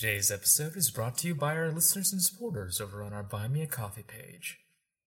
Today's 0.00 0.30
episode 0.30 0.78
is 0.78 0.90
brought 0.90 1.18
to 1.18 1.26
you 1.26 1.34
by 1.34 1.54
our 1.54 1.70
listeners 1.70 2.10
and 2.10 2.22
supporters 2.22 2.80
over 2.80 3.02
on 3.02 3.12
our 3.12 3.22
Buy 3.22 3.48
Me 3.48 3.60
a 3.60 3.66
Coffee 3.66 4.02
page. 4.02 4.58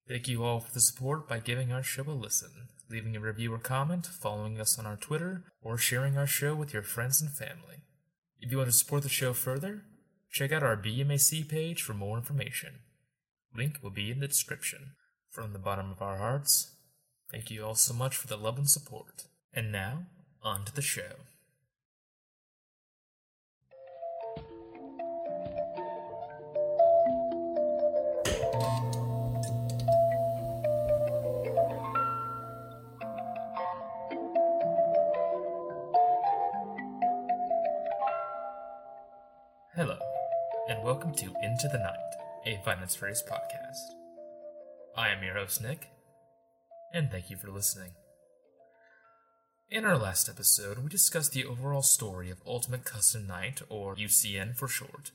Thank 0.07 0.27
you 0.27 0.43
all 0.43 0.59
for 0.59 0.71
the 0.71 0.79
support 0.79 1.27
by 1.27 1.39
giving 1.39 1.71
our 1.71 1.81
show 1.81 2.03
a 2.03 2.13
listen, 2.13 2.67
leaving 2.91 3.15
a 3.15 3.19
review 3.19 3.51
or 3.55 3.57
comment, 3.57 4.05
following 4.05 4.59
us 4.59 4.77
on 4.77 4.85
our 4.85 4.95
Twitter, 4.95 5.45
or 5.63 5.79
sharing 5.79 6.15
our 6.15 6.27
show 6.27 6.53
with 6.53 6.75
your 6.75 6.83
friends 6.83 7.23
and 7.23 7.31
family. 7.31 7.77
If 8.39 8.51
you 8.51 8.59
want 8.59 8.69
to 8.69 8.77
support 8.77 9.01
the 9.01 9.09
show 9.09 9.33
further, 9.33 9.81
check 10.29 10.51
out 10.51 10.61
our 10.61 10.77
BMAC 10.77 11.49
page 11.49 11.81
for 11.81 11.95
more 11.95 12.19
information. 12.19 12.81
Link 13.57 13.79
will 13.81 13.89
be 13.89 14.11
in 14.11 14.19
the 14.19 14.27
description. 14.27 14.91
From 15.31 15.53
the 15.53 15.57
bottom 15.59 15.89
of 15.89 16.03
our 16.03 16.19
hearts, 16.19 16.75
thank 17.31 17.49
you 17.49 17.65
all 17.65 17.73
so 17.73 17.95
much 17.95 18.15
for 18.15 18.27
the 18.27 18.37
love 18.37 18.59
and 18.59 18.69
support. 18.69 19.23
And 19.55 19.71
now, 19.71 20.03
on 20.43 20.65
to 20.65 20.75
the 20.75 20.83
show. 20.83 21.13
Finance 42.83 42.95
Phrase 42.95 43.23
podcast. 43.31 43.95
I 44.97 45.07
am 45.07 45.23
your 45.23 45.35
host, 45.35 45.61
Nick, 45.61 45.87
and 46.93 47.09
thank 47.09 47.29
you 47.29 47.37
for 47.37 47.49
listening. 47.49 47.91
In 49.71 49.85
our 49.85 49.97
last 49.97 50.27
episode, 50.27 50.79
we 50.79 50.89
discussed 50.89 51.31
the 51.31 51.45
overall 51.45 51.81
story 51.81 52.29
of 52.29 52.41
Ultimate 52.45 52.83
Custom 52.83 53.25
Night, 53.25 53.61
or 53.69 53.95
UCN 53.95 54.57
for 54.57 54.67
short, 54.67 55.11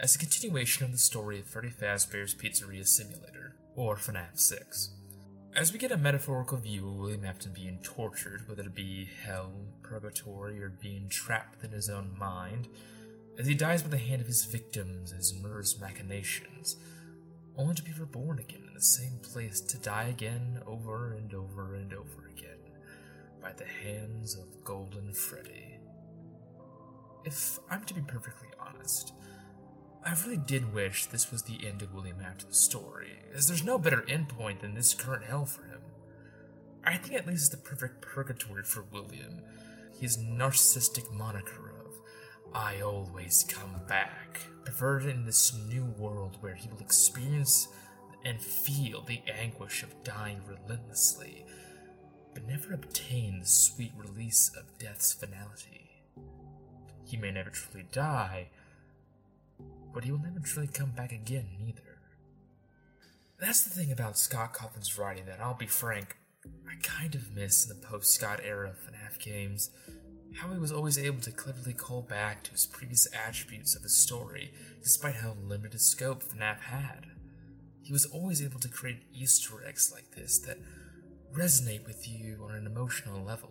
as 0.00 0.16
a 0.16 0.18
continuation 0.18 0.84
of 0.84 0.90
the 0.90 0.98
story 0.98 1.38
of 1.38 1.46
Freddy 1.46 1.70
Fazbear's 1.70 2.34
Pizzeria 2.34 2.84
Simulator, 2.84 3.54
or 3.76 3.94
FNAF 3.94 4.40
6. 4.40 4.90
As 5.54 5.72
we 5.72 5.78
get 5.78 5.92
a 5.92 5.96
metaphorical 5.96 6.58
view 6.58 6.88
of 6.88 6.96
William 6.96 7.24
Afton 7.24 7.52
being 7.52 7.78
tortured, 7.84 8.48
whether 8.48 8.64
it 8.64 8.74
be 8.74 9.08
hell, 9.24 9.52
purgatory, 9.80 10.60
or 10.60 10.70
being 10.70 11.08
trapped 11.08 11.54
within 11.54 11.70
his 11.70 11.88
own 11.88 12.16
mind, 12.18 12.66
as 13.38 13.46
he 13.46 13.54
dies 13.54 13.80
by 13.84 13.90
the 13.90 13.98
hand 13.98 14.20
of 14.20 14.26
his 14.26 14.44
victims 14.44 15.12
as 15.16 15.32
murderous 15.40 15.78
machinations, 15.78 16.74
only 17.56 17.74
to 17.74 17.82
be 17.82 17.92
reborn 17.92 18.38
again 18.38 18.62
in 18.66 18.74
the 18.74 18.80
same 18.80 19.18
place 19.22 19.60
to 19.60 19.78
die 19.78 20.04
again 20.04 20.60
over 20.66 21.12
and 21.12 21.34
over 21.34 21.74
and 21.74 21.92
over 21.92 22.28
again 22.30 22.58
by 23.40 23.52
the 23.52 23.64
hands 23.64 24.36
of 24.36 24.64
Golden 24.64 25.12
Freddy. 25.12 25.78
If 27.24 27.58
I'm 27.70 27.84
to 27.84 27.94
be 27.94 28.00
perfectly 28.00 28.48
honest, 28.58 29.12
I 30.04 30.16
really 30.24 30.36
did 30.36 30.74
wish 30.74 31.06
this 31.06 31.30
was 31.30 31.42
the 31.42 31.66
end 31.66 31.82
of 31.82 31.94
William 31.94 32.20
Afton's 32.20 32.58
story, 32.58 33.20
as 33.34 33.46
there's 33.46 33.64
no 33.64 33.78
better 33.78 34.02
endpoint 34.08 34.60
than 34.60 34.74
this 34.74 34.94
current 34.94 35.24
hell 35.24 35.44
for 35.44 35.62
him. 35.64 35.80
I 36.84 36.96
think 36.96 37.14
at 37.14 37.26
least 37.26 37.52
it's 37.52 37.62
the 37.62 37.68
perfect 37.68 38.00
purgatory 38.00 38.64
for 38.64 38.84
William, 38.90 39.42
his 40.00 40.18
narcissistic 40.18 41.12
moniker 41.12 41.71
I 42.54 42.80
always 42.82 43.44
come 43.48 43.80
back, 43.88 44.40
perverted 44.64 45.08
in 45.08 45.24
this 45.24 45.54
new 45.68 45.84
world 45.98 46.36
where 46.40 46.54
he 46.54 46.68
will 46.68 46.80
experience 46.80 47.68
and 48.24 48.40
feel 48.40 49.02
the 49.02 49.20
anguish 49.40 49.82
of 49.82 50.04
dying 50.04 50.40
relentlessly, 50.46 51.46
but 52.34 52.46
never 52.46 52.74
obtain 52.74 53.40
the 53.40 53.46
sweet 53.46 53.92
release 53.96 54.50
of 54.56 54.78
death's 54.78 55.12
finality. 55.12 55.90
He 57.06 57.16
may 57.16 57.30
never 57.30 57.50
truly 57.50 57.86
die, 57.90 58.48
but 59.94 60.04
he 60.04 60.12
will 60.12 60.22
never 60.22 60.40
truly 60.40 60.68
come 60.68 60.90
back 60.90 61.12
again 61.12 61.46
neither. 61.58 62.00
That's 63.40 63.64
the 63.64 63.70
thing 63.70 63.90
about 63.90 64.18
Scott 64.18 64.52
Cawthon's 64.52 64.98
writing 64.98 65.24
that 65.26 65.40
I'll 65.40 65.54
be 65.54 65.66
frank, 65.66 66.16
I 66.68 66.74
kind 66.82 67.14
of 67.14 67.34
miss 67.34 67.68
in 67.68 67.68
the 67.68 67.86
post 67.86 68.12
Scott 68.12 68.40
era 68.44 68.68
of 68.68 68.76
FNAF 68.76 69.18
games 69.18 69.70
how 70.36 70.52
he 70.52 70.58
was 70.58 70.72
always 70.72 70.98
able 70.98 71.20
to 71.20 71.30
cleverly 71.30 71.74
call 71.74 72.02
back 72.02 72.42
to 72.44 72.52
his 72.52 72.66
previous 72.66 73.06
attributes 73.14 73.76
of 73.76 73.82
his 73.82 73.96
story, 73.96 74.52
despite 74.82 75.16
how 75.16 75.36
limited 75.42 75.80
scope 75.80 76.22
FNAF 76.22 76.60
had. 76.60 77.06
He 77.82 77.92
was 77.92 78.06
always 78.06 78.42
able 78.42 78.60
to 78.60 78.68
create 78.68 79.02
Easter 79.12 79.64
eggs 79.66 79.92
like 79.92 80.12
this 80.12 80.38
that 80.40 80.58
resonate 81.32 81.86
with 81.86 82.08
you 82.08 82.46
on 82.48 82.54
an 82.54 82.66
emotional 82.66 83.22
level. 83.22 83.50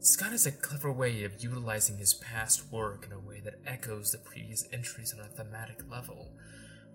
Scott 0.00 0.32
has 0.32 0.46
a 0.46 0.52
clever 0.52 0.92
way 0.92 1.24
of 1.24 1.42
utilizing 1.42 1.98
his 1.98 2.14
past 2.14 2.70
work 2.70 3.06
in 3.06 3.12
a 3.12 3.18
way 3.18 3.40
that 3.40 3.60
echoes 3.66 4.12
the 4.12 4.18
previous 4.18 4.68
entries 4.72 5.12
on 5.12 5.24
a 5.24 5.28
thematic 5.28 5.80
level, 5.90 6.32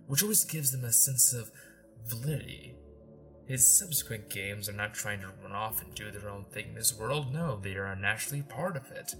which 0.07 0.21
always 0.21 0.45
gives 0.45 0.71
them 0.71 0.85
a 0.85 0.93
sense 0.93 1.33
of 1.33 1.51
validity 2.05 2.75
his 3.47 3.67
subsequent 3.67 4.29
games 4.29 4.69
are 4.69 4.73
not 4.73 4.93
trying 4.93 5.21
to 5.21 5.31
run 5.41 5.51
off 5.51 5.81
and 5.81 5.93
do 5.93 6.11
their 6.11 6.29
own 6.29 6.45
thing 6.51 6.69
in 6.69 6.75
this 6.75 6.97
world, 6.97 7.33
no, 7.33 7.59
they 7.61 7.75
are 7.75 7.95
naturally 7.95 8.41
part 8.41 8.77
of 8.77 8.89
it. 8.91 9.13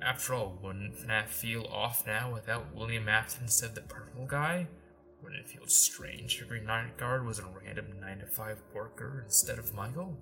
After 0.00 0.34
all, 0.34 0.58
wouldn't 0.62 0.96
FNAF 0.96 1.26
feel 1.26 1.66
off 1.66 2.06
now 2.06 2.32
without 2.32 2.74
William 2.74 3.08
Afton 3.08 3.44
instead 3.44 3.74
the 3.74 3.82
purple 3.82 4.26
guy? 4.26 4.66
Wouldn't 5.22 5.40
it 5.40 5.48
feel 5.48 5.66
strange 5.66 6.36
if 6.36 6.42
every 6.42 6.60
night 6.60 6.96
guard 6.96 7.24
was 7.24 7.38
a 7.38 7.44
random 7.46 7.86
9 8.00 8.18
to 8.18 8.26
5 8.26 8.62
worker 8.74 9.22
instead 9.24 9.58
of 9.58 9.74
Michael? 9.74 10.18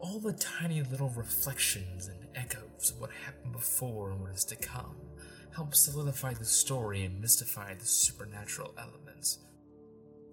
All 0.00 0.18
the 0.18 0.32
tiny 0.32 0.82
little 0.82 1.10
reflections 1.10 2.08
and 2.08 2.26
echoes 2.34 2.90
of 2.90 3.00
what 3.00 3.10
happened 3.24 3.52
before 3.52 4.10
and 4.10 4.20
what 4.20 4.32
is 4.32 4.44
to 4.46 4.56
come 4.56 4.96
help 5.54 5.74
solidify 5.74 6.34
the 6.34 6.44
story 6.44 7.04
and 7.04 7.20
mystify 7.20 7.74
the 7.74 7.86
supernatural 7.86 8.74
elements. 8.76 9.38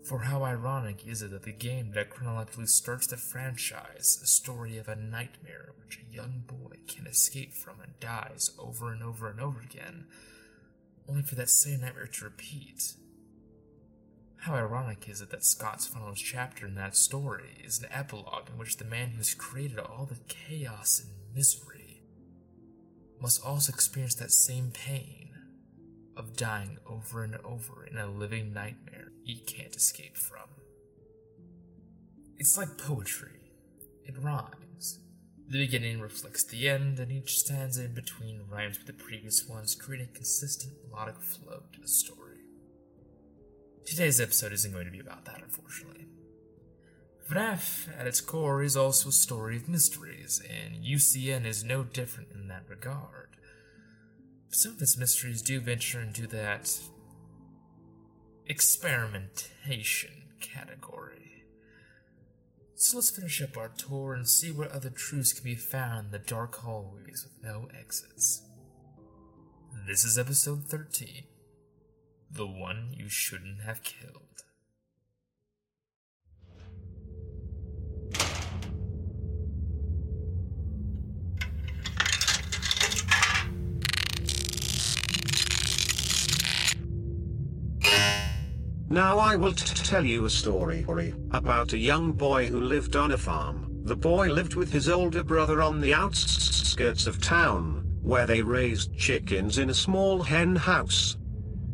For 0.07 0.19
how 0.19 0.43
ironic 0.43 1.05
is 1.05 1.21
it 1.21 1.31
that 1.31 1.43
the 1.43 1.51
game 1.51 1.91
that 1.91 2.09
chronologically 2.09 2.65
starts 2.65 3.07
the 3.07 3.17
franchise, 3.17 4.19
a 4.21 4.25
story 4.25 4.77
of 4.77 4.87
a 4.87 4.95
nightmare 4.95 5.73
which 5.77 5.99
a 5.99 6.13
young 6.13 6.43
boy 6.47 6.77
can 6.87 7.05
escape 7.05 7.53
from 7.53 7.79
and 7.81 7.99
dies 7.99 8.49
over 8.57 8.91
and 8.91 9.03
over 9.03 9.29
and 9.29 9.39
over 9.39 9.61
again, 9.61 10.05
only 11.07 11.21
for 11.21 11.35
that 11.35 11.49
same 11.49 11.81
nightmare 11.81 12.07
to 12.07 12.25
repeat? 12.25 12.93
How 14.37 14.55
ironic 14.55 15.07
is 15.07 15.21
it 15.21 15.29
that 15.29 15.45
Scott's 15.45 15.85
final 15.85 16.15
chapter 16.15 16.65
in 16.65 16.73
that 16.73 16.95
story 16.95 17.61
is 17.63 17.79
an 17.79 17.89
epilogue 17.91 18.49
in 18.51 18.57
which 18.57 18.77
the 18.77 18.85
man 18.85 19.09
who 19.11 19.17
has 19.17 19.35
created 19.35 19.77
all 19.77 20.07
the 20.09 20.17
chaos 20.27 20.99
and 20.99 21.35
misery 21.35 22.01
must 23.21 23.45
also 23.45 23.71
experience 23.71 24.15
that 24.15 24.31
same 24.31 24.71
pain 24.71 25.30
of 26.21 26.37
dying 26.37 26.77
over 26.85 27.23
and 27.23 27.35
over 27.43 27.83
in 27.89 27.97
a 27.97 28.05
living 28.05 28.53
nightmare 28.53 29.11
he 29.23 29.39
can't 29.39 29.75
escape 29.75 30.15
from. 30.15 30.47
It's 32.37 32.57
like 32.57 32.77
poetry. 32.77 33.51
It 34.05 34.15
rhymes. 34.21 34.99
The 35.47 35.65
beginning 35.65 35.99
reflects 35.99 36.43
the 36.43 36.69
end, 36.69 36.99
and 36.99 37.11
each 37.11 37.39
stanza 37.39 37.85
in 37.85 37.93
between 37.93 38.43
rhymes 38.49 38.77
with 38.77 38.87
the 38.87 38.93
previous 38.93 39.47
ones, 39.47 39.75
creating 39.75 40.09
a 40.11 40.15
consistent 40.15 40.73
melodic 40.87 41.19
flow 41.21 41.63
to 41.73 41.81
the 41.81 41.87
story. 41.87 42.37
Today's 43.85 44.21
episode 44.21 44.53
isn't 44.53 44.71
going 44.71 44.85
to 44.85 44.91
be 44.91 44.99
about 44.99 45.25
that, 45.25 45.41
unfortunately. 45.41 46.05
FNAF, 47.29 47.87
at 47.99 48.07
its 48.07 48.21
core, 48.21 48.61
is 48.61 48.77
also 48.77 49.09
a 49.09 49.13
story 49.13 49.57
of 49.57 49.67
mysteries, 49.67 50.41
and 50.47 50.83
UCN 50.83 51.45
is 51.45 51.63
no 51.63 51.83
different 51.83 52.29
in 52.33 52.47
that 52.47 52.69
regard. 52.69 53.37
Some 54.53 54.73
of 54.73 54.81
its 54.81 54.97
mysteries 54.97 55.41
do 55.41 55.61
venture 55.61 56.01
into 56.01 56.27
that 56.27 56.77
experimentation 58.47 60.11
category. 60.41 61.45
So 62.75 62.97
let's 62.97 63.11
finish 63.11 63.41
up 63.41 63.55
our 63.55 63.69
tour 63.69 64.13
and 64.13 64.27
see 64.27 64.51
what 64.51 64.71
other 64.71 64.89
truths 64.89 65.31
can 65.31 65.45
be 65.45 65.55
found 65.55 66.07
in 66.07 66.11
the 66.11 66.19
dark 66.19 66.55
hallways 66.57 67.25
with 67.25 67.41
no 67.41 67.69
exits. 67.79 68.41
This 69.87 70.03
is 70.03 70.19
episode 70.19 70.65
13 70.65 71.23
The 72.29 72.45
One 72.45 72.89
You 72.91 73.07
Shouldn't 73.07 73.61
Have 73.61 73.83
Killed. 73.83 74.43
Now 88.91 89.19
I 89.19 89.37
will 89.37 89.53
tell 89.53 90.05
you 90.05 90.25
a 90.25 90.29
story 90.29 90.85
about 91.31 91.71
a 91.71 91.77
young 91.77 92.11
boy 92.11 92.47
who 92.47 92.59
lived 92.59 92.97
on 92.97 93.13
a 93.13 93.17
farm. 93.17 93.65
The 93.85 93.95
boy 93.95 94.27
lived 94.27 94.55
with 94.55 94.73
his 94.73 94.89
older 94.89 95.23
brother 95.23 95.61
on 95.61 95.79
the 95.79 95.93
outskirts 95.93 97.07
of 97.07 97.21
town, 97.21 97.85
where 98.01 98.27
they 98.27 98.41
raised 98.41 98.93
chickens 98.97 99.59
in 99.59 99.69
a 99.69 99.73
small 99.73 100.21
hen 100.21 100.57
house. 100.57 101.15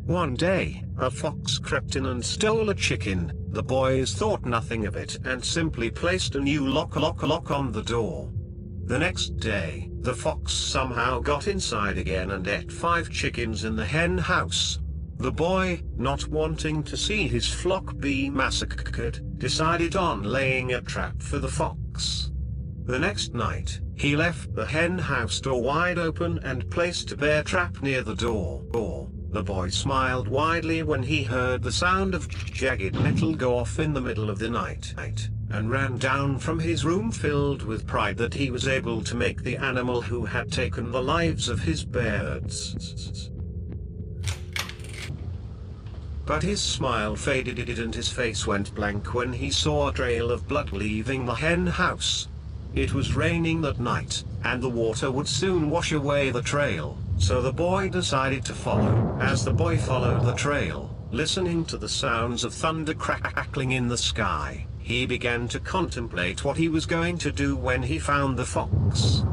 One 0.06 0.34
day, 0.34 0.84
a 0.96 1.10
fox 1.10 1.58
crept 1.58 1.96
in 1.96 2.06
and 2.06 2.24
stole 2.24 2.70
a 2.70 2.74
chicken. 2.74 3.32
The 3.48 3.64
boys 3.64 4.14
thought 4.14 4.46
nothing 4.46 4.86
of 4.86 4.94
it 4.94 5.18
and 5.24 5.44
simply 5.44 5.90
placed 5.90 6.36
a 6.36 6.40
new 6.40 6.68
lock 6.68 6.94
lock 6.94 7.24
lock 7.24 7.50
on 7.50 7.72
the 7.72 7.82
door. 7.82 8.30
The 8.84 9.00
next 9.00 9.38
day, 9.38 9.90
the 10.02 10.14
fox 10.14 10.52
somehow 10.52 11.18
got 11.18 11.48
inside 11.48 11.98
again 11.98 12.30
and 12.30 12.46
ate 12.46 12.70
five 12.70 13.10
chickens 13.10 13.64
in 13.64 13.74
the 13.74 13.86
hen 13.86 14.18
house. 14.18 14.78
The 15.18 15.32
boy, 15.32 15.82
not 15.96 16.28
wanting 16.28 16.84
to 16.84 16.96
see 16.96 17.26
his 17.26 17.48
flock 17.48 17.98
be 17.98 18.30
massacred, 18.30 19.38
decided 19.38 19.96
on 19.96 20.22
laying 20.22 20.72
a 20.72 20.80
trap 20.80 21.20
for 21.20 21.40
the 21.40 21.48
fox. 21.48 22.30
The 22.84 23.00
next 23.00 23.34
night, 23.34 23.80
he 23.96 24.14
left 24.14 24.54
the 24.54 24.64
hen 24.64 24.96
house 24.96 25.40
door 25.40 25.60
wide 25.60 25.98
open 25.98 26.38
and 26.44 26.70
placed 26.70 27.10
a 27.10 27.16
bear 27.16 27.42
trap 27.42 27.82
near 27.82 28.02
the 28.02 28.14
door. 28.14 28.62
The 29.30 29.42
boy 29.42 29.70
smiled 29.70 30.28
widely 30.28 30.84
when 30.84 31.02
he 31.02 31.24
heard 31.24 31.62
the 31.64 31.72
sound 31.72 32.14
of 32.14 32.28
jagged 32.28 32.94
metal 32.94 33.34
go 33.34 33.58
off 33.58 33.80
in 33.80 33.92
the 33.92 34.00
middle 34.00 34.30
of 34.30 34.38
the 34.38 34.48
night 34.48 34.94
and 35.50 35.70
ran 35.70 35.98
down 35.98 36.38
from 36.38 36.60
his 36.60 36.84
room 36.84 37.10
filled 37.10 37.62
with 37.62 37.86
pride 37.88 38.16
that 38.18 38.34
he 38.34 38.50
was 38.50 38.68
able 38.68 39.02
to 39.02 39.16
make 39.16 39.42
the 39.42 39.56
animal 39.56 40.00
who 40.00 40.24
had 40.24 40.52
taken 40.52 40.92
the 40.92 41.02
lives 41.02 41.48
of 41.48 41.60
his 41.60 41.84
birds. 41.84 43.30
But 46.28 46.42
his 46.42 46.60
smile 46.60 47.16
faded 47.16 47.58
and 47.78 47.94
his 47.94 48.10
face 48.10 48.46
went 48.46 48.74
blank 48.74 49.14
when 49.14 49.32
he 49.32 49.50
saw 49.50 49.88
a 49.88 49.92
trail 49.94 50.30
of 50.30 50.46
blood 50.46 50.72
leaving 50.72 51.24
the 51.24 51.34
hen 51.34 51.66
house. 51.66 52.28
It 52.74 52.92
was 52.92 53.16
raining 53.16 53.62
that 53.62 53.80
night, 53.80 54.22
and 54.44 54.62
the 54.62 54.68
water 54.68 55.10
would 55.10 55.26
soon 55.26 55.70
wash 55.70 55.90
away 55.90 56.28
the 56.30 56.42
trail, 56.42 56.98
so 57.16 57.40
the 57.40 57.50
boy 57.50 57.88
decided 57.88 58.44
to 58.44 58.52
follow. 58.52 59.16
As 59.18 59.42
the 59.42 59.54
boy 59.54 59.78
followed 59.78 60.26
the 60.26 60.34
trail, 60.34 60.94
listening 61.12 61.64
to 61.64 61.78
the 61.78 61.88
sounds 61.88 62.44
of 62.44 62.52
thunder 62.52 62.92
crackling 62.92 63.72
in 63.72 63.88
the 63.88 63.96
sky, 63.96 64.66
he 64.78 65.06
began 65.06 65.48
to 65.48 65.58
contemplate 65.58 66.44
what 66.44 66.58
he 66.58 66.68
was 66.68 66.84
going 66.84 67.16
to 67.16 67.32
do 67.32 67.56
when 67.56 67.82
he 67.82 67.98
found 67.98 68.36
the 68.36 68.44
fox. 68.44 69.24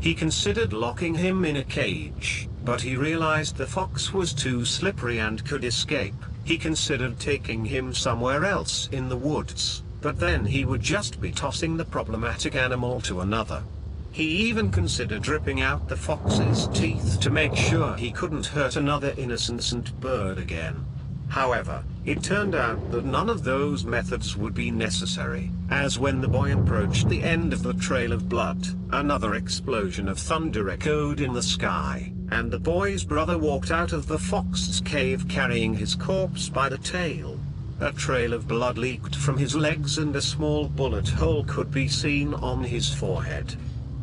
He 0.00 0.14
considered 0.14 0.72
locking 0.72 1.14
him 1.14 1.44
in 1.44 1.56
a 1.56 1.64
cage, 1.64 2.48
but 2.64 2.80
he 2.80 2.96
realized 2.96 3.56
the 3.56 3.66
fox 3.66 4.12
was 4.12 4.32
too 4.32 4.64
slippery 4.64 5.18
and 5.18 5.44
could 5.44 5.64
escape. 5.64 6.14
He 6.44 6.58
considered 6.58 7.18
taking 7.18 7.64
him 7.64 7.92
somewhere 7.92 8.44
else 8.44 8.88
in 8.92 9.08
the 9.08 9.16
woods, 9.16 9.82
but 10.00 10.18
then 10.18 10.44
he 10.44 10.64
would 10.64 10.80
just 10.80 11.20
be 11.20 11.30
tossing 11.30 11.76
the 11.76 11.84
problematic 11.84 12.54
animal 12.54 13.00
to 13.02 13.20
another. 13.20 13.62
He 14.10 14.24
even 14.24 14.70
considered 14.70 15.28
ripping 15.28 15.62
out 15.62 15.88
the 15.88 15.96
fox's 15.96 16.68
teeth 16.74 17.18
to 17.20 17.30
make 17.30 17.54
sure 17.54 17.94
he 17.96 18.10
couldn't 18.10 18.46
hurt 18.46 18.76
another 18.76 19.14
innocent 19.16 19.98
bird 20.00 20.38
again. 20.38 20.84
However, 21.32 21.82
it 22.04 22.22
turned 22.22 22.54
out 22.54 22.90
that 22.90 23.06
none 23.06 23.30
of 23.30 23.42
those 23.42 23.86
methods 23.86 24.36
would 24.36 24.52
be 24.52 24.70
necessary, 24.70 25.50
as 25.70 25.98
when 25.98 26.20
the 26.20 26.28
boy 26.28 26.52
approached 26.52 27.08
the 27.08 27.22
end 27.22 27.54
of 27.54 27.62
the 27.62 27.72
trail 27.72 28.12
of 28.12 28.28
blood, 28.28 28.68
another 28.92 29.34
explosion 29.36 30.08
of 30.08 30.18
thunder 30.18 30.68
echoed 30.68 31.20
in 31.20 31.32
the 31.32 31.42
sky, 31.42 32.12
and 32.30 32.50
the 32.50 32.58
boy's 32.58 33.02
brother 33.02 33.38
walked 33.38 33.70
out 33.70 33.94
of 33.94 34.08
the 34.08 34.18
fox's 34.18 34.82
cave 34.82 35.26
carrying 35.26 35.72
his 35.72 35.94
corpse 35.94 36.50
by 36.50 36.68
the 36.68 36.76
tail. 36.76 37.40
A 37.80 37.92
trail 37.92 38.34
of 38.34 38.46
blood 38.46 38.76
leaked 38.76 39.16
from 39.16 39.38
his 39.38 39.56
legs 39.56 39.96
and 39.96 40.14
a 40.14 40.20
small 40.20 40.68
bullet 40.68 41.08
hole 41.08 41.44
could 41.44 41.70
be 41.70 41.88
seen 41.88 42.34
on 42.34 42.62
his 42.62 42.92
forehead. 42.92 43.56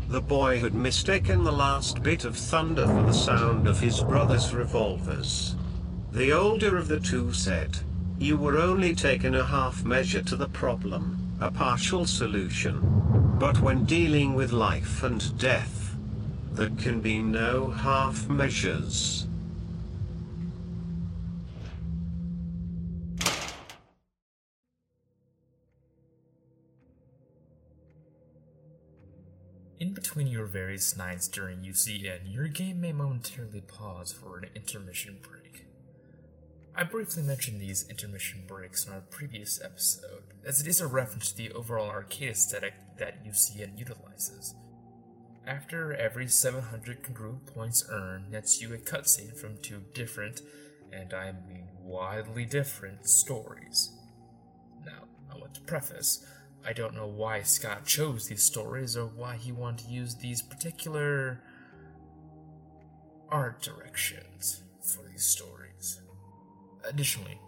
The 0.08 0.22
boy 0.22 0.62
had 0.62 0.74
mistaken 0.74 1.44
the 1.44 1.52
last 1.52 2.02
bit 2.02 2.26
of 2.26 2.36
thunder 2.36 2.88
for 2.88 3.04
the 3.04 3.14
sound 3.14 3.68
of 3.68 3.80
his 3.80 4.02
brother's 4.02 4.52
revolvers. 4.52 5.56
The 6.12 6.32
older 6.32 6.76
of 6.76 6.88
the 6.88 7.00
two 7.00 7.34
said, 7.34 7.78
You 8.18 8.36
were 8.36 8.58
only 8.58 8.96
taking 8.96 9.36
a 9.36 9.46
half 9.46 9.86
measure 9.86 10.24
to 10.24 10.36
the 10.36 10.50
problem, 10.50 11.38
a 11.40 11.52
partial 11.52 12.08
solution. 12.08 13.38
But 13.38 13.62
when 13.62 13.86
dealing 13.86 14.34
with 14.34 14.52
life 14.52 15.04
and 15.04 15.38
death, 15.38 15.96
there 16.54 16.72
can 16.72 17.00
be 17.00 17.20
no 17.20 17.70
half 17.70 18.28
measures. 18.28 19.28
In 29.80 29.94
between 29.94 30.26
your 30.26 30.46
various 30.48 30.98
nights 30.98 31.28
during 31.28 31.60
UCN, 31.60 32.34
your 32.34 32.48
game 32.48 32.82
may 32.82 32.94
momentarily 32.94 33.62
pause 33.62 34.12
for 34.12 34.40
an 34.40 34.50
intermission 34.56 35.20
break. 35.22 35.69
I 36.80 36.84
briefly 36.84 37.24
mentioned 37.24 37.60
these 37.60 37.86
intermission 37.90 38.44
breaks 38.48 38.86
in 38.86 38.94
our 38.94 39.02
previous 39.02 39.60
episode, 39.62 40.24
as 40.46 40.62
it 40.62 40.68
is 40.68 40.80
a 40.80 40.88
reference 40.88 41.30
to 41.34 41.38
the 41.38 41.52
overall 41.52 41.90
arcade 41.90 42.30
aesthetic 42.30 42.74
that 42.98 43.26
UCN 43.26 43.78
utilizes. 43.78 44.56
After 45.46 45.94
every 45.94 46.30
700 46.30 47.04
congruent 47.04 47.46
points 47.48 47.86
earned 47.92 48.32
nets 48.32 48.62
you 48.62 48.74
a 48.74 48.78
cutscene 48.78 49.36
from 49.36 49.58
two 49.58 49.82
different, 49.94 50.42
and 50.94 51.14
I 51.14 51.34
mean 51.50 51.68
wildly 51.82 52.46
different, 52.46 53.06
stories. 53.10 53.92
Now, 54.86 55.04
I 55.30 55.38
want 55.38 55.56
to 55.56 55.62
preface, 55.62 56.26
I 56.66 56.72
don't 56.72 56.96
know 56.96 57.08
why 57.08 57.42
Scott 57.42 57.86
chose 57.86 58.30
these 58.30 58.44
stories 58.44 58.96
or 58.96 59.08
why 59.08 59.36
he 59.36 59.52
wanted 59.52 59.88
to 59.88 59.92
use 59.92 60.16
these 60.16 60.42
particular 60.42 61.44
art 63.28 63.62
directions 63.62 64.64
for 64.82 65.06
these 65.10 65.26
stories. 65.26 65.59
Additionally, 66.88 67.40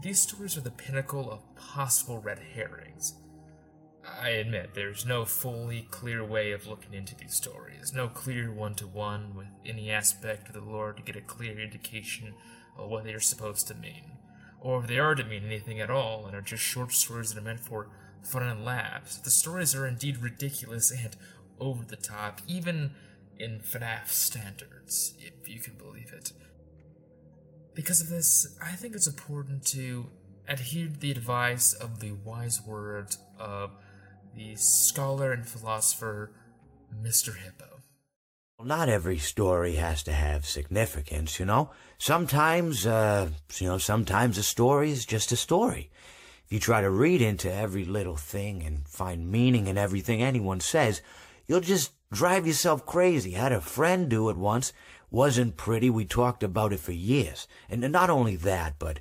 these 0.00 0.20
stories 0.20 0.56
are 0.56 0.62
the 0.62 0.70
pinnacle 0.70 1.30
of 1.30 1.54
possible 1.54 2.18
red 2.18 2.38
herrings. 2.38 3.14
I 4.20 4.30
admit 4.30 4.74
there's 4.74 5.06
no 5.06 5.24
fully 5.24 5.88
clear 5.90 6.24
way 6.24 6.52
of 6.52 6.66
looking 6.66 6.94
into 6.94 7.14
these 7.14 7.34
stories, 7.34 7.92
no 7.94 8.08
clear 8.08 8.52
one 8.52 8.74
to 8.76 8.86
one 8.86 9.34
with 9.34 9.46
any 9.64 9.90
aspect 9.90 10.48
of 10.48 10.54
the 10.54 10.60
lore 10.60 10.92
to 10.92 11.02
get 11.02 11.16
a 11.16 11.22
clear 11.22 11.58
indication 11.58 12.34
of 12.76 12.90
what 12.90 13.04
they 13.04 13.14
are 13.14 13.20
supposed 13.20 13.66
to 13.68 13.74
mean, 13.74 14.18
or 14.60 14.80
if 14.80 14.88
they 14.88 14.98
are 14.98 15.14
to 15.14 15.24
mean 15.24 15.44
anything 15.44 15.80
at 15.80 15.90
all 15.90 16.26
and 16.26 16.36
are 16.36 16.42
just 16.42 16.62
short 16.62 16.92
stories 16.92 17.32
that 17.32 17.40
are 17.40 17.44
meant 17.44 17.60
for 17.60 17.88
fun 18.22 18.42
and 18.42 18.64
laughs. 18.64 19.16
The 19.16 19.30
stories 19.30 19.74
are 19.74 19.86
indeed 19.86 20.18
ridiculous 20.18 20.90
and 20.90 21.16
over 21.60 21.84
the 21.84 21.96
top, 21.96 22.40
even 22.46 22.90
in 23.38 23.60
FNAF 23.60 24.08
standards, 24.08 25.14
if 25.18 25.48
you 25.48 25.60
can 25.60 25.74
believe 25.74 26.12
it. 26.12 26.32
Because 27.74 28.00
of 28.00 28.08
this, 28.08 28.56
I 28.62 28.72
think 28.72 28.94
it's 28.94 29.08
important 29.08 29.66
to 29.68 30.06
adhere 30.48 30.88
to 30.88 30.98
the 30.98 31.10
advice 31.10 31.72
of 31.72 32.00
the 32.00 32.12
wise 32.12 32.62
words 32.62 33.18
of 33.38 33.72
the 34.36 34.54
scholar 34.56 35.32
and 35.32 35.46
philosopher 35.46 36.30
Mr. 37.02 37.36
Hippo. 37.36 37.80
Not 38.62 38.88
every 38.88 39.18
story 39.18 39.74
has 39.74 40.04
to 40.04 40.12
have 40.12 40.46
significance, 40.46 41.40
you 41.40 41.46
know. 41.46 41.70
Sometimes, 41.98 42.86
uh, 42.86 43.30
you 43.58 43.66
know, 43.66 43.78
sometimes 43.78 44.38
a 44.38 44.44
story 44.44 44.92
is 44.92 45.04
just 45.04 45.32
a 45.32 45.36
story. 45.36 45.90
If 46.46 46.52
you 46.52 46.60
try 46.60 46.80
to 46.80 46.90
read 46.90 47.20
into 47.20 47.52
every 47.52 47.84
little 47.84 48.16
thing 48.16 48.62
and 48.62 48.86
find 48.86 49.30
meaning 49.30 49.66
in 49.66 49.76
everything 49.76 50.22
anyone 50.22 50.60
says, 50.60 51.02
you'll 51.46 51.60
just 51.60 51.92
drive 52.12 52.46
yourself 52.46 52.86
crazy. 52.86 53.36
I 53.36 53.40
had 53.40 53.52
a 53.52 53.60
friend 53.60 54.08
do 54.08 54.30
it 54.30 54.36
once 54.36 54.72
wasn't 55.14 55.56
pretty. 55.56 55.88
We 55.88 56.04
talked 56.04 56.42
about 56.42 56.72
it 56.72 56.80
for 56.80 56.92
years. 56.92 57.46
And 57.70 57.80
not 57.92 58.10
only 58.10 58.34
that, 58.36 58.74
but 58.78 58.98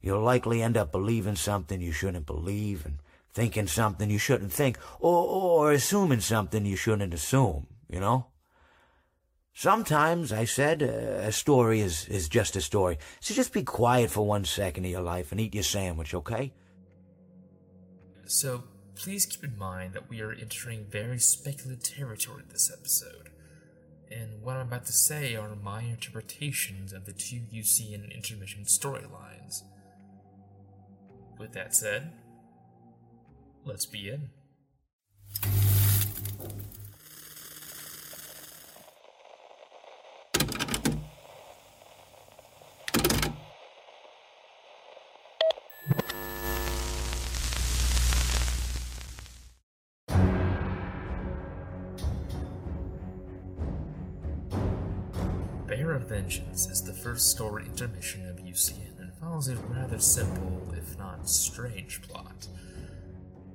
you'll 0.00 0.22
likely 0.22 0.62
end 0.62 0.76
up 0.76 0.92
believing 0.92 1.34
something 1.34 1.80
you 1.80 1.90
shouldn't 1.90 2.24
believe 2.24 2.86
and 2.86 2.98
thinking 3.34 3.66
something 3.66 4.08
you 4.08 4.18
shouldn't 4.18 4.52
think 4.52 4.78
or, 5.00 5.26
or 5.26 5.72
assuming 5.72 6.20
something 6.20 6.64
you 6.64 6.76
shouldn't 6.76 7.12
assume, 7.12 7.66
you 7.90 7.98
know? 7.98 8.26
Sometimes, 9.52 10.32
I 10.32 10.44
said, 10.44 10.82
uh, 10.82 11.26
a 11.26 11.32
story 11.32 11.80
is, 11.80 12.06
is 12.08 12.28
just 12.28 12.56
a 12.56 12.60
story. 12.60 12.98
So 13.20 13.34
just 13.34 13.52
be 13.52 13.62
quiet 13.62 14.10
for 14.10 14.24
one 14.24 14.44
second 14.44 14.84
of 14.84 14.90
your 14.90 15.00
life 15.00 15.32
and 15.32 15.40
eat 15.40 15.54
your 15.54 15.64
sandwich, 15.64 16.14
okay? 16.14 16.52
So, 18.26 18.64
please 18.94 19.26
keep 19.26 19.42
in 19.42 19.58
mind 19.58 19.94
that 19.94 20.08
we 20.08 20.20
are 20.20 20.32
entering 20.32 20.86
very 20.90 21.18
speculative 21.18 21.82
territory 21.82 22.42
this 22.50 22.70
episode 22.72 23.30
and 24.10 24.42
what 24.42 24.56
I'm 24.56 24.68
about 24.68 24.86
to 24.86 24.92
say 24.92 25.34
are 25.34 25.54
my 25.56 25.82
interpretations 25.82 26.92
of 26.92 27.06
the 27.06 27.12
two 27.12 27.42
UCN 27.52 28.14
intermission 28.14 28.64
storylines. 28.64 29.62
With 31.38 31.52
that 31.52 31.74
said, 31.74 32.12
let's 33.64 33.86
begin. 33.86 34.30
Vengeance 56.08 56.68
is 56.70 56.82
the 56.82 56.92
first 56.92 57.32
story 57.32 57.64
intermission 57.64 58.28
of 58.28 58.36
UCN 58.36 59.00
and 59.00 59.12
follows 59.14 59.48
a 59.48 59.56
rather 59.56 59.98
simple, 59.98 60.72
if 60.76 60.96
not 60.98 61.28
strange, 61.28 62.00
plot. 62.02 62.46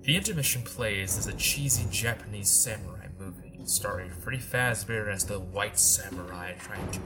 The 0.01 0.17
intermission 0.17 0.61
plays 0.63 1.17
as 1.17 1.27
a 1.27 1.33
cheesy 1.33 1.87
Japanese 1.89 2.49
samurai 2.49 3.07
movie, 3.17 3.61
starring 3.63 4.09
Freddy 4.09 4.39
Fazbear 4.39 5.09
as 5.09 5.23
the 5.23 5.39
White 5.39 5.79
Samurai 5.79 6.53
trying 6.59 6.91
to 6.91 6.99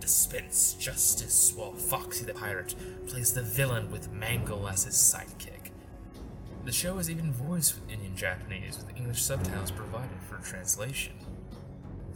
dispense 0.00 0.72
justice, 0.74 1.52
while 1.54 1.72
Foxy 1.72 2.24
the 2.24 2.32
Pirate 2.32 2.74
plays 3.06 3.34
the 3.34 3.42
villain 3.42 3.90
with 3.90 4.10
Mangle 4.12 4.66
as 4.66 4.84
his 4.84 4.94
sidekick. 4.94 5.72
The 6.64 6.72
show 6.72 6.96
is 6.96 7.10
even 7.10 7.32
voiced 7.32 7.76
in 7.88 7.96
Indian 7.96 8.16
Japanese 8.16 8.78
with 8.78 8.96
English 8.96 9.22
subtitles 9.22 9.70
provided 9.70 10.22
for 10.22 10.38
translation. 10.38 11.12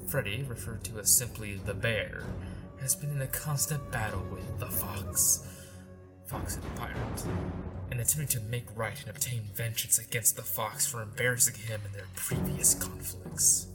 Freddy, 0.06 0.42
referred 0.42 0.82
to 0.84 0.98
as 0.98 1.14
simply 1.14 1.60
the 1.66 1.74
Bear, 1.74 2.24
has 2.80 2.94
been 2.94 3.10
in 3.10 3.22
a 3.22 3.26
constant 3.26 3.90
battle 3.90 4.24
with 4.30 4.58
the 4.58 4.66
Fox, 4.66 5.46
Foxy 6.26 6.60
the 6.60 6.80
Pirate, 6.80 7.24
and 7.90 8.00
attempting 8.00 8.40
to 8.40 8.48
make 8.48 8.66
right 8.74 8.98
and 9.00 9.10
obtain 9.10 9.42
vengeance 9.54 9.98
against 9.98 10.36
the 10.36 10.42
Fox 10.42 10.86
for 10.86 11.02
embarrassing 11.02 11.54
him 11.54 11.80
in 11.86 11.92
their 11.92 12.06
previous 12.14 12.74
conflicts. 12.74 13.66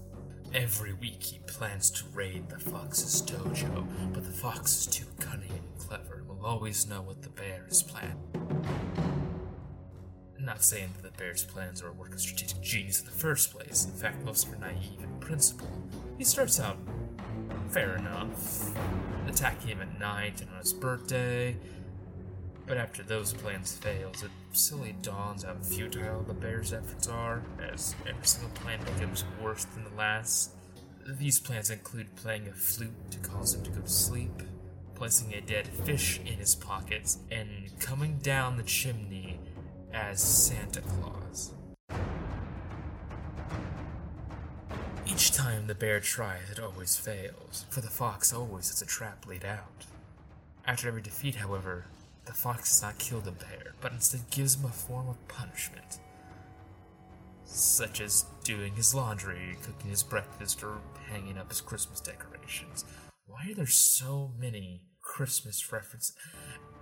Every 0.54 0.94
week 0.94 1.22
he 1.22 1.40
plans 1.40 1.92
to 1.92 2.06
raid 2.14 2.50
the 2.50 2.58
Fox's 2.58 3.22
dojo, 3.22 3.86
but 4.14 4.24
the 4.24 4.32
Fox 4.32 4.80
is 4.80 4.88
too 4.88 5.06
cunning 5.20 5.52
and 5.52 5.78
clever 5.78 6.16
and 6.16 6.28
will 6.28 6.46
always 6.46 6.88
know 6.88 7.02
what 7.02 7.22
the 7.22 7.30
bear 7.30 7.66
is 7.70 7.84
planning. 7.84 8.18
I'm 10.38 10.46
not 10.46 10.64
saying 10.64 10.94
that 10.96 11.04
the 11.04 11.18
bear's 11.18 11.44
plans 11.44 11.82
are 11.82 11.90
a 11.90 11.94
work 11.94 12.14
of 12.14 12.22
strategic 12.22 12.62
genius 12.62 13.02
in 13.02 13.06
the 13.06 13.12
first 13.12 13.54
place. 13.54 13.86
In 13.86 13.92
fact, 13.92 14.24
most 14.24 14.48
are 14.48 14.56
naive 14.58 15.02
in 15.02 15.20
principle. 15.20 15.68
He 16.18 16.24
starts 16.24 16.60
out 16.60 16.78
fair 17.76 17.98
enough, 17.98 18.72
attacking 19.28 19.68
him 19.68 19.82
at 19.82 20.00
night 20.00 20.40
and 20.40 20.50
on 20.52 20.60
his 20.60 20.72
birthday, 20.72 21.58
but 22.66 22.78
after 22.78 23.04
those 23.04 23.34
plans 23.34 23.76
fails, 23.76 24.24
it 24.24 24.32
slowly 24.54 24.96
dawns 25.02 25.44
how 25.44 25.56
futile 25.56 26.24
the 26.24 26.34
bear's 26.34 26.72
efforts 26.72 27.10
are, 27.10 27.44
as 27.62 27.94
every 28.08 28.26
single 28.26 28.50
plan 28.52 28.80
becomes 28.80 29.26
worse 29.44 29.66
than 29.66 29.84
the 29.84 29.98
last. 29.98 30.52
These 31.06 31.40
plans 31.40 31.70
include 31.70 32.16
playing 32.16 32.48
a 32.48 32.54
flute 32.54 33.12
to 33.12 33.20
cause 33.20 33.54
him 33.54 33.64
to 33.64 33.72
go 33.72 33.82
to 33.82 33.90
sleep, 33.90 34.42
placing 34.94 35.34
a 35.34 35.42
dead 35.42 35.68
fish 35.68 36.22
in 36.22 36.36
his 36.36 36.56
pockets, 36.56 37.18
and 37.30 37.78
coming 37.82 38.20
down 38.20 38.56
the 38.56 38.64
chimney 38.64 39.38
as 39.94 40.24
Santa 40.24 40.80
Claus. 40.80 41.55
Each 45.26 45.32
time 45.32 45.66
the 45.66 45.74
bear 45.74 46.00
tries, 46.00 46.52
it 46.52 46.60
always 46.60 46.98
fails, 46.98 47.66
for 47.72 47.82
the 47.82 47.90
fox 47.90 48.32
always 48.32 48.70
has 48.70 48.84
a 48.84 48.86
trap 48.86 49.26
laid 49.28 49.44
out. 49.44 49.88
After 50.68 50.88
every 50.88 51.02
defeat, 51.02 51.34
however, 51.34 51.86
the 52.26 52.34
fox 52.34 52.70
does 52.70 52.84
not 52.84 53.00
kill 53.00 53.22
the 53.22 53.32
bear, 53.32 53.74
but 53.82 53.92
instead 53.92 54.30
gives 54.30 54.54
him 54.54 54.66
a 54.66 54.68
form 54.68 55.10
of 55.10 55.28
punishment, 55.28 55.98
such 57.44 58.02
as 58.02 58.26
doing 58.44 58.76
his 58.76 58.94
laundry, 58.94 59.58
cooking 59.64 59.90
his 59.90 60.04
breakfast, 60.04 60.64
or 60.64 60.78
hanging 61.10 61.40
up 61.40 61.50
his 61.50 61.60
Christmas 61.60 62.00
decorations. 62.00 62.86
Why 63.26 63.48
are 63.50 63.56
there 63.56 63.66
so 63.66 64.30
many 64.40 64.84
Christmas 65.02 65.72
references? 65.72 66.16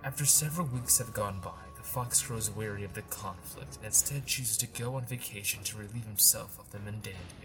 After 0.04 0.26
several 0.26 0.66
weeks 0.66 0.98
have 0.98 1.14
gone 1.14 1.40
by, 1.42 1.64
the 1.78 1.82
fox 1.82 2.20
grows 2.20 2.50
weary 2.50 2.84
of 2.84 2.92
the 2.92 3.00
conflict 3.00 3.76
and 3.76 3.86
instead 3.86 4.26
chooses 4.26 4.58
to 4.58 4.66
go 4.66 4.96
on 4.96 5.06
vacation 5.06 5.64
to 5.64 5.78
relieve 5.78 6.04
himself 6.04 6.58
of 6.58 6.70
the 6.72 6.78
mundanity 6.78 7.43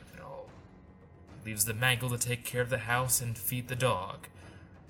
leaves 1.49 1.65
the 1.65 1.73
mangle 1.73 2.11
to 2.11 2.17
take 2.19 2.45
care 2.45 2.61
of 2.61 2.69
the 2.69 2.77
house 2.77 3.21
and 3.21 3.35
feed 3.35 3.69
the 3.69 3.75
dog, 3.75 4.27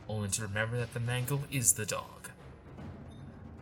only 0.09 0.27
to 0.27 0.41
remember 0.41 0.77
that 0.77 0.93
the 0.93 0.99
mangle 0.99 1.43
is 1.49 1.73
the 1.73 1.85
dog. 1.85 2.31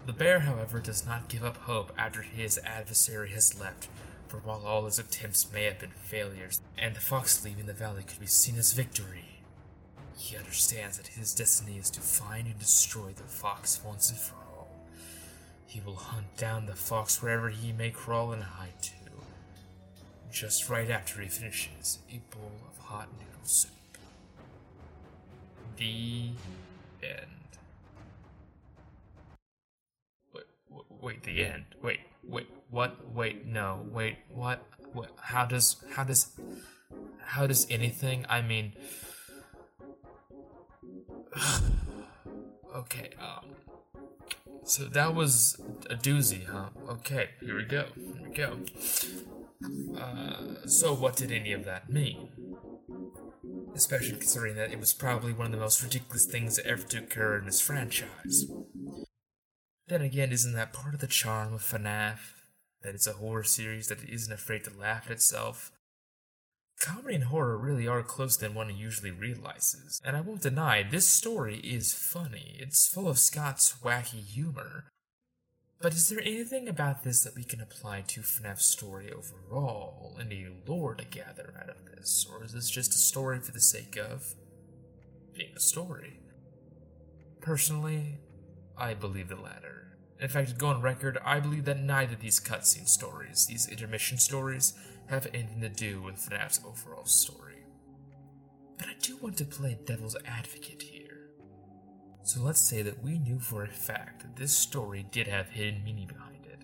The 0.07 0.13
bear, 0.13 0.39
however, 0.39 0.79
does 0.79 1.05
not 1.05 1.27
give 1.27 1.43
up 1.43 1.57
hope 1.57 1.91
after 1.95 2.23
his 2.23 2.59
adversary 2.65 3.29
has 3.33 3.59
left, 3.59 3.87
for 4.27 4.37
while 4.37 4.63
all 4.65 4.85
his 4.85 4.97
attempts 4.97 5.53
may 5.53 5.65
have 5.65 5.77
been 5.77 5.91
failures, 5.91 6.59
and 6.75 6.95
the 6.95 6.99
fox 6.99 7.45
leaving 7.45 7.67
the 7.67 7.73
valley 7.73 8.01
could 8.01 8.19
be 8.19 8.25
seen 8.25 8.57
as 8.57 8.73
victory, 8.73 9.41
he 10.17 10.35
understands 10.35 10.97
that 10.97 11.07
his 11.07 11.35
destiny 11.35 11.77
is 11.77 11.91
to 11.91 12.01
find 12.01 12.47
and 12.47 12.57
destroy 12.57 13.11
the 13.11 13.23
fox 13.25 13.79
once 13.85 14.09
and 14.09 14.17
for 14.17 14.37
all. 14.37 14.69
He 15.67 15.81
will 15.81 15.97
hunt 15.97 16.35
down 16.35 16.65
the 16.65 16.73
fox 16.73 17.21
wherever 17.21 17.49
he 17.49 17.71
may 17.71 17.91
crawl 17.91 18.31
and 18.31 18.41
hide 18.41 18.81
to, 18.81 18.91
just 20.31 20.67
right 20.67 20.89
after 20.89 21.21
he 21.21 21.27
finishes 21.27 21.99
a 22.11 22.19
bowl 22.35 22.66
hot 22.87 23.09
noodle 23.19 23.43
soup. 23.43 23.71
The 25.77 26.29
end. 27.03 27.37
wait, 31.01 31.23
the 31.23 31.45
end. 31.45 31.65
Wait, 31.81 31.99
wait, 32.23 32.47
what? 32.69 33.13
Wait, 33.13 33.45
no, 33.45 33.85
wait, 33.91 34.17
what? 34.33 34.63
What? 34.93 35.09
How 35.21 35.45
does, 35.45 35.75
how 35.91 36.03
does, 36.03 36.31
how 37.19 37.45
does 37.45 37.67
anything? 37.69 38.25
I 38.29 38.41
mean, 38.41 38.73
okay, 42.75 43.09
um, 43.19 43.51
so 44.63 44.85
that 44.85 45.13
was 45.13 45.59
a 45.89 45.95
doozy, 45.95 46.45
huh? 46.45 46.69
Okay, 46.89 47.29
here 47.41 47.57
we 47.57 47.63
go, 47.63 47.85
here 47.95 48.23
we 48.23 48.35
go. 48.35 48.57
Uh, 49.99 50.67
so 50.67 50.93
what 50.93 51.15
did 51.15 51.31
any 51.31 51.51
of 51.51 51.65
that 51.65 51.89
mean? 51.89 52.29
Especially 53.77 54.17
considering 54.17 54.55
that 54.55 54.71
it 54.71 54.79
was 54.79 54.91
probably 54.91 55.31
one 55.31 55.45
of 55.45 55.51
the 55.51 55.59
most 55.59 55.83
ridiculous 55.83 56.25
things 56.25 56.55
that 56.55 56.65
ever 56.65 56.81
to 56.81 56.97
occur 56.97 57.37
in 57.37 57.45
this 57.45 57.61
franchise. 57.61 58.47
Then 59.87 60.01
again, 60.01 60.31
isn't 60.31 60.55
that 60.55 60.73
part 60.73 60.95
of 60.95 60.99
the 60.99 61.05
charm 61.05 61.53
of 61.53 61.61
FNAF? 61.61 62.17
That 62.81 62.95
it's 62.95 63.05
a 63.05 63.13
horror 63.13 63.43
series 63.43 63.87
that 63.87 64.03
isn't 64.03 64.33
afraid 64.33 64.63
to 64.63 64.71
laugh 64.77 65.05
at 65.05 65.11
itself? 65.11 65.71
Comedy 66.79 67.15
and 67.15 67.25
horror 67.25 67.55
really 67.55 67.87
are 67.87 68.01
closer 68.01 68.41
than 68.41 68.55
one 68.55 68.75
usually 68.75 69.11
realizes, 69.11 70.01
and 70.03 70.17
I 70.17 70.21
won't 70.21 70.41
deny 70.41 70.81
this 70.81 71.07
story 71.07 71.57
is 71.57 71.93
funny. 71.93 72.57
It's 72.59 72.87
full 72.87 73.07
of 73.07 73.19
Scott's 73.19 73.75
wacky 73.83 74.23
humor. 74.23 74.85
But 75.79 75.93
is 75.93 76.09
there 76.09 76.21
anything 76.21 76.67
about 76.67 77.03
this 77.03 77.21
that 77.23 77.35
we 77.35 77.43
can 77.43 77.61
apply 77.61 78.01
to 78.07 78.21
FNAF's 78.21 78.65
story 78.65 79.11
overall? 79.11 80.17
Any 80.19 80.47
lore 80.65 80.95
to 80.95 81.05
gather 81.05 81.53
out 81.61 81.69
of 81.69 81.85
this? 81.85 82.25
Or 82.31 82.43
is 82.43 82.53
this 82.53 82.69
just 82.69 82.95
a 82.95 82.97
story 82.97 83.39
for 83.39 83.51
the 83.51 83.61
sake 83.61 83.95
of 83.95 84.33
being 85.35 85.53
a 85.55 85.59
story? 85.59 86.19
Personally, 87.41 88.17
I 88.75 88.95
believe 88.95 89.29
the 89.29 89.35
latter. 89.35 89.97
In 90.19 90.29
fact, 90.29 90.49
to 90.49 90.55
go 90.55 90.67
on 90.67 90.81
record, 90.81 91.19
I 91.23 91.39
believe 91.39 91.65
that 91.65 91.79
neither 91.79 92.15
of 92.15 92.21
these 92.21 92.39
cutscene 92.39 92.87
stories, 92.87 93.45
these 93.45 93.67
intermission 93.67 94.17
stories, 94.17 94.73
have 95.09 95.27
anything 95.27 95.61
to 95.61 95.69
do 95.69 96.01
with 96.01 96.15
FNAF's 96.15 96.59
overall 96.65 97.05
story. 97.05 97.65
But 98.79 98.87
I 98.87 98.95
do 98.99 99.17
want 99.17 99.37
to 99.37 99.45
play 99.45 99.77
devil's 99.85 100.17
advocate 100.25 100.81
here. 100.81 100.96
So 102.27 102.41
let's 102.41 102.59
say 102.59 102.81
that 102.81 103.01
we 103.01 103.19
knew 103.19 103.39
for 103.39 103.63
a 103.63 103.69
fact 103.69 104.21
that 104.21 104.35
this 104.35 104.51
story 104.51 105.05
did 105.11 105.27
have 105.27 105.47
hidden 105.47 105.81
meaning 105.81 106.07
behind 106.07 106.45
it. 106.45 106.59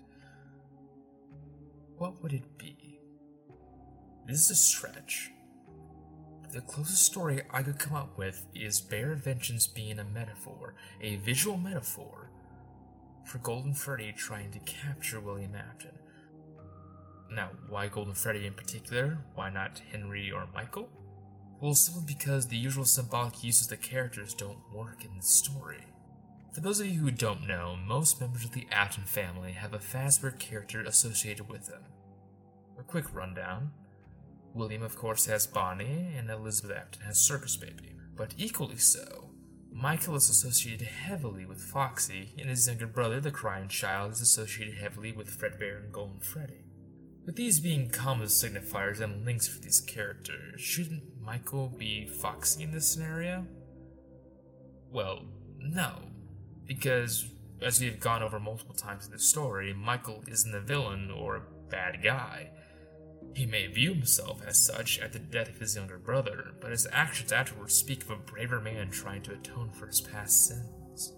What 1.96 2.22
would 2.22 2.34
it 2.34 2.58
be? 2.58 3.00
This 4.26 4.44
is 4.44 4.50
a 4.50 4.54
stretch. 4.56 5.30
The 6.52 6.60
closest 6.60 7.06
story 7.06 7.40
I 7.50 7.62
could 7.62 7.78
come 7.78 7.96
up 7.96 8.18
with 8.18 8.46
is 8.54 8.82
Bear 8.82 9.14
Vengeance 9.14 9.66
being 9.66 9.98
a 9.98 10.04
metaphor, 10.04 10.74
a 11.00 11.16
visual 11.16 11.56
metaphor, 11.56 12.28
for 13.24 13.38
Golden 13.38 13.72
Freddy 13.72 14.12
trying 14.12 14.50
to 14.50 14.58
capture 14.58 15.18
William 15.18 15.54
Afton. 15.54 15.98
Now, 17.30 17.48
why 17.70 17.88
Golden 17.88 18.12
Freddy 18.12 18.46
in 18.46 18.52
particular? 18.52 19.16
Why 19.34 19.48
not 19.48 19.80
Henry 19.90 20.30
or 20.30 20.46
Michael? 20.52 20.90
Well, 21.64 21.74
simply 21.74 22.02
because 22.06 22.46
the 22.46 22.58
usual 22.58 22.84
symbolic 22.84 23.42
uses 23.42 23.62
of 23.62 23.70
the 23.70 23.76
characters 23.78 24.34
don't 24.34 24.58
work 24.70 25.02
in 25.02 25.16
the 25.16 25.22
story. 25.22 25.86
For 26.52 26.60
those 26.60 26.78
of 26.78 26.86
you 26.88 27.00
who 27.00 27.10
don't 27.10 27.48
know, 27.48 27.74
most 27.86 28.20
members 28.20 28.44
of 28.44 28.52
the 28.52 28.66
Afton 28.70 29.04
family 29.04 29.52
have 29.52 29.72
a 29.72 29.78
Fazbear 29.78 30.38
character 30.38 30.82
associated 30.82 31.48
with 31.48 31.64
them. 31.64 31.80
A 32.78 32.82
quick 32.82 33.14
rundown. 33.14 33.70
William, 34.52 34.82
of 34.82 34.94
course, 34.94 35.24
has 35.24 35.46
Bonnie, 35.46 36.12
and 36.14 36.28
Elizabeth 36.28 36.76
Afton 36.76 37.00
has 37.06 37.18
Circus 37.18 37.56
Baby. 37.56 37.96
But 38.14 38.34
equally 38.36 38.76
so, 38.76 39.30
Michael 39.72 40.16
is 40.16 40.28
associated 40.28 40.86
heavily 40.86 41.46
with 41.46 41.62
Foxy, 41.62 42.34
and 42.38 42.50
his 42.50 42.68
younger 42.68 42.86
brother, 42.86 43.20
the 43.20 43.30
Crying 43.30 43.68
Child, 43.68 44.12
is 44.12 44.20
associated 44.20 44.74
heavily 44.74 45.12
with 45.12 45.30
Fredbear 45.30 45.82
and 45.82 45.90
Golden 45.90 46.20
Freddy. 46.20 46.66
With 47.24 47.36
these 47.36 47.58
being 47.58 47.88
common 47.88 48.26
signifiers 48.26 49.00
and 49.00 49.24
links 49.24 49.48
for 49.48 49.58
these 49.58 49.80
characters, 49.80 50.60
shouldn't 50.60 51.13
Michael 51.24 51.68
be 51.68 52.06
Foxy 52.06 52.64
in 52.64 52.70
this 52.70 52.88
scenario? 52.88 53.46
Well, 54.90 55.22
no, 55.58 56.02
because 56.66 57.26
as 57.62 57.80
we 57.80 57.86
have 57.86 58.00
gone 58.00 58.22
over 58.22 58.38
multiple 58.38 58.74
times 58.74 59.06
in 59.06 59.12
the 59.12 59.18
story, 59.18 59.72
Michael 59.72 60.22
isn't 60.28 60.54
a 60.54 60.60
villain 60.60 61.10
or 61.10 61.36
a 61.36 61.42
bad 61.70 62.02
guy. 62.02 62.50
He 63.34 63.46
may 63.46 63.66
view 63.66 63.94
himself 63.94 64.42
as 64.46 64.64
such 64.64 64.98
at 65.00 65.12
the 65.12 65.18
death 65.18 65.48
of 65.48 65.58
his 65.58 65.74
younger 65.74 65.98
brother, 65.98 66.52
but 66.60 66.70
his 66.70 66.86
actions 66.92 67.32
afterwards 67.32 67.74
speak 67.74 68.02
of 68.02 68.10
a 68.10 68.16
braver 68.16 68.60
man 68.60 68.90
trying 68.90 69.22
to 69.22 69.32
atone 69.32 69.70
for 69.70 69.86
his 69.86 70.00
past 70.00 70.46
sins. 70.46 71.14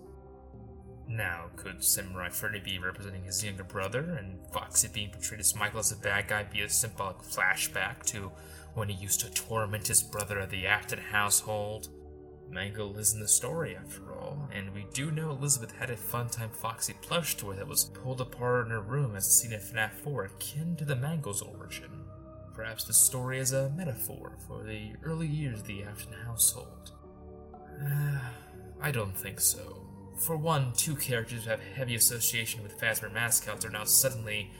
Now, 1.08 1.50
could 1.56 1.84
Samurai 1.84 2.30
Freddy 2.30 2.58
be 2.58 2.78
representing 2.78 3.24
his 3.24 3.44
younger 3.44 3.64
brother, 3.64 4.16
and 4.18 4.38
Foxy 4.52 4.88
being 4.88 5.10
portrayed 5.10 5.40
as 5.40 5.54
Michael 5.54 5.80
as 5.80 5.92
a 5.92 5.96
bad 5.96 6.28
guy 6.28 6.44
be 6.44 6.62
a 6.62 6.68
symbolic 6.68 7.18
flashback 7.18 8.04
to 8.06 8.32
when 8.76 8.88
he 8.90 9.02
used 9.02 9.20
to 9.20 9.30
torment 9.30 9.86
his 9.86 10.02
brother 10.02 10.38
at 10.38 10.50
the 10.50 10.66
Afton 10.66 10.98
household. 10.98 11.88
Mangle 12.50 12.96
is 12.98 13.14
in 13.14 13.20
the 13.20 13.26
story, 13.26 13.74
after 13.74 14.12
all, 14.12 14.48
and 14.52 14.72
we 14.72 14.86
do 14.92 15.10
know 15.10 15.30
Elizabeth 15.30 15.72
had 15.72 15.90
a 15.90 15.96
Funtime 15.96 16.54
Foxy 16.54 16.94
plush 17.00 17.36
toy 17.36 17.54
that 17.54 17.66
was 17.66 17.84
pulled 17.84 18.20
apart 18.20 18.66
in 18.66 18.70
her 18.70 18.80
room 18.80 19.16
as 19.16 19.40
seen 19.40 19.52
in 19.52 19.60
FNAF 19.60 19.94
4, 19.94 20.24
akin 20.24 20.76
to 20.76 20.84
the 20.84 20.94
Mangle's 20.94 21.42
origin. 21.42 22.04
Perhaps 22.54 22.84
the 22.84 22.92
story 22.92 23.38
is 23.38 23.52
a 23.52 23.70
metaphor 23.70 24.36
for 24.46 24.62
the 24.62 24.92
early 25.02 25.26
years 25.26 25.60
of 25.60 25.66
the 25.66 25.82
Afton 25.82 26.12
household. 26.24 26.92
Uh, 27.82 28.18
I 28.80 28.90
don't 28.90 29.16
think 29.16 29.40
so. 29.40 29.86
For 30.18 30.36
one, 30.36 30.72
two 30.74 30.96
characters 30.96 31.44
who 31.44 31.50
have 31.50 31.60
heavy 31.60 31.94
association 31.94 32.62
with 32.62 32.78
Fazbear 32.78 33.12
mascots 33.12 33.64
are 33.64 33.70
now 33.70 33.84
suddenly 33.84 34.50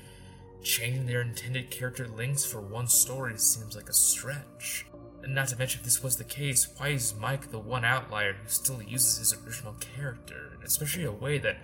changing 0.62 1.06
their 1.06 1.22
intended 1.22 1.70
character 1.70 2.08
links 2.08 2.44
for 2.44 2.60
one 2.60 2.88
story 2.88 3.38
seems 3.38 3.76
like 3.76 3.88
a 3.88 3.94
stretch. 3.94 4.86
And 5.22 5.34
not 5.34 5.48
to 5.48 5.56
mention, 5.56 5.80
if 5.80 5.84
this 5.84 6.02
was 6.02 6.16
the 6.16 6.24
case, 6.24 6.68
why 6.76 6.88
is 6.88 7.14
Mike 7.16 7.50
the 7.50 7.58
one 7.58 7.84
outlier 7.84 8.34
who 8.34 8.48
still 8.48 8.82
uses 8.82 9.18
his 9.18 9.44
original 9.44 9.74
character, 9.74 10.58
especially 10.64 11.04
a 11.04 11.12
way 11.12 11.38
that 11.38 11.58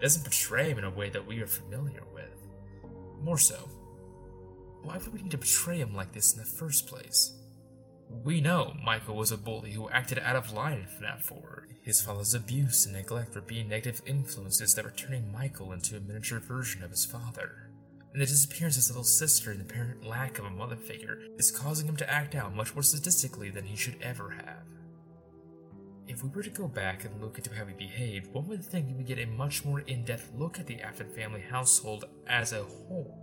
doesn't 0.00 0.24
portray 0.24 0.70
him 0.70 0.78
in 0.78 0.84
a 0.84 0.90
way 0.90 1.08
that 1.10 1.26
we 1.26 1.40
are 1.40 1.46
familiar 1.46 2.02
with? 2.12 2.48
More 3.22 3.38
so, 3.38 3.68
why 4.82 4.98
would 4.98 5.12
we 5.12 5.22
need 5.22 5.30
to 5.30 5.38
portray 5.38 5.78
him 5.78 5.94
like 5.94 6.12
this 6.12 6.32
in 6.32 6.38
the 6.38 6.44
first 6.44 6.86
place? 6.86 7.32
We 8.22 8.40
know 8.40 8.74
Michael 8.84 9.16
was 9.16 9.32
a 9.32 9.36
bully 9.36 9.72
who 9.72 9.88
acted 9.88 10.18
out 10.18 10.36
of 10.36 10.52
line 10.52 10.74
in 10.74 10.84
FNAF 10.84 11.22
4. 11.22 11.68
His 11.82 12.00
father's 12.00 12.34
abuse 12.34 12.86
and 12.86 12.94
neglect 12.94 13.34
were 13.34 13.40
being 13.40 13.68
negative 13.68 14.02
influences 14.06 14.74
that 14.74 14.84
were 14.84 14.90
turning 14.90 15.32
Michael 15.32 15.72
into 15.72 15.96
a 15.96 16.00
miniature 16.00 16.38
version 16.38 16.82
of 16.82 16.90
his 16.90 17.04
father 17.04 17.65
and 18.16 18.22
the 18.22 18.26
disappearance 18.26 18.76
of 18.76 18.80
his 18.80 18.88
little 18.88 19.04
sister 19.04 19.50
and 19.50 19.60
the 19.60 19.64
apparent 19.64 20.02
lack 20.06 20.38
of 20.38 20.46
a 20.46 20.50
mother 20.50 20.74
figure 20.74 21.20
is 21.36 21.50
causing 21.50 21.86
him 21.86 21.98
to 21.98 22.10
act 22.10 22.34
out 22.34 22.56
much 22.56 22.74
more 22.74 22.82
sadistically 22.82 23.52
than 23.52 23.66
he 23.66 23.76
should 23.76 23.98
ever 24.00 24.30
have. 24.30 24.64
If 26.08 26.22
we 26.22 26.30
were 26.30 26.42
to 26.42 26.48
go 26.48 26.66
back 26.66 27.04
and 27.04 27.20
look 27.20 27.36
into 27.36 27.54
how 27.54 27.66
he 27.66 27.74
behaved, 27.74 28.32
one 28.32 28.48
would 28.48 28.64
think 28.64 28.86
we 28.86 28.94
would 28.94 29.06
get 29.06 29.18
a 29.18 29.26
much 29.26 29.66
more 29.66 29.80
in 29.80 30.02
depth 30.06 30.32
look 30.34 30.58
at 30.58 30.66
the 30.66 30.80
Afton 30.80 31.12
family 31.12 31.42
household 31.42 32.06
as 32.26 32.54
a 32.54 32.62
whole. 32.62 33.18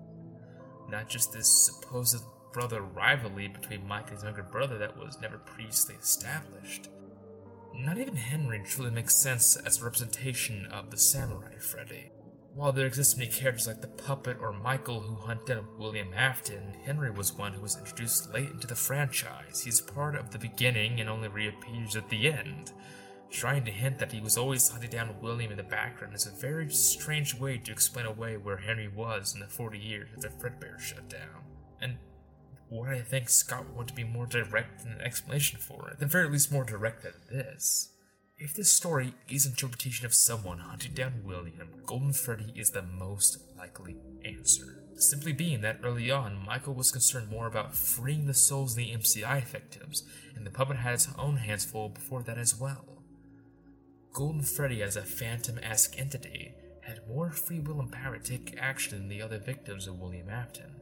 Not 0.88 1.10
just 1.10 1.34
this 1.34 1.50
supposed 1.66 2.24
brother 2.54 2.84
rivalry 2.84 3.48
between 3.48 3.88
Mike 3.88 4.10
and 4.10 4.18
his 4.18 4.24
younger 4.24 4.44
brother 4.44 4.78
that 4.78 4.96
was 4.96 5.18
never 5.20 5.40
previously 5.40 5.96
established. 5.96 6.90
Not 7.74 7.98
even 7.98 8.16
Henry 8.16 8.62
truly 8.64 8.92
makes 8.92 9.16
sense 9.16 9.56
as 9.56 9.82
a 9.82 9.86
representation 9.86 10.68
of 10.68 10.92
the 10.92 10.98
samurai 10.98 11.58
Freddy. 11.58 12.12
While 12.56 12.72
there 12.72 12.86
exist 12.86 13.18
many 13.18 13.32
characters 13.32 13.66
like 13.66 13.82
the 13.82 13.88
puppet 13.88 14.38
or 14.40 14.54
Michael 14.54 15.00
who 15.00 15.16
hunt 15.16 15.48
down 15.48 15.66
William 15.80 16.14
Afton, 16.14 16.76
Henry 16.86 17.10
was 17.10 17.34
one 17.34 17.54
who 17.54 17.62
was 17.62 17.78
introduced 17.78 18.32
late 18.32 18.52
into 18.52 18.68
the 18.68 18.76
franchise. 18.76 19.62
He's 19.62 19.82
part 19.82 20.16
of 20.16 20.30
the 20.30 20.38
beginning 20.38 21.00
and 21.00 21.10
only 21.10 21.30
reappears 21.30 21.96
at 21.96 22.10
the 22.10 22.32
end. 22.32 22.72
Trying 23.32 23.66
to 23.66 23.72
hint 23.72 23.98
that 23.98 24.12
he 24.12 24.22
was 24.22 24.38
always 24.38 24.70
hunting 24.70 24.92
down 24.92 25.20
William 25.20 25.50
in 25.50 25.58
the 25.58 25.64
background 25.64 26.14
is 26.14 26.28
a 26.28 26.40
very 26.40 26.70
strange 26.70 27.34
way 27.34 27.58
to 27.58 27.72
explain 27.72 28.06
away 28.06 28.38
where 28.38 28.58
Henry 28.58 28.88
was 28.88 29.34
in 29.34 29.40
the 29.40 29.48
40 29.48 29.80
years 29.80 30.10
after 30.16 30.30
Fredbear 30.30 30.80
shut 30.80 31.10
down. 31.10 31.42
And 31.82 31.98
what 32.70 32.90
I 32.90 33.02
think 33.02 33.30
Scott 33.30 33.74
would 33.76 33.88
to 33.88 33.96
be 33.96 34.04
more 34.04 34.28
direct 34.28 34.86
in 34.86 34.92
an 34.92 35.02
explanation 35.02 35.60
for, 35.60 35.90
at 35.90 36.00
the 36.00 36.06
very 36.06 36.30
least 36.30 36.52
more 36.52 36.64
direct 36.64 37.02
than 37.02 37.14
this. 37.32 37.93
If 38.44 38.56
this 38.56 38.70
story 38.70 39.14
is 39.30 39.46
interpretation 39.46 40.06
of 40.06 40.14
someone 40.14 40.58
hunting 40.58 40.92
down 40.92 41.24
William, 41.24 41.70
Golden 41.86 42.12
Freddy 42.12 42.52
is 42.58 42.72
the 42.72 42.82
most 42.82 43.38
likely 43.58 43.96
answer. 44.26 44.84
Simply 44.98 45.32
being 45.32 45.62
that 45.62 45.80
early 45.82 46.12
on, 46.12 46.44
Michael 46.46 46.74
was 46.74 46.92
concerned 46.92 47.30
more 47.30 47.48
about 47.48 47.74
freeing 47.74 48.26
the 48.26 48.34
souls 48.34 48.74
of 48.74 48.80
the 48.80 48.92
MCI 48.92 49.46
victims, 49.46 50.04
and 50.36 50.46
the 50.46 50.52
puppet 50.52 50.76
had 50.76 50.96
its 50.96 51.08
own 51.18 51.38
hands 51.38 51.64
full 51.64 51.88
before 51.88 52.22
that 52.24 52.38
as 52.38 52.60
well. 52.60 53.06
Golden 54.12 54.42
Freddy, 54.42 54.84
as 54.84 54.98
a 54.98 55.04
phantom 55.04 55.58
esque 55.64 55.98
entity, 55.98 56.54
had 56.82 57.08
more 57.08 57.32
free 57.32 57.62
will 57.62 57.80
and 57.80 57.94
power 57.94 58.18
to 58.18 58.30
take 58.30 58.58
action 58.60 58.98
than 58.98 59.08
the 59.08 59.22
other 59.22 59.40
victims 59.40 59.88
of 59.88 60.02
William 60.02 60.30
Afton. 60.30 60.82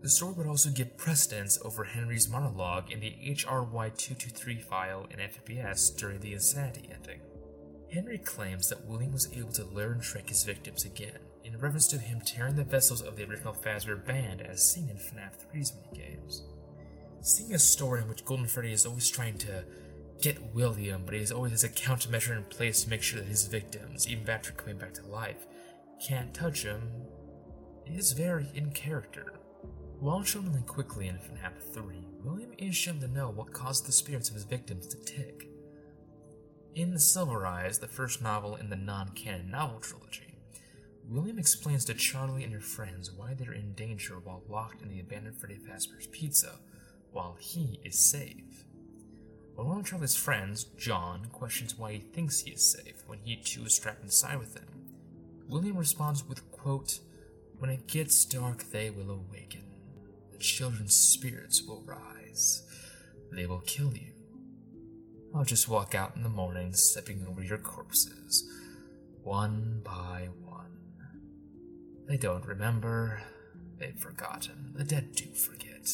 The 0.00 0.08
story 0.08 0.34
would 0.34 0.46
also 0.46 0.70
give 0.70 0.96
precedence 0.96 1.58
over 1.64 1.82
Henry's 1.82 2.28
monologue 2.28 2.92
in 2.92 3.00
the 3.00 3.16
HRY223 3.26 4.62
file 4.62 5.08
in 5.10 5.18
FPS 5.18 5.96
during 5.96 6.20
the 6.20 6.34
Insanity 6.34 6.88
ending. 6.92 7.20
Henry 7.92 8.18
claims 8.18 8.68
that 8.68 8.84
William 8.84 9.12
was 9.12 9.32
able 9.32 9.50
to 9.52 9.66
and 9.66 10.02
trick 10.02 10.28
his 10.28 10.44
victims 10.44 10.84
again, 10.84 11.18
in 11.42 11.58
reference 11.58 11.88
to 11.88 11.98
him 11.98 12.20
tearing 12.20 12.54
the 12.54 12.62
vessels 12.62 13.00
of 13.00 13.16
the 13.16 13.24
original 13.24 13.54
Fazbear 13.54 14.04
band 14.04 14.42
as 14.42 14.70
seen 14.72 14.88
in 14.88 14.96
FNAF 14.96 15.46
3's 15.52 15.72
minigames. 15.72 16.42
Seeing 17.20 17.54
a 17.54 17.58
story 17.58 18.02
in 18.02 18.08
which 18.08 18.24
Golden 18.24 18.46
Freddy 18.46 18.72
is 18.72 18.86
always 18.86 19.08
trying 19.10 19.38
to 19.38 19.64
get 20.20 20.54
William, 20.54 21.02
but 21.04 21.14
he 21.14 21.32
always 21.32 21.52
has 21.52 21.64
a 21.64 21.68
countermeasure 21.68 22.36
in 22.36 22.44
place 22.44 22.84
to 22.84 22.90
make 22.90 23.02
sure 23.02 23.20
that 23.20 23.28
his 23.28 23.46
victims, 23.46 24.08
even 24.08 24.28
after 24.28 24.52
coming 24.52 24.78
back 24.78 24.94
to 24.94 25.06
life, 25.06 25.46
can't 26.06 26.34
touch 26.34 26.62
him, 26.62 26.82
is 27.86 28.12
very 28.12 28.46
in 28.54 28.70
character. 28.70 29.32
While 30.00 30.22
shown 30.22 30.62
quickly 30.64 31.08
in 31.08 31.16
FNAF 31.16 31.60
3, 31.74 31.96
William 32.22 32.52
is 32.56 32.76
shown 32.76 33.00
to 33.00 33.08
know 33.08 33.30
what 33.30 33.52
caused 33.52 33.84
the 33.84 33.90
spirits 33.90 34.28
of 34.28 34.36
his 34.36 34.44
victims 34.44 34.86
to 34.86 34.96
tick. 34.96 35.48
In 36.76 36.92
The 36.92 37.00
Silver 37.00 37.44
Eyes, 37.44 37.80
the 37.80 37.88
first 37.88 38.22
novel 38.22 38.54
in 38.54 38.70
the 38.70 38.76
non 38.76 39.08
canon 39.08 39.50
novel 39.50 39.80
trilogy, 39.80 40.38
William 41.08 41.36
explains 41.36 41.84
to 41.86 41.94
Charlie 41.94 42.44
and 42.44 42.52
her 42.52 42.60
friends 42.60 43.10
why 43.10 43.34
they're 43.34 43.52
in 43.52 43.72
danger 43.72 44.20
while 44.20 44.44
locked 44.48 44.82
in 44.82 44.88
the 44.88 45.00
abandoned 45.00 45.36
Freddy 45.36 45.56
Fazbear's 45.56 46.06
Pizza, 46.06 46.60
while 47.10 47.36
he 47.40 47.80
is 47.84 47.98
safe. 47.98 48.66
When 49.56 49.66
one 49.66 49.80
of 49.80 49.86
Charlie's 49.86 50.14
friends, 50.14 50.62
John, 50.76 51.26
questions 51.32 51.76
why 51.76 51.94
he 51.94 51.98
thinks 51.98 52.38
he 52.38 52.52
is 52.52 52.70
safe 52.70 53.02
when 53.08 53.18
he 53.18 53.34
too 53.34 53.64
is 53.64 53.76
trapped 53.76 54.04
inside 54.04 54.38
with 54.38 54.54
them, 54.54 54.68
William 55.48 55.76
responds 55.76 56.24
with, 56.24 56.48
quote, 56.52 57.00
When 57.58 57.70
it 57.70 57.88
gets 57.88 58.24
dark, 58.24 58.62
they 58.70 58.90
will 58.90 59.10
awaken 59.10 59.67
children's 60.38 60.94
spirits 60.94 61.62
will 61.62 61.82
rise. 61.82 62.62
They 63.32 63.46
will 63.46 63.60
kill 63.60 63.92
you. 63.94 64.12
I'll 65.34 65.44
just 65.44 65.68
walk 65.68 65.94
out 65.94 66.16
in 66.16 66.22
the 66.22 66.28
morning, 66.28 66.72
stepping 66.72 67.26
over 67.28 67.42
your 67.42 67.58
corpses, 67.58 68.48
one 69.22 69.82
by 69.84 70.28
one. 70.42 70.78
They 72.08 72.16
don't 72.16 72.46
remember. 72.46 73.22
They've 73.78 73.98
forgotten. 73.98 74.72
The 74.74 74.84
dead 74.84 75.14
do 75.14 75.26
forget. 75.34 75.88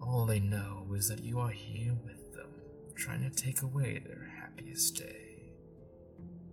All 0.00 0.26
they 0.26 0.40
know 0.40 0.86
is 0.96 1.08
that 1.08 1.22
you 1.22 1.38
are 1.38 1.50
here 1.50 1.94
with 2.02 2.32
them, 2.34 2.50
trying 2.96 3.28
to 3.28 3.30
take 3.30 3.62
away 3.62 4.02
their 4.04 4.32
happiest 4.40 4.96
day. 4.96 5.52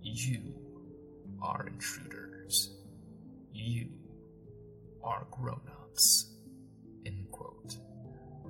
You 0.01 0.53
are 1.41 1.67
intruders. 1.67 2.75
You 3.53 3.89
are 5.03 5.25
grown 5.31 5.61
ups. 5.83 6.28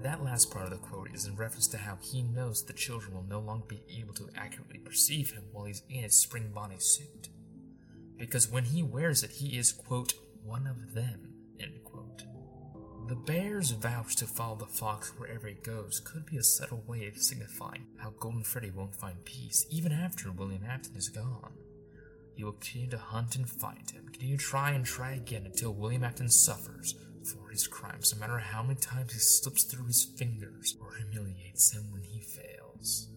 That 0.02 0.24
last 0.24 0.50
part 0.50 0.64
of 0.64 0.72
the 0.72 0.78
quote 0.78 1.14
is 1.14 1.26
in 1.26 1.36
reference 1.36 1.68
to 1.68 1.78
how 1.78 1.98
he 2.02 2.22
knows 2.22 2.64
the 2.64 2.72
children 2.72 3.14
will 3.14 3.26
no 3.28 3.42
longer 3.42 3.66
be 3.68 3.82
able 4.00 4.14
to 4.14 4.30
accurately 4.34 4.80
perceive 4.80 5.32
him 5.32 5.44
while 5.52 5.66
he's 5.66 5.84
in 5.90 6.04
his 6.04 6.16
spring 6.16 6.52
bonnie 6.54 6.80
suit. 6.80 7.28
Because 8.18 8.50
when 8.50 8.64
he 8.64 8.82
wears 8.82 9.24
it, 9.24 9.32
he 9.32 9.58
is, 9.58 9.74
quote, 9.74 10.14
one 10.44 10.68
of 10.68 10.94
them, 10.94 11.34
end 11.60 11.84
quote. 11.84 12.24
The 13.10 13.16
bear's 13.16 13.72
vouch 13.72 14.16
to 14.18 14.26
follow 14.26 14.56
the 14.56 14.68
fox 14.68 15.12
wherever 15.18 15.48
he 15.48 15.56
goes 15.56 16.00
could 16.00 16.26
be 16.26 16.38
a 16.38 16.44
subtle 16.44 16.84
way 16.88 17.08
of 17.08 17.18
signifying 17.18 17.88
how 17.98 18.12
Golden 18.12 18.44
Freddy 18.44 18.72
won't 18.72 18.96
find 18.96 19.26
peace 19.26 19.66
even 19.70 19.92
after 19.92 20.32
William 20.32 20.64
Afton 20.64 20.96
is 20.96 21.10
gone. 21.10 21.54
He 22.36 22.46
will 22.46 22.54
continue 22.54 22.90
to 22.92 22.98
hunt 22.98 23.36
and 23.36 23.50
find 23.50 23.90
him, 23.92 24.06
continue 24.06 24.38
to 24.38 24.44
try 24.44 24.72
and 24.72 24.86
try 24.86 25.14
again 25.14 25.46
until 25.46 25.74
William 25.74 26.06
Afton 26.06 26.30
suffers, 26.30 26.96
for 27.24 27.50
his 27.50 27.68
crimes, 27.68 28.14
no 28.14 28.20
matter 28.20 28.40
how 28.40 28.64
many 28.64 28.76
times 28.76 29.14
he 29.14 29.20
slips 29.20 29.64
through 29.64 29.88
his 29.88 30.06
fingers 30.06 30.76
or 30.82 30.96
humiliates 30.96 31.74
him 31.74 31.92
when 31.92 32.04
he 32.04 32.22
fails. 32.22 33.10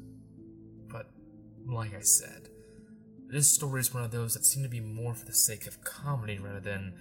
But, 0.88 1.10
like 1.66 1.94
I 1.94 2.00
said, 2.00 2.48
this 3.28 3.50
story 3.50 3.80
is 3.80 3.94
one 3.94 4.04
of 4.04 4.10
those 4.10 4.34
that 4.34 4.44
seem 4.44 4.62
to 4.62 4.68
be 4.68 4.80
more 4.80 5.14
for 5.14 5.24
the 5.24 5.32
sake 5.32 5.66
of 5.66 5.82
comedy 5.82 6.38
rather 6.38 6.60
than 6.60 6.94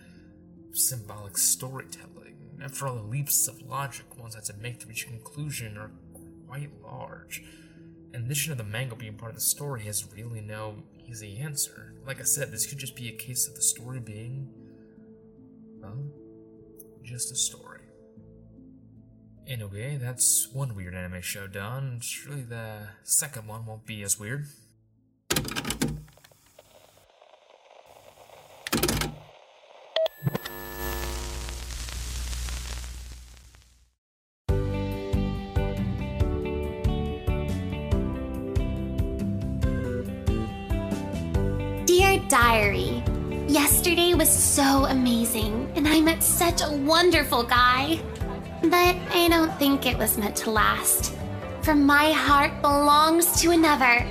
symbolic 0.74 1.38
storytelling. 1.38 2.60
After 2.64 2.88
all, 2.88 2.96
the 2.96 3.02
leaps 3.02 3.48
of 3.48 3.62
logic 3.62 4.06
one 4.18 4.32
has 4.32 4.48
to 4.48 4.54
make 4.54 4.80
to 4.80 4.88
reach 4.88 5.06
a 5.06 5.08
conclusion 5.08 5.78
are 5.78 5.92
quite 6.48 6.70
large. 6.84 7.44
In 8.14 8.24
addition 8.26 8.56
to 8.56 8.64
the 8.64 8.70
Mangle 8.70 8.98
being 8.98 9.16
part 9.16 9.32
of 9.32 9.36
the 9.36 9.42
story, 9.42 9.84
has 9.84 10.06
really 10.14 10.42
no 10.42 10.84
easy 11.08 11.38
answer. 11.40 11.94
Like 12.06 12.20
I 12.20 12.24
said, 12.24 12.52
this 12.52 12.66
could 12.66 12.78
just 12.78 12.96
be 12.96 13.10
a 13.10 13.14
case 13.14 13.48
of 13.48 13.56
the 13.56 13.62
story 13.62 14.00
being, 14.00 14.50
well, 15.82 15.98
just 17.04 17.32
a 17.32 17.36
story. 17.36 17.82
Okay, 19.50 19.98
that's 19.98 20.48
one 20.54 20.76
weird 20.76 20.96
anime 20.96 21.22
show 21.22 21.46
done. 21.46 22.00
Surely 22.02 22.42
the 22.42 22.88
second 23.04 23.48
one 23.48 23.66
won't 23.66 23.86
be 23.86 24.02
as 24.02 24.18
weird. 24.20 24.46
Dear 41.86 42.20
Diary, 42.30 43.01
yesterday 43.52 44.14
was 44.14 44.30
so 44.30 44.86
amazing, 44.86 45.70
and 45.76 45.86
I 45.86 46.00
met 46.00 46.24
such 46.24 46.62
a 46.62 46.72
wonderful 46.72 47.44
guy. 47.44 48.00
But 48.64 48.96
I 49.14 49.28
don't 49.30 49.54
think 49.60 49.86
it 49.86 49.98
was 49.98 50.18
meant 50.18 50.38
to 50.38 50.52
last. 50.52 51.14
For 51.62 51.76
my 51.76 52.12
heart 52.12 52.62
belongs 52.62 53.42
to 53.42 53.52
another. 53.52 54.08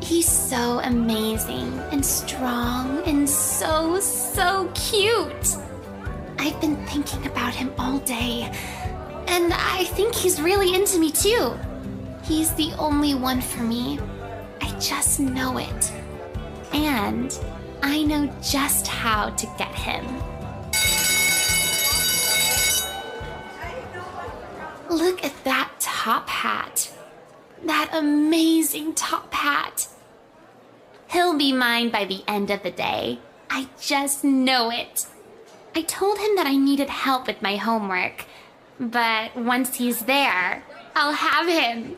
He's 0.00 0.26
so 0.26 0.80
amazing 0.84 1.78
and 1.92 2.04
strong 2.04 3.02
and 3.04 3.28
so, 3.28 4.00
so 4.00 4.70
cute. 4.74 5.56
I've 6.38 6.58
been 6.60 6.76
thinking 6.86 7.26
about 7.26 7.54
him 7.54 7.72
all 7.78 7.98
day, 7.98 8.50
and 9.26 9.52
I 9.52 9.84
think 9.96 10.14
he's 10.14 10.40
really 10.40 10.74
into 10.74 10.98
me 10.98 11.12
too. 11.12 11.52
He's 12.24 12.54
the 12.54 12.72
only 12.78 13.14
one 13.14 13.42
for 13.42 13.62
me. 13.62 14.00
I 14.62 14.70
just 14.78 15.20
know 15.20 15.58
it. 15.58 15.92
And 16.72 17.38
I 17.82 18.02
know 18.02 18.32
just 18.42 18.86
how 18.86 19.30
to 19.30 19.46
get 19.58 19.74
him. 19.74 20.04
Look 24.88 25.24
at 25.24 25.44
that 25.44 25.70
top 25.80 26.28
hat. 26.28 26.92
That 27.64 27.90
amazing 27.92 28.94
top 28.94 29.32
hat. 29.32 29.88
He'll 31.10 31.36
be 31.36 31.52
mine 31.52 31.90
by 31.90 32.04
the 32.04 32.22
end 32.28 32.50
of 32.50 32.62
the 32.62 32.70
day. 32.70 33.18
I 33.50 33.68
just 33.80 34.24
know 34.24 34.70
it. 34.70 35.06
I 35.74 35.82
told 35.82 36.18
him 36.18 36.36
that 36.36 36.46
I 36.46 36.56
needed 36.56 36.88
help 36.90 37.26
with 37.26 37.42
my 37.42 37.56
homework, 37.56 38.26
but 38.78 39.36
once 39.36 39.76
he's 39.76 40.00
there, 40.02 40.62
I'll 40.94 41.14
have 41.14 41.48
him. 41.48 41.96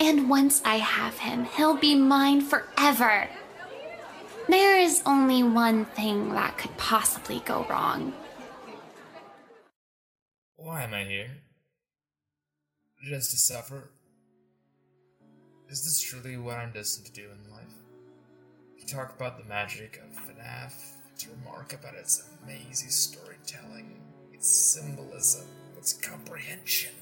And 0.00 0.28
once 0.28 0.62
I 0.64 0.76
have 0.76 1.18
him, 1.18 1.44
he'll 1.44 1.76
be 1.76 1.94
mine 1.94 2.40
forever. 2.40 3.28
There 4.48 4.78
is 4.78 5.02
only 5.06 5.42
one 5.42 5.84
thing 5.84 6.30
that 6.34 6.58
could 6.58 6.76
possibly 6.76 7.40
go 7.44 7.64
wrong. 7.70 8.12
Why 10.56 10.82
am 10.82 10.94
I 10.94 11.04
here? 11.04 11.30
Just 13.04 13.30
to 13.30 13.36
suffer? 13.36 13.90
Is 15.68 15.84
this 15.84 16.00
truly 16.00 16.36
what 16.36 16.58
I'm 16.58 16.72
destined 16.72 17.06
to 17.06 17.12
do 17.12 17.28
in 17.30 17.50
life? 17.50 17.74
To 18.80 18.86
talk 18.94 19.14
about 19.14 19.38
the 19.38 19.48
magic 19.48 20.02
of 20.04 20.16
FNAF, 20.16 20.72
to 21.18 21.30
remark 21.30 21.72
about 21.72 21.94
its 21.94 22.28
amazing 22.42 22.90
storytelling, 22.90 24.00
its 24.32 24.48
symbolism, 24.48 25.46
its 25.78 25.94
comprehension, 25.94 26.92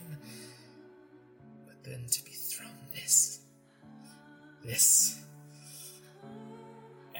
but 1.66 1.82
then 1.84 2.06
to 2.06 2.24
be 2.24 2.30
thrown 2.30 2.70
this. 2.94 3.40
This. 4.64 5.20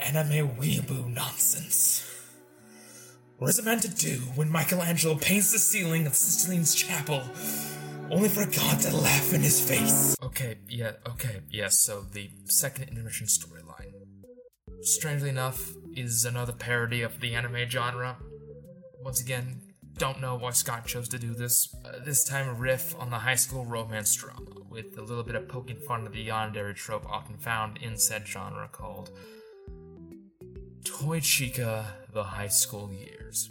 Anime 0.00 0.48
weeaboo 0.56 1.12
nonsense. 1.12 2.06
What 3.38 3.50
is 3.50 3.58
it 3.58 3.64
meant 3.64 3.82
to 3.82 3.88
do 3.88 4.18
when 4.34 4.50
Michelangelo 4.50 5.16
paints 5.16 5.52
the 5.52 5.58
ceiling 5.58 6.06
of 6.06 6.14
Sisteline's 6.14 6.74
chapel 6.74 7.22
only 8.10 8.28
for 8.28 8.44
God 8.44 8.80
to 8.80 8.96
laugh 8.96 9.32
in 9.32 9.40
his 9.40 9.60
face? 9.60 10.16
Okay, 10.22 10.58
yeah, 10.68 10.92
okay, 11.08 11.40
yes, 11.50 11.80
so 11.80 12.02
the 12.02 12.30
second 12.44 12.88
intermission 12.88 13.26
storyline. 13.26 13.92
Strangely 14.82 15.28
enough, 15.28 15.74
is 15.96 16.24
another 16.24 16.52
parody 16.52 17.02
of 17.02 17.20
the 17.20 17.34
anime 17.34 17.68
genre. 17.68 18.16
Once 19.02 19.20
again, 19.20 19.60
don't 19.98 20.20
know 20.20 20.36
why 20.36 20.50
Scott 20.50 20.86
chose 20.86 21.08
to 21.08 21.18
do 21.18 21.34
this. 21.34 21.74
Uh, 21.84 22.02
this 22.04 22.24
time, 22.24 22.48
a 22.48 22.54
riff 22.54 22.94
on 22.98 23.10
the 23.10 23.18
high 23.18 23.34
school 23.34 23.64
romance 23.64 24.14
drama, 24.14 24.40
with 24.68 24.96
a 24.98 25.02
little 25.02 25.24
bit 25.24 25.34
of 25.34 25.48
poking 25.48 25.78
fun 25.86 26.06
at 26.06 26.12
the 26.12 26.28
yandere 26.28 26.74
trope 26.74 27.06
often 27.06 27.36
found 27.36 27.78
in 27.78 27.96
said 27.96 28.26
genre 28.26 28.68
called 28.68 29.10
Toy 30.84 31.20
Chica 31.20 31.84
The 32.12 32.24
High 32.24 32.48
School 32.48 32.90
Years. 32.90 33.50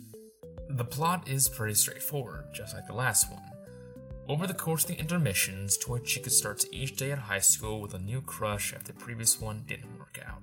The 0.67 0.83
plot 0.83 1.27
is 1.27 1.47
pretty 1.47 1.75
straightforward, 1.75 2.45
just 2.53 2.73
like 2.73 2.87
the 2.87 2.93
last 2.93 3.31
one. 3.31 3.43
Over 4.27 4.47
the 4.47 4.55
course 4.55 4.83
of 4.83 4.89
the 4.89 4.99
intermissions, 4.99 5.77
Toy 5.77 5.99
Chica 5.99 6.31
starts 6.31 6.65
each 6.71 6.95
day 6.95 7.11
at 7.11 7.19
high 7.19 7.39
school 7.39 7.81
with 7.81 7.93
a 7.93 7.99
new 7.99 8.21
crush 8.21 8.73
after 8.73 8.93
the 8.93 8.99
previous 8.99 9.39
one 9.39 9.63
didn't 9.67 9.99
work 9.99 10.19
out. 10.25 10.41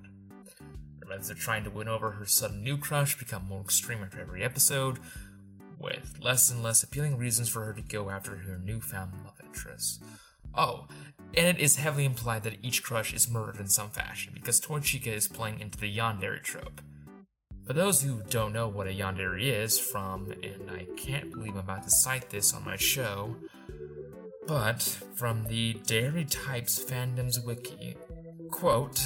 Her 1.01 1.07
methods 1.09 1.37
trying 1.39 1.65
to 1.65 1.69
win 1.69 1.89
over 1.89 2.11
her 2.11 2.25
sudden 2.25 2.63
new 2.63 2.77
crush 2.77 3.19
become 3.19 3.45
more 3.45 3.61
extreme 3.61 4.01
after 4.01 4.21
every 4.21 4.43
episode, 4.43 4.99
with 5.79 6.17
less 6.21 6.49
and 6.49 6.63
less 6.63 6.83
appealing 6.83 7.17
reasons 7.17 7.49
for 7.49 7.65
her 7.65 7.73
to 7.73 7.81
go 7.81 8.09
after 8.09 8.35
her 8.37 8.59
newfound 8.63 9.11
love 9.25 9.35
interest. 9.45 10.01
Oh, 10.57 10.87
and 11.35 11.47
it 11.47 11.59
is 11.59 11.75
heavily 11.75 12.05
implied 12.05 12.43
that 12.43 12.57
each 12.63 12.81
crush 12.81 13.13
is 13.13 13.29
murdered 13.29 13.59
in 13.59 13.67
some 13.67 13.89
fashion, 13.89 14.33
because 14.33 14.59
Toy 14.59 14.79
Chica 14.79 15.11
is 15.11 15.27
playing 15.27 15.59
into 15.59 15.77
the 15.77 15.95
yandere 15.95 16.41
trope. 16.41 16.81
For 17.65 17.73
those 17.73 18.01
who 18.01 18.23
don't 18.29 18.53
know 18.53 18.67
what 18.67 18.87
a 18.87 18.91
yandere 18.91 19.39
is 19.39 19.77
from, 19.77 20.31
and 20.41 20.71
I 20.71 20.87
can't 20.95 21.31
believe 21.31 21.53
I'm 21.53 21.59
about 21.59 21.83
to 21.83 21.91
cite 21.91 22.29
this 22.29 22.53
on 22.53 22.65
my 22.65 22.75
show, 22.75 23.35
but 24.47 24.81
from 25.15 25.43
the 25.43 25.73
Dere 25.85 26.23
Types 26.23 26.83
Fandoms 26.83 27.45
Wiki, 27.45 27.97
quote, 28.49 29.05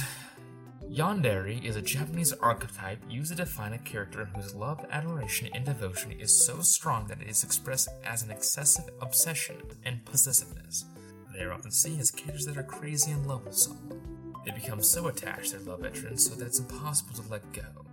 Yandere 0.88 1.64
is 1.64 1.76
a 1.76 1.82
Japanese 1.82 2.32
archetype 2.34 3.02
used 3.08 3.30
to 3.30 3.36
define 3.36 3.72
a 3.72 3.78
character 3.78 4.26
whose 4.26 4.54
love, 4.54 4.84
adoration, 4.90 5.48
and 5.54 5.64
devotion 5.64 6.12
is 6.12 6.46
so 6.46 6.60
strong 6.60 7.06
that 7.08 7.20
it 7.20 7.28
is 7.28 7.42
expressed 7.42 7.88
as 8.04 8.22
an 8.22 8.30
excessive 8.30 8.88
obsession 9.00 9.56
and 9.84 10.04
possessiveness. 10.04 10.84
They 11.32 11.44
are 11.44 11.52
often 11.52 11.70
seen 11.70 11.98
as 11.98 12.10
characters 12.10 12.44
that 12.46 12.58
are 12.58 12.62
crazy 12.62 13.14
with 13.14 13.54
someone. 13.54 14.00
They 14.44 14.50
become 14.50 14.82
so 14.82 15.06
attached 15.06 15.50
to 15.50 15.58
their 15.58 15.74
love 15.74 15.84
interest 15.84 16.26
so 16.28 16.34
that 16.34 16.46
it's 16.46 16.58
impossible 16.58 17.14
to 17.14 17.30
let 17.30 17.52
go. 17.52 17.86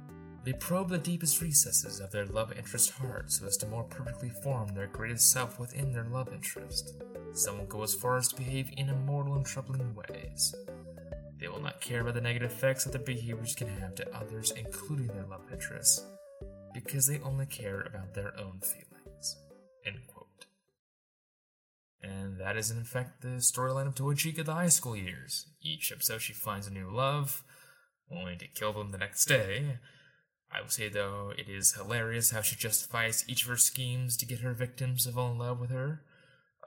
They 0.44 0.54
probe 0.54 0.90
the 0.90 0.98
deepest 0.98 1.42
recesses 1.42 2.00
of 2.00 2.12
their 2.12 2.26
love 2.26 2.52
interest 2.58 2.92
heart 2.92 3.32
so 3.32 3.46
as 3.46 3.56
to 3.58 3.68
more 3.68 3.84
perfectly 3.84 4.30
form 4.30 4.70
their 4.70 4.88
greatest 4.88 5.32
self 5.32 5.60
within 5.60 5.92
their 5.92 6.06
love 6.06 6.34
interest. 6.34 6.96
Some 7.34 7.60
will 7.60 7.66
go 7.66 7.84
as 7.84 7.94
far 7.94 8.18
as 8.18 8.28
to 8.30 8.36
behave 8.36 8.72
in 8.76 8.90
immoral 8.90 9.36
and 9.36 9.46
troubling 9.46 9.96
ways. 9.96 10.56
They 11.40 11.48
will 11.48 11.62
not 11.62 11.82
care 11.82 12.02
about 12.02 12.16
the 12.16 12.22
negative 12.22 12.52
effects 12.52 12.84
that 12.84 12.92
their 12.92 13.02
behaviors 13.02 13.56
can 13.56 13.68
have 13.68 13.96
to 13.96 14.16
others, 14.16 14.52
including 14.52 15.08
their 15.08 15.26
love 15.26 15.44
interests, 15.52 16.04
because 16.74 17.08
they 17.08 17.20
only 17.20 17.46
care 17.46 17.82
about 17.82 18.14
their 18.14 18.38
own 18.40 18.60
feelings. 18.60 19.38
And 22.02 22.40
that 22.40 22.56
is 22.56 22.72
in 22.72 22.84
fact 22.84 23.22
the 23.22 23.40
storyline 23.40 23.88
of 23.88 23.96
Toy 23.96 24.14
Chica 24.14 24.44
the 24.44 24.54
high 24.54 24.70
school 24.70 24.96
years. 24.96 25.48
Each 25.62 25.92
episode 25.92 26.22
she 26.22 26.34
finds 26.34 26.68
a 26.68 26.74
new 26.74 26.90
love, 26.90 27.44
only 28.12 28.36
to 28.38 28.48
kill 28.48 28.74
them 28.74 28.92
the 28.92 28.98
next 28.98 29.26
day. 29.26 29.80
I 30.52 30.62
will 30.62 30.70
say 30.70 30.90
though, 30.90 31.32
it 31.38 31.50
is 31.50 31.74
hilarious 31.74 32.32
how 32.32 32.42
she 32.42 32.56
justifies 32.56 33.26
each 33.28 33.44
of 33.44 33.50
her 33.50 33.58
schemes 33.58 34.18
to 34.18 34.26
get 34.26 34.40
her 34.40 34.54
victims 34.54 35.06
to 35.06 35.12
fall 35.12 35.32
in 35.32 35.38
love 35.38 35.60
with 35.60 35.70
her. 35.70 36.02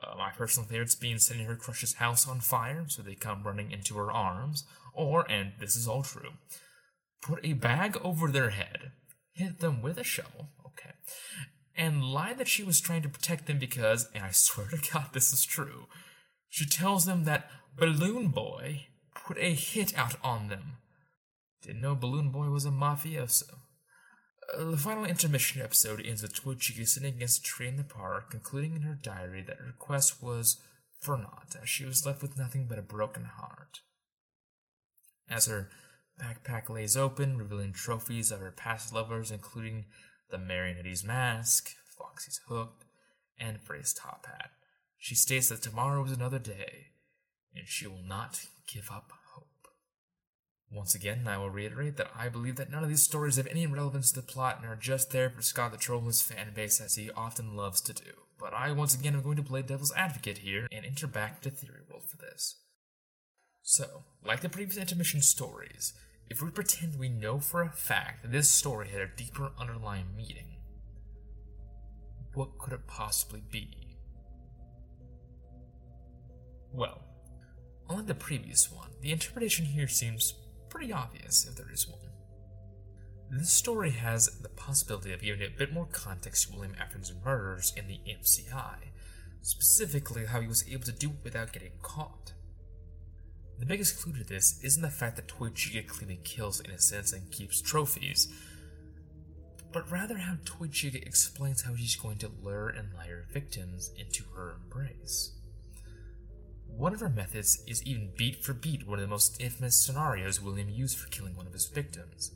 Uh, 0.03 0.16
my 0.16 0.31
personal 0.31 0.68
favorite's 0.68 0.95
being 0.95 1.18
setting 1.18 1.47
her 1.47 1.57
crush's 1.57 1.95
house 1.95 2.29
on 2.29 2.40
fire 2.40 2.85
so 2.88 3.03
they 3.03 3.14
come 3.14 3.42
running 3.45 3.71
into 3.71 3.97
her 3.97 4.11
arms, 4.11 4.64
or, 4.95 5.31
and 5.31 5.53
this 5.61 5.77
is 5.77 5.87
all 5.87 6.03
true, 6.03 6.31
put 7.23 7.38
a 7.45 7.53
bag 7.53 7.97
over 8.03 8.29
their 8.29 8.51
head, 8.51 8.92
hit 9.33 9.61
them 9.61 9.81
with 9.81 9.99
a 9.99 10.05
shovel, 10.05 10.49
okay, 10.66 10.90
and 11.77 12.05
lied 12.05 12.39
that 12.39 12.49
she 12.49 12.65
was 12.65 12.81
trying 12.81 13.03
to 13.03 13.09
protect 13.09 13.47
them 13.47 13.59
because, 13.59 14.09
and 14.15 14.25
I 14.25 14.31
swear 14.31 14.69
to 14.69 14.91
God 14.93 15.09
this 15.13 15.33
is 15.33 15.45
true, 15.45 15.87
she 16.49 16.67
tells 16.67 17.07
them 17.07 17.25
that 17.25 17.51
Balloon 17.77 18.29
Boy 18.29 18.87
put 19.15 19.39
a 19.39 19.55
hit 19.55 19.97
out 19.97 20.17
on 20.23 20.49
them. 20.49 20.77
Didn't 21.63 21.81
know 21.81 21.95
Balloon 21.95 22.31
Boy 22.31 22.49
was 22.49 22.67
a 22.67 22.71
mafioso. 22.71 23.55
Uh, 24.53 24.71
the 24.71 24.77
final 24.77 25.05
intermission 25.05 25.63
episode 25.63 26.05
ends 26.05 26.23
with 26.23 26.35
Toy 26.35 26.57
sitting 26.59 27.15
against 27.15 27.41
a 27.41 27.43
tree 27.43 27.69
in 27.69 27.77
the 27.77 27.85
park, 27.85 28.31
concluding 28.31 28.75
in 28.75 28.83
her 28.83 28.99
diary 29.01 29.43
that 29.43 29.59
her 29.59 29.75
quest 29.79 30.23
was 30.23 30.61
for 31.01 31.17
naught, 31.17 31.57
as 31.61 31.69
she 31.69 31.85
was 31.85 32.05
left 32.05 32.23
with 32.23 32.37
nothing 32.37 32.67
but 32.69 32.79
a 32.79 32.83
broken 32.83 33.25
heart. 33.25 33.81
As 35.31 35.47
her 35.47 35.71
backpack 36.21 36.69
lays 36.69 36.97
open, 36.97 37.39
revealing 37.39 37.73
trophies 37.73 38.31
of 38.31 38.41
her 38.41 38.53
past 38.53 38.93
lovers, 38.93 39.31
including 39.31 39.87
the 40.33 40.38
Marionette's 40.38 41.05
mask, 41.05 41.71
Foxy's 41.97 42.40
hook, 42.49 42.87
and 43.38 43.61
Frey's 43.61 43.92
top 43.92 44.27
hat, 44.27 44.51
she 44.99 45.14
states 45.14 45.51
that 45.51 45.62
tomorrow 45.62 46.05
is 46.05 46.12
another 46.12 46.40
day, 46.40 46.87
and 47.55 47.68
she 47.68 47.87
will 47.87 48.03
not 48.03 48.47
give 48.66 48.90
up 48.90 49.12
hope. 49.35 49.68
Once 50.71 50.95
again, 50.95 51.29
I 51.29 51.37
will 51.37 51.51
reiterate 51.51 51.97
that 51.99 52.11
I 52.16 52.29
believe 52.29 52.57
that 52.57 52.71
none 52.71 52.83
of 52.83 52.88
these 52.88 53.05
stories 53.05 53.37
have 53.37 53.47
any 53.47 53.66
relevance 53.66 54.11
to 54.12 54.21
the 54.21 54.27
plot 54.27 54.59
and 54.61 54.66
are 54.66 54.77
just 54.77 55.11
there 55.11 55.29
for 55.29 55.42
Scott 55.42 55.71
the 55.71 55.79
Troll 55.79 56.11
fan 56.11 56.53
base 56.55 56.81
as 56.81 56.95
he 56.95 57.11
often 57.11 57.55
loves 57.55 57.81
to 57.83 57.92
do. 57.92 58.12
But 58.40 58.55
I 58.55 58.73
once 58.73 58.95
again 58.95 59.14
am 59.14 59.23
going 59.23 59.37
to 59.37 59.42
play 59.42 59.62
devil's 59.62 59.92
advocate 59.92 60.38
here 60.38 60.66
and 60.73 60.85
enter 60.85 61.07
back 61.07 61.42
to 61.42 61.51
Theory 61.51 61.83
World 61.88 62.05
for 62.09 62.16
this. 62.16 62.57
So, 63.62 64.05
like 64.25 64.40
the 64.40 64.49
previous 64.49 64.79
intermission 64.79 65.21
stories, 65.21 65.92
if 66.33 66.40
we 66.40 66.49
pretend 66.49 66.97
we 66.97 67.11
know 67.11 67.38
for 67.38 67.61
a 67.61 67.68
fact 67.68 68.23
that 68.23 68.33
this 68.33 68.51
story 68.51 68.88
had 68.88 69.03
a 69.03 69.16
deeper 69.18 69.53
underlying 69.59 70.07
meaning, 70.16 70.57
what 72.33 72.57
could 72.57 72.73
it 72.73 72.87
possibly 72.87 73.42
be? 73.51 73.99
Well, 76.73 77.03
unlike 77.90 78.07
the 78.07 78.14
previous 78.14 78.73
one, 78.73 78.88
the 79.03 79.12
interpretation 79.12 79.66
here 79.66 79.88
seems 79.88 80.33
pretty 80.71 80.90
obvious 80.90 81.47
if 81.47 81.55
there 81.55 81.71
is 81.71 81.87
one. 81.87 82.01
This 83.31 83.53
story 83.53 83.90
has 83.90 84.38
the 84.40 84.49
possibility 84.49 85.12
of 85.12 85.21
giving 85.21 85.47
a 85.47 85.59
bit 85.59 85.71
more 85.71 85.88
context 85.92 86.49
to 86.49 86.55
William 86.55 86.75
Afton's 86.81 87.12
murders 87.23 87.75
in 87.77 87.88
the 87.88 88.01
MCI, 88.09 88.77
specifically 89.42 90.25
how 90.25 90.40
he 90.40 90.49
was 90.49 90.66
able 90.66 90.85
to 90.85 90.92
do 90.92 91.11
it 91.11 91.25
without 91.25 91.53
getting 91.53 91.73
caught. 91.83 92.33
The 93.62 93.68
biggest 93.68 94.03
clue 94.03 94.12
to 94.14 94.25
this 94.25 94.59
isn't 94.64 94.83
the 94.83 94.90
fact 94.90 95.14
that 95.14 95.29
Toy 95.29 95.51
Chica 95.51 95.87
clearly 95.87 96.18
kills 96.25 96.61
innocents 96.62 97.12
and 97.12 97.31
keeps 97.31 97.62
trophies, 97.62 98.27
but 99.72 99.88
rather 99.88 100.16
how 100.16 100.35
Toy 100.44 100.66
Chica 100.66 100.98
explains 101.01 101.62
how 101.62 101.77
she's 101.77 101.94
going 101.94 102.18
to 102.18 102.33
lure 102.42 102.70
and 102.70 102.88
lure 102.92 103.25
victims 103.33 103.92
into 103.96 104.25
her 104.35 104.57
embrace. 104.57 105.37
One 106.66 106.92
of 106.92 106.98
her 106.98 107.09
methods 107.09 107.62
is 107.68 107.85
even 107.85 108.11
beat 108.16 108.44
for 108.44 108.53
beat 108.53 108.85
one 108.85 108.98
of 108.98 109.03
the 109.05 109.07
most 109.07 109.40
infamous 109.40 109.77
scenarios 109.77 110.42
William 110.42 110.68
used 110.68 110.98
for 110.98 111.09
killing 111.11 111.37
one 111.37 111.46
of 111.46 111.53
his 111.53 111.68
victims. 111.68 112.33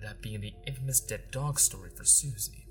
That 0.00 0.22
being 0.22 0.42
the 0.42 0.54
infamous 0.64 1.00
dead 1.00 1.32
dog 1.32 1.58
story 1.58 1.90
for 1.90 2.04
Susie. 2.04 2.63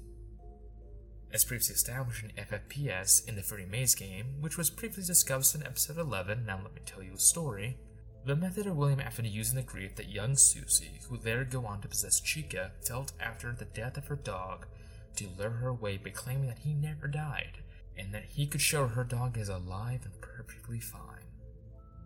As 1.34 1.44
previously 1.44 1.74
established 1.74 2.24
in 2.24 2.46
FFPS 2.46 3.28
in 3.28 3.36
the 3.36 3.42
Freddy 3.42 3.66
Maze 3.66 3.96
game, 3.96 4.28
which 4.40 4.56
was 4.56 4.70
previously 4.70 5.12
discussed 5.12 5.56
in 5.56 5.64
episode 5.64 5.98
11, 5.98 6.46
now 6.46 6.60
let 6.62 6.76
me 6.76 6.82
tell 6.86 7.02
you 7.02 7.16
a 7.16 7.20
story, 7.20 7.76
the 8.24 8.36
method 8.36 8.68
of 8.68 8.78
William 8.78 9.00
Afton 9.00 9.26
using 9.26 9.56
the 9.56 9.64
grief 9.64 9.96
that 9.96 10.12
young 10.12 10.36
Susie, 10.36 11.00
who 11.10 11.18
later 11.18 11.44
go 11.44 11.66
on 11.66 11.82
to 11.82 11.88
possess 11.88 12.22
Chica, 12.22 12.72
felt 12.88 13.14
after 13.20 13.52
the 13.52 13.66
death 13.66 13.98
of 13.98 14.06
her 14.06 14.16
dog 14.16 14.68
to 15.16 15.28
lure 15.40 15.50
her 15.50 15.70
away 15.70 15.98
by 15.98 16.12
claiming 16.12 16.46
that 16.50 16.60
he 16.60 16.76
never 16.76 17.08
died 17.08 17.64
and 17.98 18.14
that 18.14 18.26
he 18.26 18.46
could 18.46 18.62
show 18.62 18.86
her 18.86 19.04
dog 19.04 19.36
is 19.36 19.50
alive 19.50 20.02
and 20.06 20.22
perfectly 20.22 20.80
fine. 20.80 21.26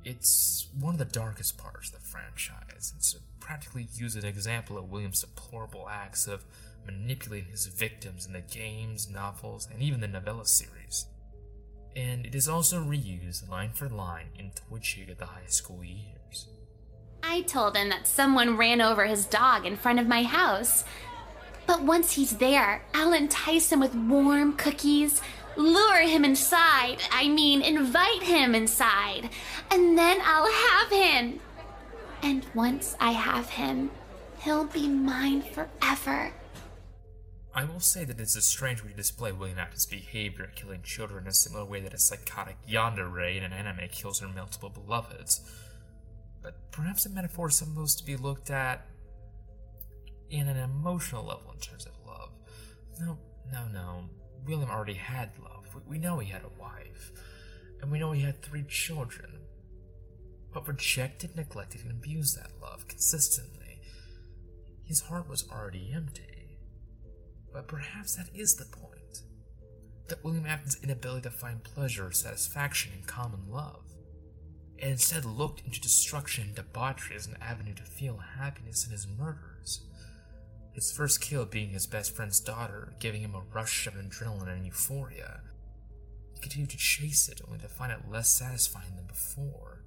It's 0.06 0.70
one 0.80 0.94
of 0.94 1.00
the 1.00 1.06
darkest 1.06 1.58
parts 1.58 1.90
of 1.90 2.00
the 2.00 2.08
franchise. 2.08 2.92
And 2.94 3.00
it's 3.00 3.18
practically 3.42 3.90
used 3.94 4.18
as 4.18 4.24
an 4.24 4.30
example 4.30 4.78
of 4.78 4.90
William's 4.90 5.20
deplorable 5.20 5.90
acts 5.90 6.28
of 6.28 6.46
manipulating 6.88 7.52
his 7.52 7.67
victims 7.67 8.26
in 8.26 8.34
the 8.34 8.41
games, 8.41 9.10
novels, 9.10 9.67
and 9.71 9.84
even 9.84 10.02
the 10.02 10.08
novella 10.08 10.45
series. 10.45 11.06
And 11.95 12.26
it 12.26 12.36
is 12.36 12.47
also 12.47 12.80
reused 12.80 13.50
line 13.50 13.71
for 13.73 13.89
line 13.89 14.30
in 14.38 14.52
Toy 14.52 14.80
Chica 14.80 15.15
the 15.15 15.26
high 15.26 15.47
school 15.47 15.84
years. 15.84 16.47
I 17.23 17.41
told 17.41 17.76
him 17.76 17.89
that 17.89 18.08
someone 18.08 18.58
ran 18.58 18.82
over 18.82 19.06
his 19.06 19.26
dog 19.26 19.65
in 19.65 19.76
front 19.76 20.00
of 20.00 20.08
my 20.08 20.23
house. 20.23 20.84
But 21.65 21.84
once 21.84 22.13
he's 22.13 22.38
there, 22.38 22.84
I'll 22.93 23.13
entice 23.13 23.71
him 23.71 23.82
with 23.82 23.93
warm 23.93 24.54
cookies, 24.54 25.21
lure 25.58 26.02
him 26.02 26.23
inside. 26.23 26.97
I 27.12 27.28
mean, 27.28 27.62
invite 27.62 28.23
him 28.23 28.56
inside. 28.56 29.30
And 29.71 29.97
then 29.97 30.19
I'll 30.23 30.52
have 30.52 30.91
him. 30.91 31.39
And 32.21 32.45
once 32.54 32.95
I 33.00 33.12
have 33.12 33.50
him, 33.50 33.91
he'll 34.39 34.65
be 34.65 34.88
mine 34.88 35.41
forever. 35.41 36.32
I 37.58 37.63
will 37.63 37.80
say 37.80 38.06
that 38.06 38.20
it's 38.20 38.36
a 38.36 38.41
strange 38.43 38.84
way 38.84 38.91
to 38.91 38.96
display 38.96 39.32
William 39.32 39.58
Afton's 39.58 39.88
behavior 39.88 40.52
killing 40.56 40.84
children 40.84 41.24
in 41.24 41.30
a 41.30 41.34
similar 41.34 41.65
way 41.65 41.80
that 41.80 41.91
a 41.96 41.98
psychotic 41.98 42.56
yandere 42.70 43.36
in 43.36 43.43
an 43.43 43.52
anime 43.52 43.89
kills 43.91 44.20
her 44.20 44.28
multiple 44.28 44.70
beloveds. 44.70 45.41
But 46.43 46.72
perhaps 46.72 47.08
a 47.08 47.10
metaphor 47.10 47.48
is 47.48 47.58
supposed 47.58 47.98
to 47.98 48.06
be 48.06 48.15
looked 48.15 48.52
at 48.52 48.86
in 50.30 50.48
an 50.48 50.58
emotional 50.58 51.26
level 51.26 51.52
in 51.52 51.58
terms 51.58 51.88
of 51.88 51.93
love. 52.06 52.30
No, 53.00 53.17
no, 53.52 53.67
no. 53.74 54.04
William 54.46 54.70
already 54.70 54.93
had 54.93 55.32
love. 55.43 55.65
We 55.88 55.98
know 55.98 56.20
he 56.20 56.30
had 56.30 56.43
a 56.43 56.62
wife. 56.62 57.12
And 57.82 57.91
we 57.91 57.98
know 57.98 58.12
he 58.12 58.22
had 58.22 58.43
three 58.43 58.65
children. 58.70 59.39
But 60.54 60.67
rejected, 60.67 61.36
neglected, 61.36 61.82
and 61.82 61.89
abused 61.89 62.38
that 62.38 62.52
love 62.62 62.88
consistently. 62.88 63.80
His 64.86 65.02
heart 65.02 65.28
was 65.28 65.50
already 65.52 65.91
empty. 65.91 66.37
But 67.54 67.68
perhaps 67.68 68.16
that 68.16 68.30
is 68.34 68.56
the 68.56 68.66
point. 68.66 69.22
That 70.08 70.24
William 70.24 70.46
Afton's 70.46 70.82
inability 70.82 71.24
to 71.24 71.32
find 71.32 71.64
pleasure 71.64 72.08
or 72.08 72.12
satisfaction 72.12 72.94
in 72.98 73.04
common 73.04 73.50
love, 73.50 73.84
and 74.80 74.92
instead 74.92 75.26
looked 75.26 75.66
into 75.66 75.82
destruction 75.82 76.46
and 76.46 76.56
debauchery 76.56 77.16
as 77.16 77.28
an 77.28 77.38
avenue 77.42 77.74
to 77.76 77.84
feel 77.84 78.18
happiness 78.18 78.86
in 78.86 78.92
his 78.92 79.08
murders. 79.08 79.82
His 80.74 80.92
first 80.92 81.22
kill 81.22 81.46
being 81.46 81.72
his 81.72 81.88
best 81.88 82.16
friend's 82.16 82.40
daughter, 82.40 82.94
giving 83.00 83.22
him 83.22 83.34
a 83.34 83.42
rush 83.54 83.88
of 83.88 83.96
adrenaline 83.96 84.56
and 84.56 84.66
euphoria. 84.66 85.42
He 86.36 86.42
continued 86.42 86.70
to 86.70 86.78
chase 86.78 87.28
it, 87.28 87.42
only 87.48 87.60
to 87.60 87.68
find 87.68 87.92
it 87.92 88.12
less 88.12 88.30
satisfying 88.30 88.96
than 88.96 89.08
before. 89.08 89.82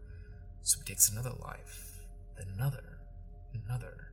So 0.62 0.80
he 0.80 0.84
takes 0.84 1.08
another 1.08 1.32
life, 1.40 2.00
then 2.36 2.48
another, 2.56 2.98
another 3.54 4.09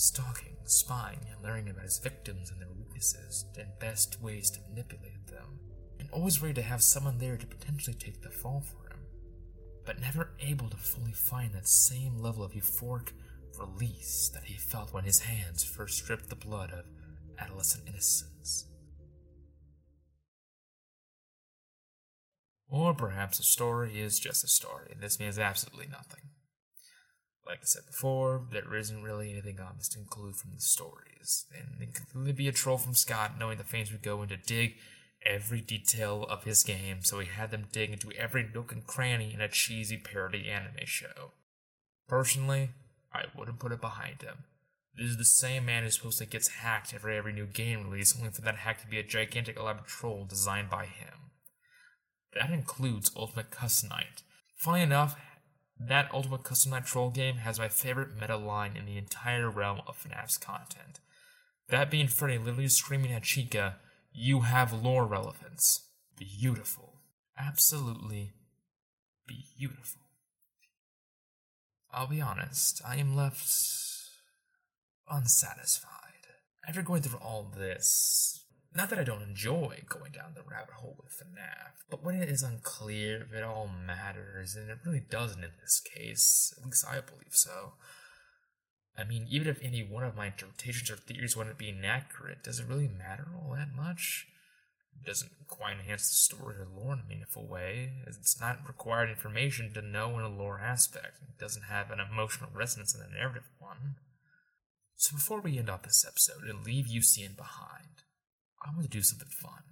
stalking, 0.00 0.56
spying, 0.64 1.20
and 1.30 1.44
learning 1.44 1.68
about 1.68 1.84
his 1.84 1.98
victims 1.98 2.50
and 2.50 2.58
their 2.58 2.72
weaknesses 2.74 3.44
and 3.58 3.68
best 3.78 4.20
ways 4.22 4.50
to 4.50 4.60
manipulate 4.70 5.26
them, 5.26 5.58
and 5.98 6.08
always 6.10 6.40
ready 6.40 6.54
to 6.54 6.62
have 6.62 6.82
someone 6.82 7.18
there 7.18 7.36
to 7.36 7.46
potentially 7.46 7.94
take 7.94 8.22
the 8.22 8.30
fall 8.30 8.62
for 8.62 8.94
him, 8.94 9.00
but 9.84 10.00
never 10.00 10.30
able 10.40 10.70
to 10.70 10.76
fully 10.78 11.12
find 11.12 11.52
that 11.52 11.68
same 11.68 12.18
level 12.18 12.42
of 12.42 12.52
euphoric 12.52 13.10
release 13.58 14.30
that 14.32 14.44
he 14.44 14.54
felt 14.54 14.94
when 14.94 15.04
his 15.04 15.20
hands 15.20 15.62
first 15.64 15.98
stripped 15.98 16.30
the 16.30 16.36
blood 16.36 16.70
of 16.70 16.86
adolescent 17.38 17.86
innocence. 17.86 18.64
Or 22.70 22.94
perhaps 22.94 23.38
a 23.38 23.42
story 23.42 24.00
is 24.00 24.18
just 24.18 24.44
a 24.44 24.48
story, 24.48 24.88
and 24.92 25.02
this 25.02 25.20
means 25.20 25.38
absolutely 25.38 25.88
nothing. 25.88 26.29
Like 27.50 27.62
I 27.62 27.64
said 27.64 27.86
before, 27.86 28.42
there 28.52 28.76
isn't 28.76 29.02
really 29.02 29.32
anything 29.32 29.58
obvious 29.58 29.88
to 29.88 29.98
include 29.98 30.36
from 30.36 30.52
the 30.54 30.60
stories, 30.60 31.46
and 31.52 31.82
it 31.82 31.98
could 32.14 32.36
be 32.36 32.46
a 32.46 32.52
troll 32.52 32.78
from 32.78 32.94
Scott 32.94 33.40
knowing 33.40 33.58
the 33.58 33.64
fans 33.64 33.90
would 33.90 34.04
go 34.04 34.22
in 34.22 34.28
to 34.28 34.36
dig 34.36 34.76
every 35.26 35.60
detail 35.60 36.24
of 36.30 36.44
his 36.44 36.62
game, 36.62 36.98
so 37.02 37.18
he 37.18 37.26
had 37.26 37.50
them 37.50 37.66
dig 37.72 37.90
into 37.90 38.12
every 38.12 38.48
nook 38.54 38.70
and 38.70 38.86
cranny 38.86 39.34
in 39.34 39.40
a 39.40 39.48
cheesy 39.48 39.96
parody 39.96 40.48
anime 40.48 40.84
show. 40.84 41.32
Personally, 42.06 42.70
I 43.12 43.24
wouldn't 43.36 43.58
put 43.58 43.72
it 43.72 43.80
behind 43.80 44.22
him. 44.22 44.44
This 44.96 45.10
is 45.10 45.16
the 45.16 45.24
same 45.24 45.66
man 45.66 45.82
who 45.82 45.90
supposedly 45.90 46.30
gets 46.30 46.48
hacked 46.48 46.94
every 46.94 47.16
every 47.16 47.32
new 47.32 47.46
game 47.46 47.90
release, 47.90 48.16
only 48.16 48.30
for 48.30 48.42
that 48.42 48.58
hack 48.58 48.80
to 48.82 48.86
be 48.86 49.00
a 49.00 49.02
gigantic 49.02 49.58
elaborate 49.58 49.88
troll 49.88 50.24
designed 50.24 50.70
by 50.70 50.86
him. 50.86 51.32
That 52.32 52.52
includes 52.52 53.10
Ultimate 53.16 53.50
Custom 53.50 53.88
Night. 53.88 54.22
Funny 54.56 54.82
enough, 54.82 55.16
that 55.80 56.12
Ultimate 56.12 56.44
Custom 56.44 56.72
Night 56.72 56.84
Troll 56.84 57.10
game 57.10 57.36
has 57.36 57.58
my 57.58 57.68
favorite 57.68 58.14
meta 58.20 58.36
line 58.36 58.76
in 58.76 58.84
the 58.84 58.98
entire 58.98 59.48
realm 59.48 59.80
of 59.86 59.96
FNAF's 59.96 60.36
content. 60.36 61.00
That 61.68 61.90
being 61.90 62.08
Freddy 62.08 62.36
literally 62.36 62.68
screaming 62.68 63.12
at 63.12 63.22
Chica, 63.22 63.76
You 64.12 64.40
have 64.40 64.72
lore 64.72 65.06
relevance. 65.06 65.88
Beautiful. 66.18 67.00
Absolutely 67.38 68.32
beautiful. 69.26 70.02
I'll 71.92 72.08
be 72.08 72.20
honest, 72.20 72.82
I 72.86 72.96
am 72.96 73.16
left 73.16 73.48
unsatisfied. 75.08 75.90
After 76.68 76.82
going 76.82 77.02
through 77.02 77.18
all 77.18 77.52
this, 77.56 78.39
not 78.74 78.88
that 78.90 78.98
I 78.98 79.04
don't 79.04 79.22
enjoy 79.22 79.82
going 79.88 80.12
down 80.12 80.34
the 80.34 80.42
rabbit 80.48 80.74
hole 80.74 80.96
with 81.02 81.12
FNAF, 81.12 81.72
but 81.90 82.04
when 82.04 82.22
it 82.22 82.28
is 82.28 82.42
unclear 82.42 83.22
if 83.22 83.32
it 83.32 83.42
all 83.42 83.68
matters, 83.68 84.54
and 84.54 84.70
it 84.70 84.78
really 84.84 85.02
doesn't 85.10 85.42
in 85.42 85.50
this 85.60 85.80
case, 85.80 86.54
at 86.56 86.64
least 86.64 86.86
I 86.86 87.00
believe 87.00 87.32
so. 87.32 87.72
I 88.96 89.04
mean, 89.04 89.26
even 89.30 89.48
if 89.48 89.60
any 89.62 89.82
one 89.82 90.04
of 90.04 90.16
my 90.16 90.26
interpretations 90.26 90.90
or 90.90 90.96
theories 90.96 91.36
wouldn't 91.36 91.58
be 91.58 91.70
inaccurate, 91.70 92.44
does 92.44 92.60
it 92.60 92.66
really 92.68 92.88
matter 92.88 93.28
all 93.34 93.54
that 93.54 93.74
much? 93.74 94.26
It 95.02 95.06
doesn't 95.06 95.32
quite 95.48 95.78
enhance 95.78 96.08
the 96.08 96.14
story 96.14 96.56
or 96.56 96.66
lore 96.66 96.92
in 96.92 97.00
a 97.00 97.08
meaningful 97.08 97.48
way. 97.48 97.92
It's 98.06 98.40
not 98.40 98.66
required 98.68 99.08
information 99.08 99.72
to 99.72 99.82
know 99.82 100.18
in 100.18 100.24
a 100.24 100.28
lore 100.28 100.60
aspect. 100.60 101.18
It 101.22 101.40
doesn't 101.40 101.64
have 101.64 101.90
an 101.90 102.00
emotional 102.00 102.50
resonance 102.52 102.94
in 102.94 103.00
a 103.00 103.18
narrative 103.18 103.48
one. 103.58 103.96
So 104.96 105.16
before 105.16 105.40
we 105.40 105.58
end 105.58 105.70
off 105.70 105.82
this 105.82 106.04
episode 106.06 106.44
and 106.44 106.64
leave 106.64 106.86
UCN 106.86 107.36
behind, 107.36 108.02
I 108.62 108.70
want 108.70 108.82
to 108.82 108.88
do 108.88 109.02
something 109.02 109.28
fun. 109.28 109.62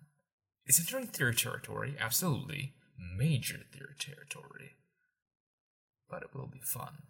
It's 0.66 0.81
entering 0.81 1.07
theory 1.07 1.35
territory, 1.35 1.96
absolutely. 1.98 2.74
Major 2.98 3.61
theory 3.72 3.94
territory. 3.98 4.77
But 6.11 6.22
it 6.22 6.35
will 6.35 6.46
be 6.46 6.61
fun. 6.61 7.05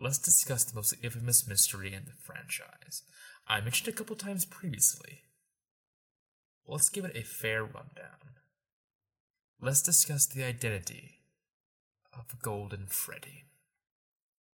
Let's 0.00 0.18
discuss 0.18 0.64
the 0.64 0.76
most 0.76 0.94
infamous 1.02 1.46
mystery 1.46 1.92
in 1.92 2.04
the 2.06 2.12
franchise. 2.18 3.02
I 3.46 3.60
mentioned 3.60 3.88
a 3.88 3.96
couple 3.96 4.16
times 4.16 4.44
previously. 4.44 5.22
Let's 6.66 6.88
give 6.88 7.04
it 7.04 7.16
a 7.16 7.22
fair 7.22 7.62
rundown. 7.62 8.36
Let's 9.60 9.82
discuss 9.82 10.26
the 10.26 10.44
identity 10.44 11.20
of 12.18 12.40
Golden 12.40 12.86
Freddy. 12.86 13.44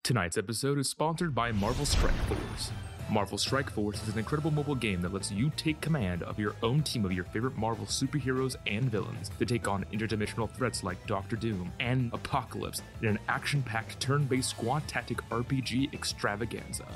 Tonight's 0.03 0.37
episode 0.37 0.77
is 0.77 0.89
sponsored 0.89 1.35
by 1.35 1.51
Marvel 1.51 1.85
Strike 1.85 2.13
Force. 2.27 2.71
Marvel 3.13 3.37
Strike 3.37 3.69
Force 3.69 4.01
is 4.01 4.13
an 4.13 4.17
incredible 4.17 4.49
mobile 4.49 4.73
game 4.73 4.99
that 5.03 5.13
lets 5.13 5.31
you 5.31 5.51
take 5.55 5.79
command 5.81 6.23
of 6.23 6.39
your 6.39 6.55
own 6.63 6.81
team 6.81 7.05
of 7.05 7.11
your 7.11 7.25
favorite 7.25 7.55
Marvel 7.55 7.85
superheroes 7.85 8.55
and 8.65 8.85
villains 8.85 9.29
to 9.37 9.45
take 9.45 9.67
on 9.67 9.85
interdimensional 9.93 10.49
threats 10.49 10.83
like 10.83 11.05
Doctor 11.05 11.35
Doom 11.35 11.71
and 11.79 12.11
Apocalypse 12.11 12.81
in 13.03 13.09
an 13.09 13.19
action 13.27 13.61
packed 13.61 13.99
turn 13.99 14.25
based 14.25 14.49
squad 14.49 14.87
tactic 14.87 15.19
RPG 15.29 15.93
extravaganza. 15.93 16.87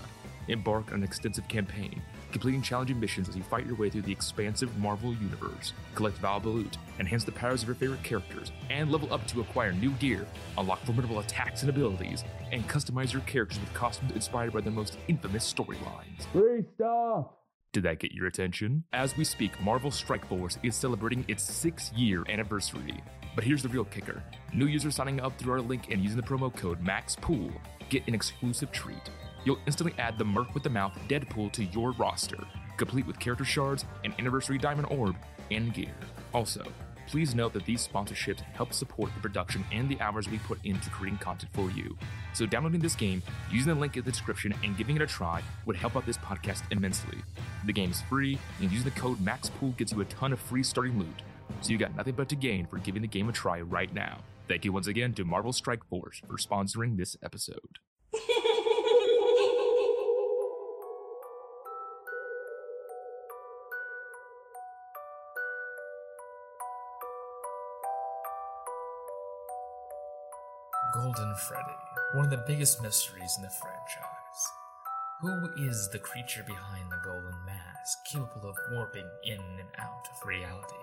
Embark 0.48 0.88
on 0.88 0.96
an 0.96 1.04
extensive 1.04 1.48
campaign, 1.48 2.02
completing 2.32 2.62
challenging 2.62 3.00
missions 3.00 3.30
as 3.30 3.36
you 3.36 3.44
fight 3.44 3.66
your 3.66 3.76
way 3.76 3.90
through 3.90 4.04
the 4.04 4.12
expansive 4.12 4.76
Marvel 4.78 5.14
universe, 5.14 5.74
collect 5.96 6.18
valuable 6.18 6.54
loot, 6.54 6.78
enhance 7.00 7.24
the 7.24 7.32
powers 7.32 7.62
of 7.62 7.68
your 7.68 7.76
favorite 7.76 8.04
characters, 8.04 8.52
and 8.70 8.92
level 8.92 9.14
up 9.14 9.26
to 9.28 9.42
acquire 9.42 9.72
new 9.74 9.92
gear, 9.92 10.26
unlock 10.58 10.80
formidable 10.86 11.20
attacks 11.20 11.62
and 11.62 11.70
abilities, 11.70 12.24
and 12.52 12.68
customize 12.68 13.14
your 13.14 13.22
characters 13.24 13.60
with 13.60 13.74
costumes 13.74 14.12
inspired 14.12 14.54
by 14.54 14.62
their 14.62 14.72
most 14.72 14.98
infamous 15.08 15.52
storylines. 15.52 16.26
Free 16.32 16.64
stuff! 16.76 17.28
Did 17.74 17.84
that 17.84 18.00
get 18.00 18.12
your 18.12 18.28
attention? 18.28 18.86
As 18.94 19.16
we 19.18 19.24
speak, 19.24 19.60
Marvel 19.62 19.92
Strike 19.92 20.28
Force 20.28 20.58
is 20.64 20.76
celebrating 20.76 21.26
its 21.28 21.44
six 21.44 21.92
year 21.94 22.24
anniversary. 22.30 23.04
But 23.36 23.44
here's 23.44 23.62
the 23.62 23.70
real 23.70 23.86
kicker 23.86 24.24
new 24.54 24.66
users 24.66 24.96
signing 24.96 25.20
up 25.20 25.38
through 25.38 25.54
our 25.54 25.62
link 25.62 25.92
and 25.92 26.02
using 26.02 26.18
the 26.18 26.24
promo 26.24 26.54
code 26.56 26.84
MAXPOOL 26.84 27.52
get 27.90 28.08
an 28.08 28.16
exclusive 28.16 28.72
treat. 28.72 29.12
You'll 29.48 29.60
instantly 29.66 29.94
add 29.98 30.18
the 30.18 30.26
Merc 30.26 30.54
with 30.54 30.64
the 30.64 30.70
Mouth 30.70 30.92
Deadpool 31.08 31.54
to 31.54 31.64
your 31.64 31.94
roster, 31.94 32.38
complete 32.76 33.08
with 33.08 33.18
character 33.18 33.46
shards, 33.46 33.86
an 34.04 34.14
anniversary 34.20 34.58
diamond 34.58 34.90
orb, 34.92 35.16
and 35.52 35.74
gear. 35.74 35.96
Also, 36.34 36.66
please 37.08 37.34
note 37.34 37.54
that 37.54 37.64
these 37.64 37.88
sponsorships 37.88 38.42
help 38.42 38.74
support 38.74 39.10
the 39.16 39.22
production 39.22 39.64
and 39.72 39.88
the 39.88 40.02
hours 40.02 40.28
we 40.28 40.38
put 40.40 40.60
into 40.66 40.90
creating 40.90 41.20
content 41.20 41.50
for 41.54 41.72
you. 41.72 41.98
So, 42.34 42.46
downloading 42.46 42.82
this 42.82 42.94
game, 42.94 43.24
using 43.50 43.74
the 43.74 43.80
link 43.80 43.96
in 43.96 44.04
the 44.04 44.12
description, 44.12 44.54
and 44.66 44.78
giving 44.78 44.98
it 44.98 45.02
a 45.02 45.08
try 45.08 45.42
would 45.66 45.78
help 45.78 45.96
out 45.96 46.06
this 46.06 46.18
podcast 46.18 46.64
immensely. 46.70 47.20
The 47.66 47.72
game 47.72 47.92
is 47.92 48.02
free, 48.02 48.38
and 48.60 48.70
using 48.70 48.92
the 48.92 49.00
code 49.00 49.20
MAXPOOL 49.20 49.78
gets 49.78 49.94
you 49.94 50.02
a 50.02 50.06
ton 50.06 50.34
of 50.34 50.42
free 50.42 50.62
starting 50.62 51.00
loot. 51.00 51.22
So, 51.62 51.72
you 51.72 51.78
got 51.78 51.96
nothing 51.96 52.16
but 52.16 52.28
to 52.28 52.36
gain 52.36 52.66
for 52.66 52.80
giving 52.80 53.02
the 53.02 53.08
game 53.08 53.30
a 53.30 53.32
try 53.32 53.62
right 53.62 53.94
now. 53.94 54.20
Thank 54.50 54.66
you 54.66 54.74
once 54.74 54.88
again 54.88 55.14
to 55.14 55.24
Marvel 55.24 55.54
Strike 55.54 55.86
Force 55.86 56.22
for 56.28 56.36
sponsoring 56.36 56.98
this 56.98 57.16
episode. 57.24 57.80
Golden 71.08 71.36
Freddy, 71.36 71.78
one 72.16 72.26
of 72.26 72.32
the 72.32 72.44
biggest 72.46 72.82
mysteries 72.82 73.34
in 73.38 73.44
the 73.44 73.50
franchise. 73.50 74.42
Who 75.22 75.70
is 75.70 75.88
the 75.90 76.00
creature 76.00 76.44
behind 76.46 76.92
the 76.92 77.00
golden 77.02 77.46
mask, 77.46 78.00
capable 78.12 78.50
of 78.50 78.58
warping 78.74 79.08
in 79.24 79.40
and 79.40 79.70
out 79.80 80.06
of 80.12 80.28
reality, 80.28 80.76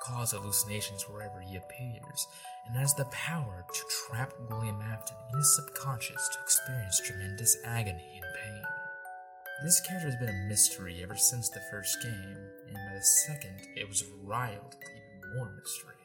cause 0.00 0.30
hallucinations 0.30 1.08
wherever 1.08 1.40
he 1.40 1.56
appears, 1.56 2.28
and 2.68 2.76
has 2.76 2.94
the 2.94 3.06
power 3.06 3.66
to 3.68 3.80
trap 4.06 4.32
William 4.48 4.80
Afton 4.80 5.16
in 5.32 5.38
his 5.38 5.56
subconscious 5.56 6.28
to 6.28 6.40
experience 6.40 7.00
tremendous 7.00 7.56
agony 7.64 8.20
and 8.22 8.34
pain? 8.44 8.62
This 9.64 9.80
character 9.80 10.10
has 10.10 10.20
been 10.20 10.28
a 10.28 10.48
mystery 10.48 11.00
ever 11.02 11.16
since 11.16 11.48
the 11.48 11.62
first 11.68 12.00
game, 12.00 12.38
and 12.68 12.76
by 12.76 12.94
the 12.94 13.02
second, 13.26 13.58
it 13.74 13.88
was 13.88 14.04
riled 14.22 14.76
with 14.78 14.88
even 14.88 15.36
more 15.36 15.50
mystery. 15.50 15.97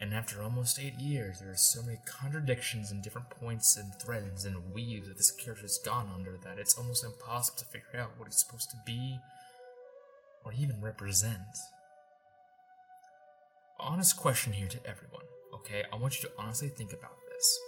And 0.00 0.14
after 0.14 0.42
almost 0.42 0.80
eight 0.80 0.98
years, 0.98 1.40
there 1.40 1.50
are 1.50 1.56
so 1.56 1.82
many 1.82 1.98
contradictions 2.06 2.90
and 2.90 3.02
different 3.02 3.28
points 3.28 3.76
and 3.76 3.94
threads 4.00 4.46
and 4.46 4.72
weaves 4.72 5.08
that 5.08 5.18
this 5.18 5.30
character 5.30 5.62
has 5.62 5.78
gone 5.84 6.10
under 6.14 6.38
that 6.42 6.58
it's 6.58 6.78
almost 6.78 7.04
impossible 7.04 7.58
to 7.58 7.64
figure 7.66 8.00
out 8.00 8.12
what 8.16 8.26
he's 8.26 8.40
supposed 8.40 8.70
to 8.70 8.78
be 8.86 9.18
or 10.42 10.54
even 10.54 10.80
represent. 10.80 11.58
Honest 13.78 14.16
question 14.16 14.54
here 14.54 14.68
to 14.68 14.86
everyone, 14.86 15.24
okay? 15.54 15.84
I 15.92 15.96
want 15.96 16.16
you 16.16 16.28
to 16.28 16.34
honestly 16.38 16.68
think 16.68 16.94
about 16.94 17.16
this. 17.28 17.58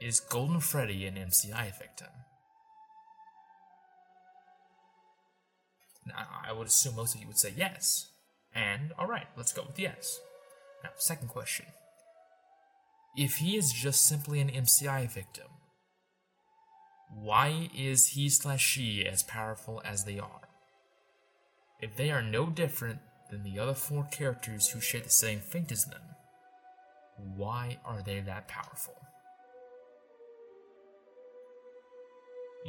Is 0.00 0.18
Golden 0.18 0.58
Freddy 0.58 1.06
an 1.06 1.14
MCI 1.14 1.78
victim? 1.78 2.08
Now, 6.06 6.26
I 6.44 6.52
would 6.52 6.66
assume 6.66 6.96
most 6.96 7.14
of 7.14 7.20
you 7.20 7.28
would 7.28 7.38
say 7.38 7.54
yes. 7.56 8.08
And, 8.52 8.92
alright, 8.98 9.26
let's 9.36 9.52
go 9.52 9.62
with 9.66 9.78
yes. 9.78 10.20
Now, 10.84 10.90
second 10.98 11.28
question. 11.28 11.66
If 13.16 13.36
he 13.38 13.56
is 13.56 13.72
just 13.72 14.06
simply 14.06 14.40
an 14.40 14.50
MCI 14.50 15.10
victim, 15.10 15.46
why 17.10 17.70
is 17.74 18.08
he 18.08 18.28
slash 18.28 18.62
she 18.62 19.06
as 19.06 19.22
powerful 19.22 19.80
as 19.82 20.04
they 20.04 20.18
are? 20.18 20.48
If 21.80 21.96
they 21.96 22.10
are 22.10 22.22
no 22.22 22.46
different 22.46 22.98
than 23.30 23.44
the 23.44 23.58
other 23.58 23.72
four 23.72 24.06
characters 24.12 24.68
who 24.68 24.80
share 24.80 25.00
the 25.00 25.08
same 25.08 25.40
fate 25.40 25.72
as 25.72 25.86
them, 25.86 26.02
why 27.16 27.78
are 27.84 28.02
they 28.02 28.20
that 28.20 28.46
powerful? 28.46 29.00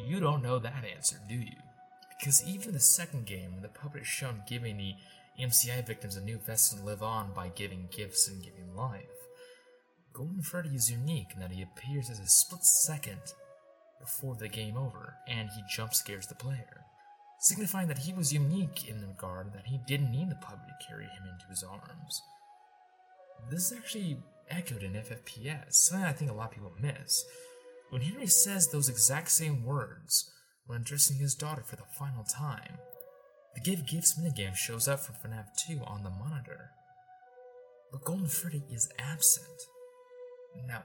You 0.08 0.22
don't 0.22 0.44
know 0.44 0.60
that 0.60 0.86
answer, 0.86 1.18
do 1.28 1.36
you? 1.36 1.58
Because 2.18 2.48
even 2.48 2.72
the 2.72 2.80
second 2.80 3.26
game, 3.26 3.56
the 3.62 3.68
puppet 3.68 4.04
is 4.04 4.08
shown 4.08 4.44
giving 4.48 4.78
the 4.78 4.94
MCI 5.40 5.86
victims 5.86 6.16
a 6.16 6.22
new 6.22 6.38
vessel 6.38 6.78
to 6.78 6.84
live 6.86 7.04
on 7.04 7.34
by 7.34 7.50
giving 7.50 7.90
gifts 7.92 8.28
and 8.28 8.44
giving 8.44 8.76
life. 8.76 9.02
Golden 10.14 10.42
Freddy 10.42 10.70
is 10.70 10.90
unique 10.90 11.28
in 11.34 11.42
that 11.42 11.52
he 11.52 11.62
appears 11.62 12.10
as 12.10 12.20
a 12.20 12.28
split 12.28 12.64
second 12.64 13.20
before 14.00 14.36
the 14.36 14.48
game 14.48 14.78
over, 14.78 15.16
and 15.28 15.50
he 15.50 15.62
jump 15.76 15.94
scares 15.94 16.28
the 16.28 16.36
player, 16.36 16.86
signifying 17.40 17.88
that 17.90 17.98
he 18.00 18.14
was 18.14 18.32
unique 18.32 18.88
in 18.88 19.02
the 19.02 19.08
regard 19.08 19.52
that 19.54 19.66
he 19.66 19.80
didn't 19.88 20.12
need 20.12 20.30
the 20.30 20.36
puppet 20.36 20.68
to 20.68 20.88
carry 20.88 21.04
him 21.04 21.24
into 21.32 21.50
his 21.50 21.64
arms. 21.64 22.22
This 23.50 23.72
is 23.72 23.78
actually 23.78 24.18
echoed 24.50 24.84
in 24.84 24.94
FFPS, 24.94 25.74
something 25.74 26.06
I 26.06 26.14
think 26.14 26.32
a 26.32 26.34
lot 26.34 26.50
of 26.50 26.54
people 26.54 26.74
miss. 26.80 27.26
When 27.90 28.02
Henry 28.02 28.28
says 28.28 28.68
those 28.68 28.90
exact 28.90 29.32
same 29.32 29.66
words 29.66 30.32
when 30.66 30.82
addressing 30.82 31.18
his 31.18 31.36
daughter 31.36 31.64
for 31.64 31.76
the 31.76 31.84
final 31.98 32.24
time, 32.24 32.78
the 33.56 33.62
Give 33.62 33.86
Gifts 33.86 34.20
minigame 34.20 34.56
shows 34.56 34.88
up 34.88 35.00
from 35.00 35.16
FNAF 35.16 35.46
2 35.66 35.80
on 35.86 36.04
the 36.04 36.10
monitor. 36.10 36.72
But 37.92 38.04
Golden 38.04 38.28
Freddy 38.28 38.64
is 38.70 38.90
absent. 39.00 39.48
Now, 40.68 40.84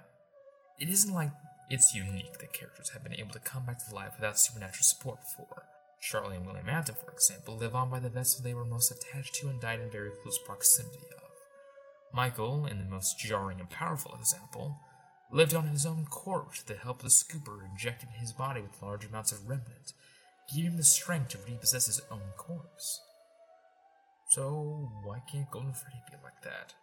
it 0.78 0.88
isn't 0.88 1.12
like 1.12 1.33
it's 1.68 1.94
unique 1.94 2.38
that 2.38 2.52
characters 2.52 2.90
have 2.90 3.02
been 3.02 3.14
able 3.14 3.33
to 3.33 3.40
come 3.40 3.66
back 3.66 3.85
to 3.87 3.94
life 3.94 4.12
without 4.16 4.38
supernatural 4.38 4.83
support 4.83 5.18
before. 5.20 5.64
Charlie 6.00 6.37
and 6.37 6.46
William 6.46 6.68
Afton, 6.68 6.94
for 6.94 7.11
example, 7.12 7.56
live 7.56 7.74
on 7.74 7.90
by 7.90 7.98
the 7.98 8.09
vessel 8.09 8.42
they 8.42 8.54
were 8.54 8.64
most 8.64 8.90
attached 8.90 9.35
to 9.37 9.48
and 9.48 9.61
died 9.61 9.80
in 9.80 9.90
very 9.90 10.11
close 10.22 10.38
proximity 10.38 11.04
of. 11.16 11.22
Michael, 12.12 12.66
in 12.66 12.78
the 12.78 12.90
most 12.90 13.18
jarring 13.18 13.61
and 13.61 13.68
powerful 13.68 14.14
example, 14.18 14.78
lived 15.30 15.54
on 15.54 15.68
his 15.68 15.85
own 15.85 16.06
corpse 16.06 16.62
the 16.62 16.74
help 16.74 16.98
of 16.98 17.02
the 17.04 17.09
scooper 17.09 17.59
injected 17.70 18.09
his 18.14 18.33
body 18.33 18.61
with 18.61 18.83
large 18.83 19.04
amounts 19.04 19.33
of 19.33 19.48
remnant 19.48 19.92
give 20.55 20.66
him 20.66 20.76
the 20.76 20.85
strength 20.85 21.31
to 21.31 21.38
repossess 21.46 21.87
his 21.87 22.00
own 22.11 22.33
corpse. 22.37 23.00
So, 24.31 24.90
why 25.03 25.22
can't 25.31 25.50
Golden 25.50 25.72
Freddy 25.72 26.03
be 26.09 26.16
like 26.22 26.42
that? 26.44 26.74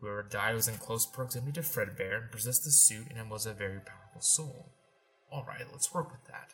Whoever 0.00 0.22
died 0.22 0.54
was 0.54 0.68
in 0.68 0.74
close 0.74 1.06
proximity 1.06 1.52
to 1.52 1.60
Fredbear 1.62 2.22
and 2.22 2.30
possessed 2.30 2.64
the 2.64 2.70
suit 2.70 3.06
and 3.16 3.30
was 3.30 3.46
a 3.46 3.54
very 3.54 3.80
powerful 3.80 4.20
soul. 4.20 4.72
Alright, 5.32 5.66
let's 5.72 5.94
work 5.94 6.10
with 6.10 6.24
that. 6.26 6.52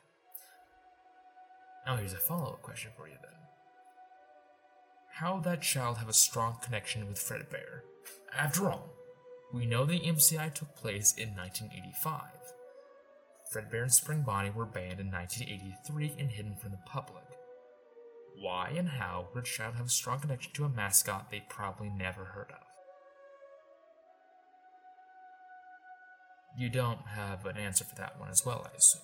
Now 1.85 1.97
here's 1.97 2.13
a 2.13 2.19
follow-up 2.19 2.63
question 2.63 2.93
for 2.97 3.09
you 3.09 3.17
then. 3.23 3.33
How 5.15 5.41
that 5.41 5.63
child 5.63 5.99
have 5.99 6.09
a 6.09 6.15
strong 6.15 6.57
connection 6.63 7.09
with 7.09 7.19
Fredbear? 7.19 7.81
After 8.37 8.71
all, 8.71 8.91
we 9.53 9.67
know 9.67 9.85
the 9.85 9.99
MCI 9.99 10.55
took 10.55 10.77
place 10.77 11.13
in 11.19 11.31
1985. 11.31 12.23
Fredbear 13.53 13.83
and 13.83 13.93
Spring 13.93 14.23
Bonnie 14.23 14.51
were 14.51 14.65
banned 14.65 15.01
in 15.01 15.11
1983 15.11 16.15
and 16.19 16.31
hidden 16.31 16.55
from 16.55 16.71
the 16.71 16.79
public. 16.87 17.25
Why 18.39 18.73
and 18.77 18.89
how 18.89 19.29
would 19.35 19.45
a 19.45 19.47
child 19.47 19.75
have 19.75 19.87
a 19.87 19.91
strong 19.91 20.21
connection 20.21 20.53
to 20.55 20.65
a 20.65 20.69
mascot 20.69 21.31
they 21.31 21.43
probably 21.49 21.91
never 21.91 22.25
heard 22.25 22.51
of? 22.51 22.65
You 26.57 26.69
don't 26.69 27.07
have 27.09 27.45
an 27.47 27.57
answer 27.57 27.85
for 27.85 27.97
that 27.97 28.21
one 28.21 28.31
as 28.31 28.47
well, 28.47 28.67
I 28.73 28.77
assume. 28.77 29.03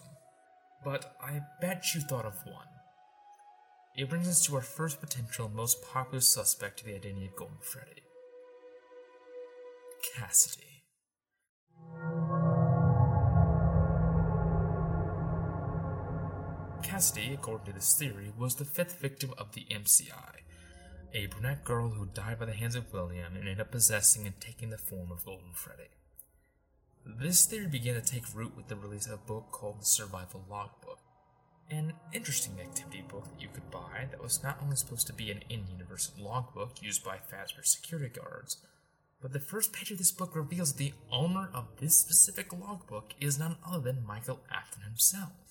But 0.85 1.17
I 1.21 1.41
bet 1.61 1.95
you 1.95 2.01
thought 2.01 2.25
of 2.25 2.47
one. 2.47 2.69
It 3.97 4.11
brings 4.11 4.29
us 4.29 4.45
to 4.47 4.57
our 4.57 4.63
first 4.63 5.01
potential 5.01 5.49
most 5.49 5.83
popular 5.83 6.21
suspect 6.21 6.79
to 6.79 6.85
the 6.85 6.95
identity 6.95 7.27
of 7.27 7.37
Golden 7.37 7.57
Freddy 7.61 8.03
Cassidy. 10.15 10.76
Cassidy, 16.97 17.35
according 17.35 17.67
to 17.67 17.73
this 17.75 17.95
theory, 17.95 18.33
was 18.39 18.55
the 18.55 18.65
fifth 18.65 18.99
victim 18.99 19.35
of 19.37 19.53
the 19.53 19.67
MCI, 19.71 20.37
a 21.13 21.27
brunette 21.27 21.63
girl 21.63 21.91
who 21.91 22.07
died 22.07 22.39
by 22.39 22.47
the 22.47 22.55
hands 22.55 22.75
of 22.75 22.91
William 22.91 23.37
and 23.37 23.41
ended 23.41 23.61
up 23.61 23.71
possessing 23.71 24.25
and 24.25 24.41
taking 24.41 24.71
the 24.71 24.79
form 24.79 25.13
of 25.13 25.23
Golden 25.27 25.53
Freddy. 25.53 25.91
This 27.05 27.45
theory 27.45 27.67
began 27.67 27.97
to 27.97 28.01
take 28.01 28.35
root 28.35 28.57
with 28.57 28.69
the 28.69 28.77
release 28.77 29.05
of 29.05 29.13
a 29.13 29.27
book 29.27 29.53
called 29.53 29.83
The 29.83 29.85
Survival 29.85 30.47
Logbook, 30.49 31.01
an 31.71 31.93
interesting 32.15 32.59
activity 32.59 33.05
book 33.07 33.25
that 33.29 33.43
you 33.43 33.49
could 33.53 33.71
buy 33.71 34.07
that 34.11 34.23
was 34.23 34.43
not 34.43 34.59
only 34.63 34.77
supposed 34.77 35.07
to 35.09 35.13
be 35.13 35.31
an 35.31 35.43
in-universe 35.51 36.13
logbook 36.19 36.81
used 36.81 37.05
by 37.05 37.19
Fazbear 37.19 37.67
security 37.67 38.09
guards, 38.09 38.57
but 39.21 39.35
the 39.35 39.39
first 39.39 39.75
page 39.75 39.91
of 39.91 39.99
this 39.99 40.13
book 40.13 40.35
reveals 40.35 40.73
the 40.73 40.95
owner 41.13 41.51
of 41.53 41.67
this 41.79 41.99
specific 41.99 42.59
logbook 42.59 43.13
is 43.21 43.39
none 43.39 43.57
other 43.69 43.93
than 43.93 44.07
Michael 44.07 44.41
Afton 44.51 44.81
himself. 44.85 45.46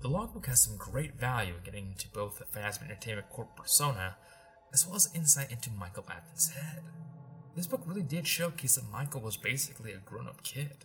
The 0.00 0.08
logbook 0.08 0.46
has 0.46 0.62
some 0.62 0.76
great 0.76 1.18
value 1.18 1.54
in 1.54 1.64
getting 1.64 1.86
into 1.88 2.08
both 2.08 2.38
the 2.38 2.44
Fazbear 2.44 2.84
Entertainment 2.84 3.30
Corp 3.30 3.56
persona, 3.56 4.16
as 4.72 4.86
well 4.86 4.96
as 4.96 5.10
insight 5.14 5.50
into 5.50 5.70
Michael 5.70 6.04
Afton's 6.08 6.50
head. 6.50 6.82
This 7.56 7.66
book 7.66 7.82
really 7.84 8.02
did 8.02 8.26
showcase 8.26 8.76
that 8.76 8.90
Michael 8.92 9.20
was 9.20 9.36
basically 9.36 9.92
a 9.92 9.98
grown 9.98 10.28
up 10.28 10.44
kid. 10.44 10.84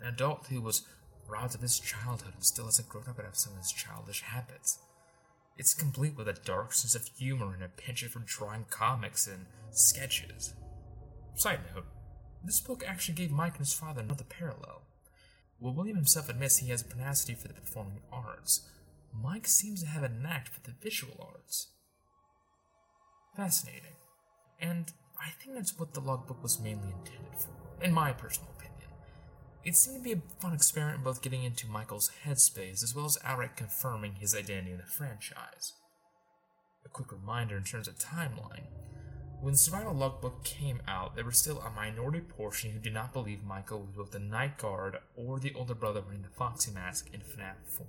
An 0.00 0.08
adult 0.08 0.46
who 0.48 0.60
was 0.60 0.86
robbed 1.26 1.54
of 1.54 1.62
his 1.62 1.78
childhood 1.78 2.34
and 2.34 2.44
still 2.44 2.66
hasn't 2.66 2.88
grown 2.88 3.04
up 3.08 3.18
out 3.18 3.24
of 3.24 3.36
some 3.36 3.54
of 3.54 3.58
his 3.60 3.72
childish 3.72 4.22
habits. 4.22 4.78
It's 5.56 5.72
complete 5.72 6.16
with 6.16 6.28
a 6.28 6.34
dark 6.34 6.74
sense 6.74 6.94
of 6.94 7.08
humor 7.18 7.54
and 7.54 7.62
a 7.62 7.68
penchant 7.68 8.12
for 8.12 8.20
drawing 8.20 8.66
comics 8.68 9.26
and 9.26 9.46
sketches. 9.70 10.54
Side 11.36 11.60
note, 11.74 11.86
this 12.44 12.60
book 12.60 12.84
actually 12.86 13.14
gave 13.14 13.30
Mike 13.30 13.56
and 13.56 13.66
his 13.66 13.72
father 13.72 14.02
another 14.02 14.24
parallel. 14.24 14.82
While 15.60 15.74
William 15.74 15.96
himself 15.96 16.28
admits 16.28 16.58
he 16.58 16.70
has 16.70 16.82
a 16.82 16.88
tenacity 16.88 17.34
for 17.34 17.48
the 17.48 17.54
performing 17.54 18.00
arts, 18.12 18.68
Mike 19.12 19.46
seems 19.46 19.82
to 19.82 19.88
have 19.88 20.02
a 20.02 20.08
knack 20.08 20.48
for 20.48 20.60
the 20.60 20.74
visual 20.80 21.16
arts. 21.20 21.68
Fascinating. 23.36 23.96
And 24.60 24.92
I 25.20 25.30
think 25.30 25.56
that's 25.56 25.78
what 25.78 25.94
the 25.94 26.00
logbook 26.00 26.42
was 26.42 26.60
mainly 26.60 26.88
intended 26.88 27.34
for, 27.36 27.50
in 27.84 27.92
my 27.92 28.12
personal 28.12 28.50
opinion. 28.56 28.90
It 29.64 29.74
seemed 29.74 29.98
to 29.98 30.02
be 30.02 30.12
a 30.12 30.40
fun 30.40 30.54
experiment 30.54 30.98
in 30.98 31.04
both 31.04 31.22
getting 31.22 31.42
into 31.42 31.66
Michael's 31.66 32.10
headspace 32.24 32.82
as 32.82 32.94
well 32.94 33.06
as 33.06 33.18
outright 33.24 33.56
confirming 33.56 34.14
his 34.14 34.34
identity 34.34 34.70
in 34.70 34.78
the 34.78 34.84
franchise. 34.84 35.72
A 36.84 36.88
quick 36.88 37.12
reminder 37.12 37.56
in 37.56 37.64
terms 37.64 37.88
of 37.88 37.98
timeline. 37.98 38.66
When 39.40 39.54
Survival 39.54 39.94
Logbook 39.94 40.42
came 40.42 40.82
out, 40.88 41.14
there 41.14 41.24
was 41.24 41.38
still 41.38 41.60
a 41.60 41.70
minority 41.70 42.20
portion 42.20 42.72
who 42.72 42.80
did 42.80 42.92
not 42.92 43.12
believe 43.12 43.44
Michael 43.44 43.82
was 43.82 43.90
both 43.96 44.10
the 44.10 44.18
Night 44.18 44.58
Guard 44.58 44.98
or 45.14 45.38
the 45.38 45.54
older 45.54 45.76
brother 45.76 46.00
wearing 46.00 46.22
the 46.22 46.28
Foxy 46.28 46.72
mask 46.72 47.08
in 47.12 47.20
FNAF 47.20 47.54
4. 47.76 47.86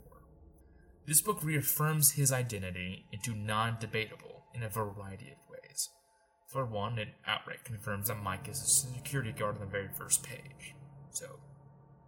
This 1.07 1.21
book 1.21 1.43
reaffirms 1.43 2.11
his 2.11 2.31
identity 2.31 3.05
into 3.11 3.33
non 3.33 3.77
debatable 3.79 4.43
in 4.53 4.61
a 4.61 4.69
variety 4.69 5.31
of 5.31 5.37
ways. 5.49 5.89
For 6.45 6.65
one, 6.65 6.99
it 6.99 7.09
outright 7.25 7.63
confirms 7.63 8.09
that 8.09 8.21
Mike 8.21 8.47
is 8.47 8.61
a 8.61 8.65
security 8.65 9.31
guard 9.31 9.55
on 9.55 9.61
the 9.61 9.67
very 9.67 9.89
first 9.97 10.21
page, 10.21 10.75
so 11.09 11.39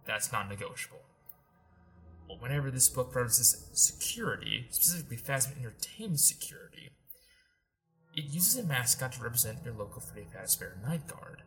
that's 0.06 0.30
non 0.30 0.48
negotiable. 0.48 1.02
Whenever 2.38 2.70
this 2.70 2.88
book 2.88 3.08
references 3.08 3.68
security, 3.72 4.66
specifically 4.70 5.16
Fazbear 5.16 5.58
Entertainment 5.58 6.20
security, 6.20 6.61
it 8.14 8.24
uses 8.24 8.58
a 8.58 8.66
mascot 8.66 9.12
to 9.12 9.22
represent 9.22 9.64
your 9.64 9.74
local 9.74 10.00
Freddy 10.00 10.26
Fazbear 10.34 10.82
Night 10.82 11.06
Guard. 11.06 11.42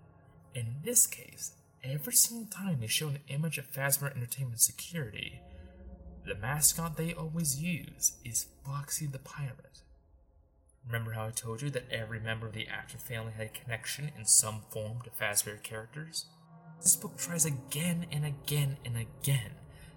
In 0.53 0.78
this 0.84 1.05
case, 1.05 1.51
every 1.84 2.13
single 2.13 2.47
time 2.47 2.80
they 2.80 2.88
show 2.88 3.09
an 3.09 3.20
image 3.28 3.57
of 3.57 3.72
Fazbear 3.72 4.16
Entertainment 4.16 4.61
security, 4.61 5.41
the 6.26 6.36
mascot 6.36 6.97
they 6.97 7.13
always 7.13 7.61
use 7.61 8.13
is 8.24 8.47
Foxy 8.66 9.05
the 9.05 9.20
Pirate. 9.20 9.82
Remember 10.86 11.11
how 11.11 11.28
I 11.28 11.32
told 11.32 11.61
you 11.61 11.70
that 11.72 11.91
every 11.91 12.20
member 12.20 12.47
of 12.47 12.53
the 12.53 12.68
Afton 12.68 12.99
family 12.99 13.34
had 13.38 13.47
a 13.47 13.49
connection 13.49 14.11
in 14.18 14.26
some 14.26 14.61
form 14.70 15.01
to 15.03 15.09
Fazbear 15.11 15.61
characters? 15.61 16.26
This 16.82 16.95
book 16.95 17.18
tries 17.18 17.45
again 17.45 18.07
and 18.11 18.26
again 18.26 18.78
and 18.86 18.95
again 18.97 19.51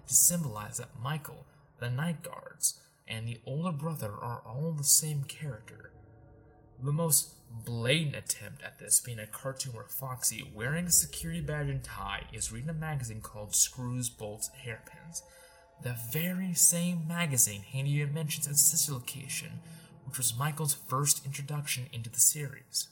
to 0.07 0.13
symbolize 0.13 0.77
that 0.77 0.99
Michael, 1.01 1.45
the 1.79 1.89
Night 1.89 2.23
Guards, 2.23 2.79
and 3.07 3.27
the 3.27 3.39
older 3.45 3.71
brother 3.71 4.11
are 4.11 4.41
all 4.45 4.71
the 4.71 4.83
same 4.83 5.23
character. 5.23 5.91
The 6.81 6.93
most 6.93 7.33
blatant 7.65 8.15
attempt 8.15 8.63
at 8.63 8.79
this 8.79 9.01
being 9.01 9.19
a 9.19 9.27
cartoon 9.27 9.73
where 9.73 9.83
Foxy, 9.83 10.49
wearing 10.55 10.85
a 10.85 10.91
security 10.91 11.41
badge 11.41 11.67
and 11.67 11.83
tie, 11.83 12.23
is 12.31 12.53
reading 12.53 12.69
a 12.69 12.73
magazine 12.73 13.19
called 13.19 13.53
Screws, 13.53 14.07
Bolts, 14.07 14.49
Hairpins. 14.63 15.21
The 15.83 15.97
very 16.13 16.53
same 16.53 17.05
magazine 17.05 17.63
Handy 17.63 18.05
mentions 18.05 18.47
at 18.47 18.55
Sister 18.55 18.93
Location, 18.93 19.59
which 20.05 20.17
was 20.17 20.37
Michael's 20.39 20.73
first 20.73 21.25
introduction 21.25 21.87
into 21.91 22.09
the 22.09 22.21
series. 22.21 22.87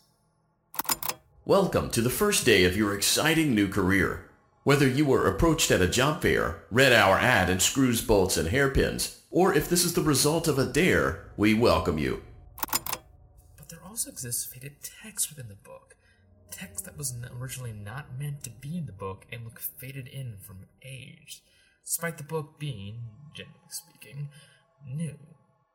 Welcome 1.46 1.90
to 1.92 2.02
the 2.02 2.10
first 2.10 2.46
day 2.46 2.66
of 2.66 2.76
your 2.76 2.94
exciting 2.94 3.56
new 3.56 3.70
career. 3.70 4.30
Whether 4.66 4.88
you 4.90 5.06
were 5.06 5.28
approached 5.28 5.72
at 5.72 5.82
a 5.82 5.88
job 5.88 6.22
fair, 6.22 6.64
read 6.70 6.92
our 6.92 7.18
ad 7.18 7.50
in 7.50 7.62
screws, 7.62 8.02
bolts, 8.02 8.36
and 8.36 8.50
hairpins, 8.50 9.22
or 9.32 9.54
if 9.54 9.70
this 9.70 9.86
is 9.86 9.94
the 9.94 10.02
result 10.02 10.50
of 10.50 10.60
a 10.60 10.66
dare, 10.66 11.32
we 11.38 11.54
welcome 11.54 11.98
you. 11.98 12.22
Also 13.98 14.12
exists 14.12 14.46
faded 14.46 14.76
text 14.84 15.28
within 15.28 15.48
the 15.48 15.56
book. 15.56 15.96
Text 16.52 16.86
that 16.86 17.00
was 17.00 17.16
originally 17.36 17.74
not 17.74 18.20
meant 18.20 18.44
to 18.44 18.52
be 18.52 18.78
in 18.78 18.86
the 18.86 18.92
book 18.92 19.26
and 19.32 19.44
look 19.44 19.60
faded 19.60 20.08
in 20.08 20.36
from 20.40 20.68
age, 20.84 21.42
despite 21.84 22.20
the 22.20 22.24
book 22.24 22.60
being, 22.60 23.00
generally 23.34 23.58
speaking, 23.70 24.30
new. 24.88 25.16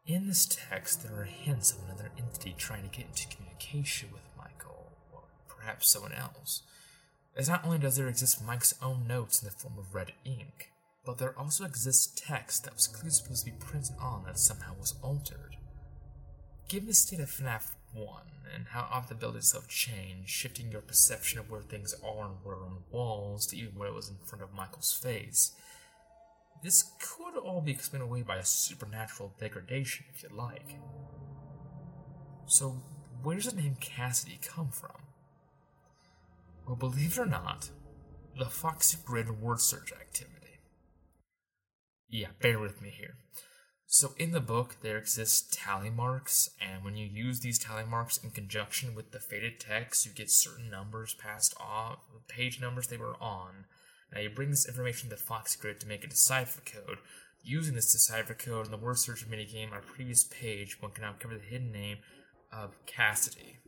In 0.06 0.28
this 0.28 0.46
text, 0.46 1.02
there 1.02 1.20
are 1.20 1.24
hints 1.24 1.72
of 1.72 1.78
another 1.84 2.12
entity 2.16 2.54
trying 2.56 2.88
to 2.88 2.96
get 2.96 3.08
into 3.08 3.26
communication 3.26 4.10
with 4.12 4.22
Michael, 4.38 4.92
or 5.12 5.22
perhaps 5.48 5.90
someone 5.90 6.12
else. 6.12 6.62
As 7.36 7.48
not 7.48 7.64
only 7.64 7.78
does 7.78 7.96
there 7.96 8.06
exist 8.06 8.46
Mike's 8.46 8.76
own 8.80 9.08
notes 9.08 9.42
in 9.42 9.48
the 9.48 9.56
form 9.56 9.80
of 9.80 9.96
red 9.96 10.12
ink, 10.24 10.70
but 11.04 11.18
there 11.18 11.36
also 11.36 11.64
exists 11.64 12.22
text 12.24 12.62
that 12.62 12.74
was 12.74 12.86
clearly 12.86 13.10
supposed 13.10 13.44
to 13.46 13.50
be 13.50 13.58
printed 13.58 13.96
on 13.98 14.22
that 14.26 14.38
somehow 14.38 14.76
was 14.78 14.94
altered. 15.02 15.56
Given 16.68 16.86
the 16.86 16.94
state 16.94 17.18
of 17.18 17.28
FNAF 17.28 17.72
1 17.92 18.22
and 18.54 18.66
how 18.68 18.88
often 18.90 19.16
the 19.16 19.20
buildings 19.20 19.52
have 19.52 19.68
changed, 19.68 20.28
shifting 20.28 20.70
your 20.70 20.80
perception 20.80 21.38
of 21.38 21.50
where 21.50 21.62
things 21.62 21.94
are 22.04 22.26
and 22.26 22.36
where 22.42 22.56
on 22.56 22.78
walls 22.90 23.46
to 23.46 23.56
even 23.56 23.78
where 23.78 23.88
it 23.88 23.94
was 23.94 24.08
in 24.08 24.16
front 24.24 24.42
of 24.42 24.54
Michael's 24.54 24.92
face, 24.92 25.52
this 26.62 26.92
could 27.00 27.36
all 27.36 27.60
be 27.60 27.72
explained 27.72 28.04
away 28.04 28.22
by 28.22 28.36
a 28.36 28.44
supernatural 28.44 29.34
degradation, 29.38 30.06
if 30.14 30.22
you 30.22 30.28
like. 30.34 30.76
So, 32.46 32.82
where 33.22 33.36
does 33.36 33.52
the 33.52 33.60
name 33.60 33.76
Cassidy 33.80 34.38
come 34.42 34.70
from? 34.70 35.02
Well, 36.66 36.76
believe 36.76 37.12
it 37.12 37.18
or 37.18 37.26
not, 37.26 37.70
the 38.38 38.46
Foxy 38.46 38.98
Grid 39.04 39.40
word 39.40 39.60
search 39.60 39.92
activity. 39.92 40.60
Yeah, 42.08 42.28
bear 42.40 42.58
with 42.58 42.80
me 42.80 42.90
here. 42.90 43.16
So, 43.94 44.14
in 44.16 44.30
the 44.30 44.40
book, 44.40 44.76
there 44.80 44.96
exist 44.96 45.52
tally 45.52 45.90
marks, 45.90 46.48
and 46.58 46.82
when 46.82 46.96
you 46.96 47.06
use 47.06 47.40
these 47.40 47.58
tally 47.58 47.84
marks 47.84 48.16
in 48.16 48.30
conjunction 48.30 48.94
with 48.94 49.10
the 49.10 49.20
faded 49.20 49.60
text, 49.60 50.06
you 50.06 50.12
get 50.12 50.30
certain 50.30 50.70
numbers 50.70 51.12
passed 51.12 51.54
off, 51.60 51.98
page 52.26 52.58
numbers 52.58 52.86
they 52.86 52.96
were 52.96 53.16
on. 53.20 53.66
Now, 54.10 54.22
you 54.22 54.30
bring 54.30 54.48
this 54.48 54.66
information 54.66 55.10
to 55.10 55.18
Foxy 55.18 55.58
Grid 55.60 55.78
to 55.80 55.86
make 55.86 56.04
a 56.04 56.06
decipher 56.06 56.62
code. 56.62 57.00
Using 57.42 57.74
this 57.74 57.92
decipher 57.92 58.32
code 58.32 58.64
in 58.64 58.70
the 58.70 58.78
word 58.78 58.98
search 58.98 59.28
minigame 59.28 59.74
on 59.74 59.82
previous 59.82 60.24
page, 60.24 60.80
one 60.80 60.92
can 60.92 61.02
now 61.02 61.14
cover 61.18 61.34
the 61.34 61.44
hidden 61.44 61.70
name 61.70 61.98
of 62.50 62.74
Cassidy. 62.86 63.58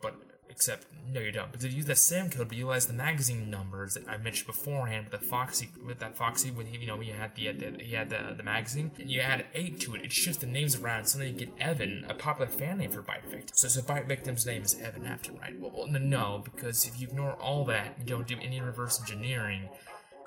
But 0.00 0.14
Except, 0.52 0.86
no, 1.10 1.18
you 1.18 1.32
don't. 1.32 1.50
Because 1.50 1.64
you 1.64 1.78
use 1.78 1.86
that 1.86 1.96
same 1.96 2.28
code, 2.28 2.48
but 2.48 2.56
you 2.56 2.64
utilize 2.64 2.86
the 2.86 2.92
magazine 2.92 3.48
numbers 3.50 3.94
that 3.94 4.06
I 4.06 4.18
mentioned 4.18 4.46
beforehand 4.46 5.06
with 5.10 5.18
the 5.18 5.26
Foxy, 5.26 5.70
with 5.84 5.98
that 6.00 6.14
Foxy, 6.14 6.50
when 6.50 6.66
he, 6.66 6.76
you 6.76 6.86
know, 6.86 7.00
you 7.00 7.14
had 7.14 7.34
the, 7.34 7.48
uh, 7.48 7.52
the 7.52 7.82
he 7.82 7.94
had 7.94 8.10
the, 8.10 8.34
the 8.36 8.42
magazine, 8.42 8.90
and 8.98 9.10
you 9.10 9.20
add 9.20 9.46
eight 9.54 9.80
to 9.80 9.94
it. 9.94 10.04
It 10.04 10.12
shifts 10.12 10.40
the 10.40 10.46
names 10.46 10.76
around, 10.76 11.06
so 11.06 11.18
then 11.18 11.28
you 11.28 11.46
get 11.46 11.48
Evan, 11.58 12.04
a 12.08 12.14
popular 12.14 12.50
fan 12.50 12.78
name 12.78 12.90
for 12.90 13.00
Bite 13.00 13.24
Victim. 13.24 13.48
So, 13.54 13.68
so 13.68 13.80
Bite 13.80 14.06
Victim's 14.06 14.44
name 14.44 14.62
is 14.62 14.78
Evan 14.78 15.06
after, 15.06 15.32
right? 15.32 15.58
Well, 15.58 15.72
well, 15.74 15.86
no, 15.88 16.42
because 16.44 16.86
if 16.86 17.00
you 17.00 17.08
ignore 17.08 17.32
all 17.32 17.64
that, 17.64 17.96
you 17.98 18.04
don't 18.04 18.26
do 18.26 18.36
any 18.42 18.60
reverse 18.60 19.00
engineering, 19.00 19.70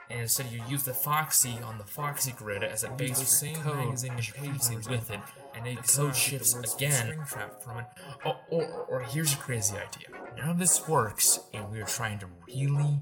and 0.10 0.22
instead 0.22 0.52
you 0.52 0.62
use 0.68 0.84
the 0.84 0.94
Foxy 0.94 1.60
on 1.64 1.78
the 1.78 1.84
Foxy 1.84 2.32
grid 2.32 2.64
as 2.64 2.84
a 2.84 2.90
base 2.90 3.40
for 3.40 3.62
code 3.62 3.78
magazine 3.78 4.14
and 4.14 4.28
previously 4.28 4.78
with 4.78 5.12
it, 5.12 5.20
and 5.56 5.66
then 5.66 5.78
code 5.78 6.16
shifts 6.16 6.53
again 6.53 7.24
from 7.26 7.80
it. 7.80 7.86
Oh, 8.26 8.38
or, 8.49 8.66
or 8.89 9.01
here's 9.01 9.34
a 9.34 9.38
crazy 9.38 9.76
idea. 9.76 10.08
None 10.38 10.49
of 10.49 10.60
this 10.60 10.88
works, 10.88 11.39
and 11.53 11.72
we 11.72 11.80
are 11.80 11.86
trying 11.86 12.20
to 12.20 12.28
really, 12.47 12.99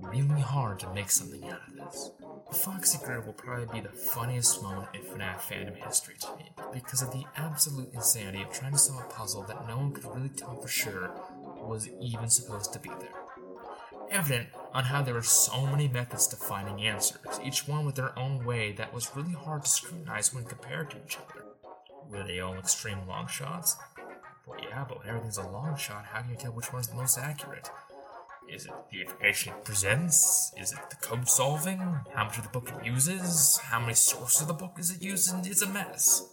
really 0.00 0.40
hard 0.40 0.78
to 0.80 0.92
make 0.92 1.10
something 1.10 1.44
out 1.48 1.60
of 1.68 1.76
this. 1.76 2.10
The 2.48 2.54
Foxy 2.54 2.98
Grid 3.02 3.24
will 3.24 3.32
probably 3.32 3.80
be 3.80 3.86
the 3.86 3.94
funniest 3.94 4.62
moment 4.62 4.88
in 4.94 5.00
FNAF 5.00 5.40
fandom 5.40 5.76
history 5.76 6.16
to 6.20 6.36
me, 6.36 6.50
because 6.72 7.02
of 7.02 7.10
the 7.10 7.24
absolute 7.36 7.92
insanity 7.94 8.42
of 8.42 8.52
trying 8.52 8.72
to 8.72 8.78
solve 8.78 9.02
a 9.02 9.08
puzzle 9.08 9.42
that 9.44 9.66
no 9.66 9.78
one 9.78 9.92
could 9.92 10.04
really 10.14 10.28
tell 10.28 10.54
for 10.60 10.68
sure 10.68 11.10
was 11.66 11.88
even 12.00 12.28
supposed 12.28 12.72
to 12.74 12.78
be 12.78 12.90
there 13.00 13.24
evident 14.10 14.48
on 14.72 14.84
how 14.84 15.02
there 15.02 15.14
were 15.14 15.22
so 15.22 15.66
many 15.66 15.88
methods 15.88 16.26
to 16.28 16.36
finding 16.36 16.86
answers, 16.86 17.40
each 17.42 17.66
one 17.66 17.84
with 17.84 17.96
their 17.96 18.16
own 18.18 18.44
way 18.44 18.72
that 18.72 18.94
was 18.94 19.14
really 19.16 19.32
hard 19.32 19.64
to 19.64 19.70
scrutinize 19.70 20.32
when 20.32 20.44
compared 20.44 20.90
to 20.90 20.96
each 21.04 21.16
other. 21.16 21.44
Were 22.14 22.22
they 22.22 22.38
all 22.38 22.54
extreme 22.54 23.08
long 23.08 23.26
shots? 23.26 23.76
Well, 24.46 24.58
yeah, 24.62 24.84
but 24.88 25.00
when 25.00 25.08
everything's 25.08 25.38
a 25.38 25.48
long 25.48 25.76
shot, 25.76 26.04
how 26.04 26.20
can 26.20 26.30
you 26.30 26.36
tell 26.36 26.52
which 26.52 26.72
one's 26.72 26.86
the 26.86 26.94
most 26.94 27.18
accurate? 27.18 27.68
Is 28.48 28.66
it 28.66 28.72
the 28.92 29.00
information 29.00 29.52
it 29.52 29.64
presents? 29.64 30.52
Is 30.60 30.72
it 30.72 30.78
the 30.90 30.96
code 30.96 31.28
solving? 31.28 31.78
How 32.14 32.24
much 32.24 32.38
of 32.38 32.44
the 32.44 32.50
book 32.50 32.70
it 32.70 32.86
uses? 32.86 33.58
How 33.64 33.80
many 33.80 33.94
sources 33.94 34.42
of 34.42 34.48
the 34.48 34.54
book 34.54 34.76
is 34.78 34.92
it 34.92 35.02
using? 35.02 35.44
It's 35.44 35.62
a 35.62 35.66
mess. 35.66 36.30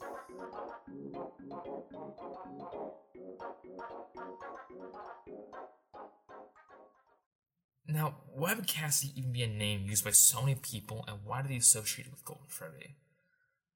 Now, 7.88 8.18
why 8.34 8.54
would 8.54 8.68
Cassidy 8.68 9.14
even 9.18 9.34
be 9.34 9.42
a 9.42 9.48
name 9.48 9.86
used 9.88 10.06
by 10.06 10.12
so 10.12 10.42
many 10.42 10.56
people, 10.56 11.04
and 11.08 11.20
why 11.26 11.42
do 11.42 11.50
they 11.50 11.56
associate 11.56 12.08
it 12.08 12.12
with 12.12 12.24
Golden 12.24 12.48
Freddy? 12.48 12.98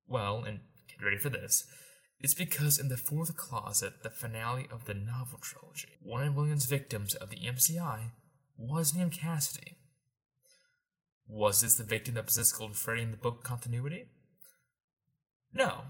Well, 0.07 0.43
and 0.43 0.59
get 0.87 1.03
ready 1.03 1.17
for 1.17 1.29
this. 1.29 1.65
It's 2.20 2.34
because 2.34 2.80
in 2.80 2.88
the 2.88 2.97
fourth 2.97 3.36
closet, 3.36 4.03
the 4.03 4.09
finale 4.09 4.68
of 4.72 4.86
the 4.86 4.93
novel 4.93 5.39
trilogy, 5.41 5.97
one 6.01 6.24
of 6.28 6.36
William's 6.36 6.66
victims 6.66 7.13
of 7.13 7.30
the 7.30 7.38
MCI 7.38 8.11
was 8.57 8.95
named 8.95 9.11
Cassidy. 9.11 9.78
Was 11.28 11.61
this 11.61 11.76
the 11.76 11.84
victim 11.84 12.16
that 12.16 12.28
possessed 12.28 12.57
Golden 12.57 12.76
Freddy 12.76 13.01
in 13.01 13.11
the 13.11 13.18
book 13.18 13.43
continuity? 13.43 14.05
No, 15.53 15.82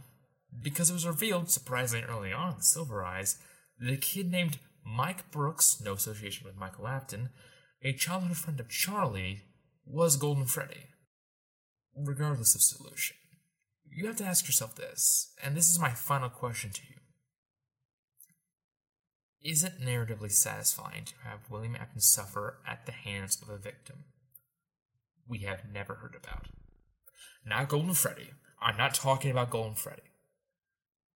because 0.61 0.89
it 0.89 0.93
was 0.93 1.07
revealed 1.07 1.51
surprisingly 1.51 2.05
early 2.05 2.31
on 2.31 2.55
in 2.55 2.61
Silver 2.61 3.03
Eyes 3.03 3.37
that 3.79 3.91
a 3.91 3.97
kid 3.97 4.31
named 4.31 4.59
Mike 4.85 5.31
Brooks, 5.31 5.81
no 5.83 5.93
association 5.93 6.45
with 6.45 6.55
Michael 6.55 6.87
Afton, 6.87 7.29
a 7.83 7.93
childhood 7.93 8.37
friend 8.37 8.59
of 8.59 8.69
Charlie, 8.69 9.43
was 9.85 10.17
Golden 10.17 10.45
Freddy. 10.45 10.87
Regardless 11.95 12.55
of 12.55 12.61
solution, 12.61 13.15
you 13.95 14.07
have 14.07 14.17
to 14.17 14.25
ask 14.25 14.45
yourself 14.45 14.75
this, 14.75 15.33
and 15.41 15.55
this 15.55 15.69
is 15.69 15.79
my 15.79 15.91
final 15.91 16.29
question 16.29 16.71
to 16.71 16.81
you. 16.89 16.95
Is 19.41 19.63
it 19.63 19.79
narratively 19.79 20.31
satisfying 20.31 21.05
to 21.05 21.13
have 21.23 21.49
William 21.49 21.75
Afton 21.75 22.01
suffer 22.01 22.57
at 22.67 22.85
the 22.85 22.91
hands 22.91 23.41
of 23.41 23.47
a 23.47 23.57
victim 23.57 24.05
we 25.27 25.39
have 25.39 25.71
never 25.71 25.95
heard 25.95 26.15
about? 26.15 26.47
Not 27.45 27.69
Golden 27.69 27.93
Freddy. 27.93 28.31
I'm 28.61 28.75
not 28.75 28.95
talking 28.95 29.31
about 29.31 29.51
Golden 29.51 29.75
Freddy. 29.75 30.01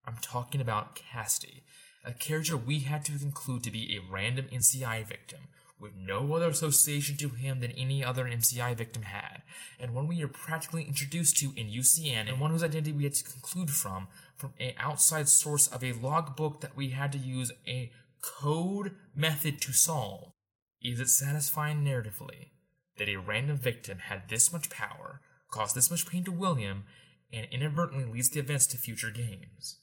I'm 0.06 0.18
talking 0.22 0.62
about 0.62 0.96
Cassidy, 0.96 1.64
a 2.06 2.14
character 2.14 2.56
we 2.56 2.80
had 2.80 3.04
to 3.06 3.20
conclude 3.20 3.64
to 3.64 3.72
be 3.72 3.96
a 3.96 4.12
random 4.12 4.46
MCI 4.54 5.06
victim 5.06 5.50
with 5.80 5.96
no 5.96 6.34
other 6.34 6.50
association 6.50 7.16
to 7.18 7.30
him 7.30 7.62
than 7.62 7.72
any 7.72 8.04
other 8.04 8.26
MCI 8.26 8.76
victim 8.76 9.04
had, 9.04 9.42
and 9.80 9.94
one 9.94 10.08
we 10.08 10.22
are 10.22 10.28
practically 10.28 10.84
introduced 10.84 11.38
to 11.38 11.54
in 11.56 11.68
UCN, 11.68 12.28
and 12.28 12.40
one 12.40 12.52
whose 12.52 12.64
identity 12.64 12.92
we 12.92 13.06
had 13.06 13.14
to 13.16 13.24
conclude 13.24 13.70
from, 13.70 14.08
from 14.36 14.54
an 14.60 14.74
outside 14.78 15.30
source 15.30 15.68
of 15.68 15.84
a 15.84 15.94
logbook 15.94 16.62
that 16.62 16.76
we 16.76 16.90
had 16.90 17.12
to 17.14 17.18
use 17.18 17.52
a 17.68 17.92
code 18.22 18.92
method 19.16 19.62
to 19.62 19.72
solve. 19.72 20.34
Is 20.82 21.00
it 21.00 21.10
satisfying 21.10 21.84
narratively 21.84 22.52
that 22.98 23.10
a 23.10 23.18
random 23.18 23.58
victim 23.58 24.00
had 24.00 24.30
this 24.30 24.52
much 24.52 24.70
power, 24.70 25.22
caused 25.50 25.76
this 25.76 25.90
much 25.90 26.08
pain 26.08 26.24
to 26.26 26.32
William, 26.32 26.84
and 27.32 27.48
inadvertently 27.52 28.06
leads 28.06 28.30
the 28.30 28.40
events 28.40 28.68
to 28.68 28.78
future 28.78 29.12
games? 29.12 29.80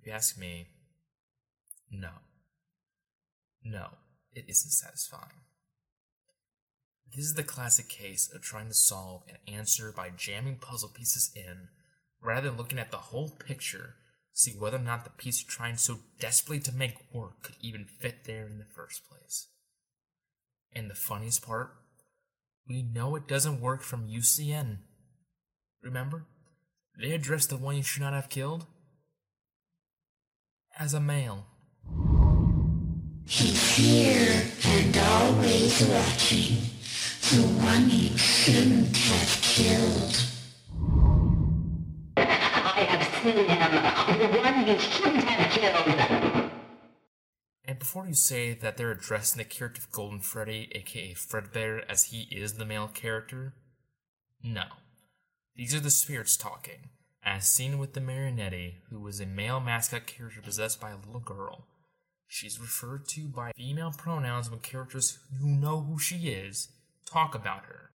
If 0.00 0.06
you 0.06 0.12
ask 0.12 0.38
me, 0.38 0.68
no. 1.90 2.10
No, 3.64 3.88
it 4.32 4.44
isn't 4.48 4.70
satisfying. 4.70 5.42
This 7.14 7.24
is 7.24 7.34
the 7.34 7.42
classic 7.42 7.88
case 7.88 8.30
of 8.32 8.42
trying 8.42 8.68
to 8.68 8.74
solve 8.74 9.22
an 9.28 9.36
answer 9.52 9.92
by 9.96 10.10
jamming 10.10 10.56
puzzle 10.56 10.90
pieces 10.90 11.30
in, 11.34 11.68
rather 12.22 12.48
than 12.48 12.58
looking 12.58 12.78
at 12.78 12.90
the 12.90 12.98
whole 12.98 13.30
picture, 13.30 13.94
see 14.32 14.52
whether 14.52 14.76
or 14.76 14.80
not 14.80 15.04
the 15.04 15.10
piece 15.10 15.42
you're 15.42 15.50
trying 15.50 15.76
so 15.76 16.00
desperately 16.20 16.60
to 16.60 16.72
make 16.72 17.12
work 17.12 17.42
could 17.42 17.56
even 17.60 17.86
fit 17.86 18.24
there 18.24 18.46
in 18.46 18.58
the 18.58 18.64
first 18.64 19.02
place. 19.08 19.48
And 20.72 20.90
the 20.90 20.94
funniest 20.94 21.44
part, 21.44 21.74
we 22.68 22.82
know 22.82 23.16
it 23.16 23.26
doesn't 23.26 23.60
work 23.60 23.82
from 23.82 24.08
UCN. 24.08 24.78
Remember? 25.82 26.26
They 27.00 27.12
addressed 27.12 27.48
the 27.48 27.56
one 27.56 27.76
you 27.76 27.82
should 27.82 28.02
not 28.02 28.12
have 28.12 28.28
killed 28.28 28.66
as 30.78 30.94
a 30.94 31.00
male. 31.00 31.46
He's 33.26 33.76
here 33.76 34.42
and 34.64 34.96
always 34.96 35.82
watching. 35.86 36.56
The 37.30 37.42
one 37.62 37.90
you 37.90 38.16
shouldn't 38.16 38.96
have 38.96 39.42
killed. 39.42 40.16
I 42.16 42.86
have 42.88 43.22
seen 43.22 43.44
him. 43.44 43.72
The 44.18 44.38
one 44.38 44.66
you 44.66 44.78
shouldn't 44.78 45.24
have 45.24 45.50
killed. 45.52 46.50
And 47.66 47.78
before 47.78 48.06
you 48.06 48.14
say 48.14 48.54
that 48.54 48.78
they're 48.78 48.90
addressing 48.90 49.36
the 49.36 49.44
character 49.44 49.82
of 49.82 49.92
Golden 49.92 50.20
Freddy, 50.20 50.72
aka 50.74 51.12
Fredbear, 51.12 51.82
as 51.86 52.04
he 52.04 52.22
is 52.32 52.54
the 52.54 52.64
male 52.64 52.88
character, 52.88 53.52
no. 54.42 54.64
These 55.54 55.74
are 55.74 55.80
the 55.80 55.90
spirits 55.90 56.38
talking, 56.38 56.88
as 57.22 57.46
seen 57.46 57.78
with 57.78 57.92
the 57.92 58.00
Marionette, 58.00 58.76
who 58.88 59.00
was 59.00 59.20
a 59.20 59.26
male 59.26 59.60
mascot 59.60 60.06
character 60.06 60.40
possessed 60.40 60.80
by 60.80 60.92
a 60.92 60.96
little 60.96 61.20
girl. 61.20 61.66
She's 62.28 62.60
referred 62.60 63.08
to 63.08 63.26
by 63.26 63.52
female 63.56 63.92
pronouns 63.96 64.50
when 64.50 64.60
characters 64.60 65.18
who 65.40 65.48
know 65.48 65.80
who 65.80 65.98
she 65.98 66.28
is 66.28 66.68
talk 67.06 67.34
about 67.34 67.64
her. 67.64 67.90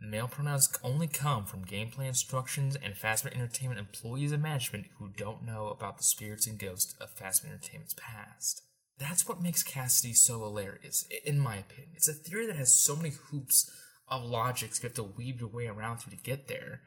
Male 0.00 0.28
pronouns 0.28 0.76
only 0.82 1.06
come 1.06 1.46
from 1.46 1.64
gameplay 1.64 2.06
instructions 2.06 2.76
and 2.76 2.94
Fazbear 2.94 3.32
Entertainment 3.32 3.80
employees 3.80 4.32
and 4.32 4.42
management 4.42 4.86
who 4.98 5.08
don't 5.08 5.46
know 5.46 5.68
about 5.68 5.96
the 5.96 6.04
spirits 6.04 6.46
and 6.46 6.58
ghosts 6.58 6.94
of 7.00 7.14
Fazbear 7.16 7.46
Entertainment's 7.46 7.94
past. 7.94 8.62
That's 8.98 9.28
what 9.28 9.42
makes 9.42 9.62
Cassidy 9.62 10.14
so 10.14 10.40
hilarious, 10.40 11.06
in 11.24 11.38
my 11.38 11.56
opinion. 11.56 11.92
It's 11.94 12.08
a 12.08 12.12
theory 12.12 12.46
that 12.46 12.56
has 12.56 12.74
so 12.74 12.96
many 12.96 13.10
hoops 13.10 13.70
of 14.08 14.24
logics 14.24 14.82
you 14.82 14.88
have 14.88 14.96
to 14.96 15.02
weave 15.02 15.40
your 15.40 15.48
way 15.48 15.66
around 15.66 15.98
through 15.98 16.16
to 16.16 16.22
get 16.22 16.48
there. 16.48 16.82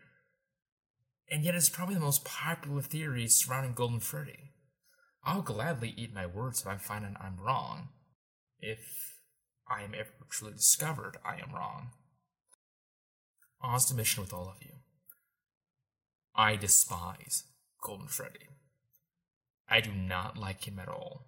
And 1.31 1.43
yet 1.43 1.55
it's 1.55 1.69
probably 1.69 1.95
the 1.95 2.01
most 2.01 2.25
popular 2.25 2.81
theory 2.81 3.27
surrounding 3.27 3.73
Golden 3.73 3.99
Freddy. 3.99 4.48
I'll 5.23 5.41
gladly 5.41 5.93
eat 5.95 6.13
my 6.13 6.25
words 6.25 6.61
if 6.61 6.67
I 6.67 6.77
find 6.77 7.05
out 7.05 7.21
I'm 7.21 7.39
wrong. 7.39 7.89
If 8.59 9.17
I 9.69 9.83
am 9.83 9.93
ever 9.93 10.09
truly 10.29 10.53
discovered 10.53 11.17
I 11.25 11.35
am 11.35 11.53
wrong. 11.53 11.89
Honest 13.61 13.91
admission 13.91 14.23
with 14.23 14.33
all 14.33 14.49
of 14.49 14.63
you. 14.63 14.75
I 16.35 16.55
despise 16.55 17.43
Golden 17.83 18.07
Freddy. 18.07 18.47
I 19.69 19.81
do 19.81 19.91
not 19.91 20.37
like 20.37 20.67
him 20.67 20.79
at 20.79 20.87
all. 20.87 21.25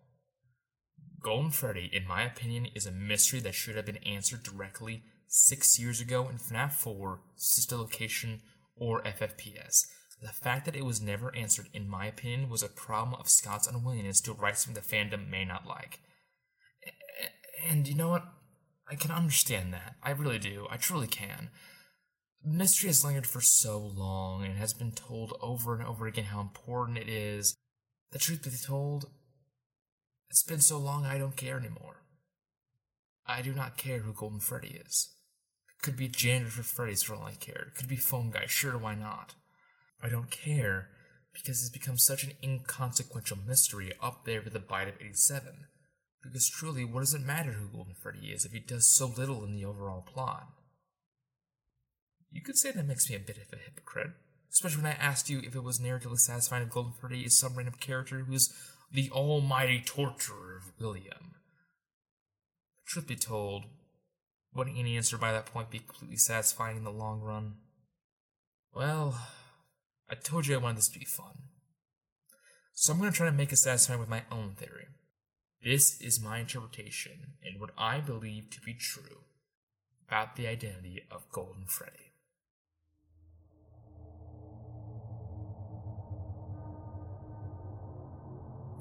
Golden 1.21 1.51
Freddy, 1.51 1.89
in 1.93 2.07
my 2.07 2.23
opinion, 2.23 2.67
is 2.73 2.87
a 2.87 2.91
mystery 2.91 3.39
that 3.41 3.53
should 3.53 3.75
have 3.75 3.85
been 3.85 3.97
answered 3.97 4.41
directly 4.41 5.03
six 5.27 5.79
years 5.79 6.01
ago 6.01 6.27
in 6.27 6.37
FNAF 6.37 6.71
4, 6.73 7.19
Sister 7.35 7.75
Location, 7.77 8.41
or 8.75 9.03
FFPS. 9.03 9.85
The 10.21 10.29
fact 10.29 10.65
that 10.65 10.75
it 10.75 10.85
was 10.85 11.01
never 11.01 11.35
answered, 11.35 11.67
in 11.73 11.89
my 11.89 12.05
opinion, 12.05 12.47
was 12.49 12.61
a 12.61 12.69
problem 12.69 13.19
of 13.19 13.27
Scott's 13.27 13.67
unwillingness 13.67 14.21
to 14.21 14.33
write 14.33 14.57
something 14.57 14.81
the 14.81 14.87
fandom 14.87 15.27
may 15.29 15.45
not 15.45 15.65
like. 15.65 15.99
And 17.67 17.87
you 17.87 17.95
know 17.95 18.09
what? 18.09 18.25
I 18.89 18.95
can 18.95 19.11
understand 19.11 19.73
that. 19.73 19.95
I 20.03 20.11
really 20.11 20.37
do. 20.37 20.67
I 20.69 20.77
truly 20.77 21.07
can. 21.07 21.49
The 22.43 22.51
Mystery 22.51 22.87
has 22.87 23.03
lingered 23.03 23.25
for 23.25 23.41
so 23.41 23.79
long 23.79 24.43
and 24.43 24.57
has 24.57 24.73
been 24.73 24.91
told 24.91 25.37
over 25.41 25.75
and 25.75 25.85
over 25.85 26.05
again 26.05 26.25
how 26.25 26.41
important 26.41 26.97
it 26.97 27.09
is. 27.09 27.55
The 28.11 28.19
truth 28.19 28.43
be 28.43 28.51
told, 28.51 29.09
it's 30.29 30.43
been 30.43 30.61
so 30.61 30.77
long 30.77 31.05
I 31.05 31.17
don't 31.17 31.35
care 31.35 31.57
anymore. 31.57 32.03
I 33.25 33.41
do 33.41 33.53
not 33.53 33.77
care 33.77 33.99
who 33.99 34.13
Golden 34.13 34.39
Freddy 34.39 34.81
is. 34.85 35.09
It 35.69 35.83
could 35.83 35.95
be 35.95 36.07
janitor 36.07 36.51
for 36.51 36.63
Freddy's 36.63 37.03
for 37.03 37.15
all 37.15 37.23
I 37.23 37.33
care. 37.33 37.67
It 37.69 37.75
could 37.75 37.87
be 37.87 37.95
phone 37.95 38.31
guy, 38.31 38.45
sure, 38.47 38.77
why 38.77 38.95
not? 38.95 39.35
I 40.03 40.09
don't 40.09 40.31
care 40.31 40.89
because 41.33 41.61
it's 41.61 41.69
become 41.69 41.97
such 41.97 42.23
an 42.23 42.33
inconsequential 42.43 43.37
mystery 43.47 43.93
up 44.01 44.25
there 44.25 44.41
with 44.41 44.53
the 44.53 44.59
bite 44.59 44.87
of 44.87 44.95
87. 44.99 45.65
Because 46.23 46.49
truly, 46.49 46.85
what 46.85 46.99
does 46.99 47.13
it 47.13 47.21
matter 47.21 47.53
who 47.53 47.67
Golden 47.67 47.95
Freddy 47.95 48.27
is 48.27 48.45
if 48.45 48.51
he 48.51 48.59
does 48.59 48.93
so 48.93 49.07
little 49.07 49.43
in 49.43 49.55
the 49.55 49.65
overall 49.65 50.01
plot? 50.01 50.47
You 52.31 52.41
could 52.41 52.57
say 52.57 52.71
that 52.71 52.87
makes 52.87 53.09
me 53.09 53.15
a 53.15 53.19
bit 53.19 53.37
of 53.37 53.51
a 53.51 53.61
hypocrite, 53.61 54.11
especially 54.51 54.83
when 54.83 54.91
I 54.91 54.95
asked 54.95 55.29
you 55.29 55.39
if 55.39 55.55
it 55.55 55.63
was 55.63 55.79
narratively 55.79 56.19
satisfying 56.19 56.63
if 56.63 56.69
Golden 56.69 56.93
Freddy 56.93 57.21
is 57.21 57.37
some 57.37 57.55
random 57.55 57.75
character 57.79 58.19
who's 58.19 58.53
the 58.91 59.09
almighty 59.11 59.81
torturer 59.85 60.57
of 60.57 60.71
William. 60.79 61.35
Truth 62.85 63.07
be 63.07 63.15
told, 63.15 63.65
wouldn't 64.53 64.77
any 64.77 64.97
answer 64.97 65.17
by 65.17 65.31
that 65.31 65.45
point 65.45 65.71
be 65.71 65.79
completely 65.79 66.17
satisfying 66.17 66.77
in 66.77 66.83
the 66.83 66.91
long 66.91 67.21
run? 67.21 67.55
Well, 68.73 69.17
I 70.11 70.15
told 70.15 70.45
you 70.45 70.55
I 70.55 70.57
wanted 70.57 70.79
this 70.79 70.89
to 70.89 70.99
be 70.99 71.05
fun. 71.05 71.37
So 72.73 72.91
I'm 72.91 72.99
going 72.99 73.11
to 73.11 73.15
try 73.15 73.27
to 73.27 73.31
make 73.31 73.53
it 73.53 73.57
satisfying 73.57 73.99
with 73.99 74.09
my 74.09 74.23
own 74.29 74.55
theory. 74.57 74.87
This 75.63 76.01
is 76.01 76.21
my 76.21 76.39
interpretation 76.39 77.35
and 77.45 77.61
what 77.61 77.69
I 77.77 78.01
believe 78.01 78.49
to 78.49 78.59
be 78.59 78.73
true 78.73 79.23
about 80.07 80.35
the 80.35 80.47
identity 80.47 81.03
of 81.09 81.31
Golden 81.31 81.65
Freddy. 81.65 82.11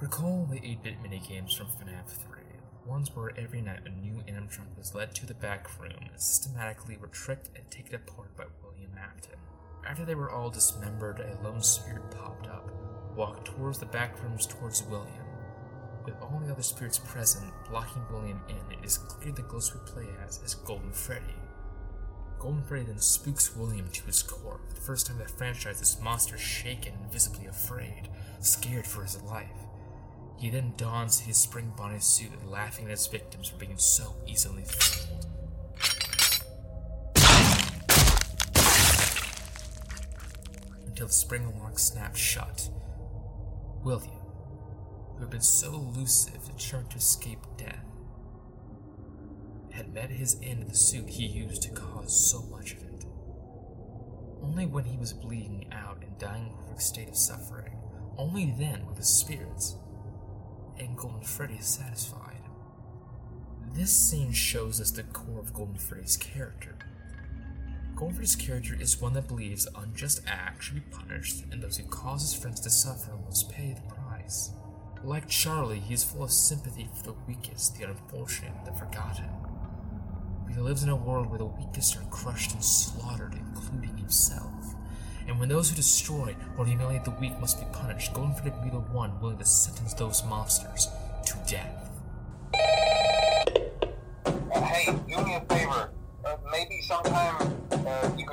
Recall 0.01 0.49
the 0.51 0.59
8-bit 0.61 1.03
minigames 1.03 1.57
from 1.57 1.67
FNAF 1.67 2.09
3, 2.09 2.41
ones 2.87 3.15
where 3.15 3.39
every 3.39 3.61
night 3.61 3.81
a 3.85 3.91
new 3.91 4.23
animatronic 4.27 4.77
was 4.77 4.95
led 4.95 5.15
to 5.15 5.27
the 5.27 5.35
back 5.35 5.79
room 5.79 5.93
and 6.11 6.21
systematically 6.21 6.97
were 6.97 7.07
tricked 7.07 7.51
and 7.55 7.71
taken 7.71 7.95
apart 7.95 8.37
by 8.37 8.45
William 8.65 8.93
Afton. 8.99 9.39
After 9.87 10.05
they 10.05 10.15
were 10.15 10.31
all 10.31 10.51
dismembered, 10.51 11.21
a 11.21 11.43
lone 11.43 11.63
spirit 11.63 12.11
popped 12.11 12.47
up, 12.47 12.71
walked 13.17 13.47
towards 13.47 13.79
the 13.79 13.87
back 13.87 14.23
rooms 14.23 14.47
towards 14.47 14.83
William. 14.85 15.25
With 16.05 16.15
all 16.23 16.41
the 16.45 16.53
other 16.53 16.63
spirits 16.63 16.99
present, 16.99 17.53
blocking 17.69 18.03
William 18.11 18.41
in, 18.49 18.79
it 18.79 18.85
is 18.85 18.99
clear 18.99 19.33
the 19.33 19.43
ghost 19.43 19.75
we 19.75 19.81
play 19.91 20.07
as 20.27 20.41
is 20.45 20.55
Golden 20.55 20.93
Freddy. 20.93 21.35
Golden 22.39 22.63
Freddy 22.63 22.85
then 22.87 22.99
spooks 22.99 23.55
William 23.55 23.89
to 23.91 24.07
his 24.07 24.23
core. 24.23 24.61
For 24.69 24.75
the 24.75 24.81
first 24.81 25.07
time 25.07 25.21
in 25.21 25.27
the 25.27 25.33
franchise, 25.33 25.79
this 25.79 26.01
monster 26.01 26.39
shaken 26.39 26.95
and 26.95 27.13
visibly 27.13 27.47
afraid, 27.47 28.09
scared 28.41 28.87
for 28.87 29.03
his 29.03 29.23
life. 29.23 29.49
He 30.39 30.49
then 30.49 30.73
dons 30.79 31.21
his 31.21 31.37
Spring 31.37 31.73
Bonnie 31.77 32.01
suit, 32.01 32.31
laughing 32.49 32.87
at 32.87 32.93
his 32.93 33.07
victims 33.07 33.49
for 33.49 33.59
being 33.59 33.77
so 33.77 34.15
easily 34.27 34.63
fooled. 34.65 35.10
Until 41.01 41.09
the 41.09 41.15
spring 41.15 41.59
lock 41.59 41.79
snapped 41.79 42.19
shut. 42.19 42.69
William, 43.83 44.21
who 45.15 45.21
had 45.21 45.31
been 45.31 45.41
so 45.41 45.73
elusive 45.73 46.47
and 46.47 46.59
determined 46.59 46.91
to 46.91 46.99
escape 46.99 47.39
death, 47.57 47.87
had 49.73 49.95
met 49.95 50.11
his 50.11 50.35
end 50.43 50.61
in 50.61 50.69
the 50.69 50.75
suit 50.75 51.09
he 51.09 51.25
used 51.25 51.63
to 51.63 51.71
cause 51.71 52.31
so 52.31 52.43
much 52.55 52.75
of 52.75 52.83
it. 52.83 53.07
Only 54.43 54.67
when 54.67 54.85
he 54.85 54.99
was 54.99 55.15
bleeding 55.15 55.73
out 55.73 56.03
and 56.03 56.19
dying 56.19 56.53
in 56.69 56.77
a 56.77 56.79
state 56.79 57.09
of 57.09 57.17
suffering, 57.17 57.79
only 58.19 58.55
then 58.59 58.85
were 58.85 58.93
the 58.93 59.03
spirits 59.03 59.77
and 60.79 60.99
Golden 60.99 61.23
Freddy 61.23 61.61
satisfied. 61.61 62.43
This 63.73 63.97
scene 63.97 64.33
shows 64.33 64.83
us 64.83 64.91
the 64.91 65.05
core 65.05 65.41
of 65.41 65.55
Golden 65.55 65.79
Freddy's 65.79 66.19
character. 66.19 66.77
Freddy's 68.09 68.35
character 68.35 68.75
is 68.81 69.01
one 69.01 69.13
that 69.13 69.29
believes 69.29 69.69
unjust 69.77 70.23
acts 70.27 70.65
should 70.67 70.75
be 70.77 70.81
punished, 70.81 71.45
and 71.53 71.63
those 71.63 71.77
who 71.77 71.85
cause 71.85 72.23
his 72.23 72.35
friends 72.35 72.59
to 72.61 72.71
suffer 72.71 73.13
must 73.27 73.51
pay 73.51 73.75
the 73.75 73.95
price. 73.95 74.53
Like 75.05 75.29
Charlie, 75.29 75.81
he 75.81 75.93
is 75.93 76.03
full 76.03 76.25
of 76.25 76.33
sympathy 76.33 76.89
for 76.95 77.03
the 77.05 77.15
weakest, 77.29 77.79
the 77.79 77.85
unfortunate, 77.85 78.65
the 78.65 78.73
forgotten. 78.73 79.29
He 80.49 80.61
lives 80.61 80.83
in 80.83 80.89
a 80.89 80.97
world 80.97 81.29
where 81.29 81.39
the 81.39 81.45
weakest 81.45 81.97
are 81.97 82.05
crushed 82.11 82.53
and 82.53 82.65
slaughtered, 82.65 83.35
including 83.35 83.97
himself. 83.99 84.75
And 85.29 85.39
when 85.39 85.49
those 85.49 85.71
who 85.71 85.77
destroy 85.77 86.35
or 86.57 86.67
humiliate 86.67 87.05
the 87.05 87.11
weak 87.13 87.39
must 87.39 87.61
be 87.61 87.67
punished, 87.73 88.15
Golden 88.15 88.35
Freddy 88.35 88.51
will 88.51 88.65
be 88.65 88.71
the 88.71 88.81
one 88.93 89.21
willing 89.21 89.39
to 89.39 89.45
sentence 89.45 89.95
those 89.95 90.25
monsters 90.25 90.89
to 91.27 91.35
death. 91.47 91.80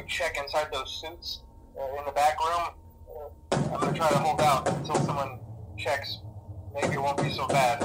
Check 0.07 0.37
inside 0.37 0.67
those 0.71 1.01
suits 1.01 1.41
uh, 1.79 1.99
in 1.99 2.05
the 2.05 2.11
back 2.11 2.37
room. 2.43 2.69
Uh, 3.09 3.55
I'm 3.73 3.79
gonna 3.79 3.93
try 3.97 4.09
to 4.09 4.17
hold 4.19 4.41
out 4.41 4.67
until 4.67 4.95
someone 4.95 5.39
checks. 5.77 6.19
Maybe 6.73 6.93
it 6.95 7.01
won't 7.01 7.21
be 7.21 7.31
so 7.31 7.47
bad. 7.47 7.81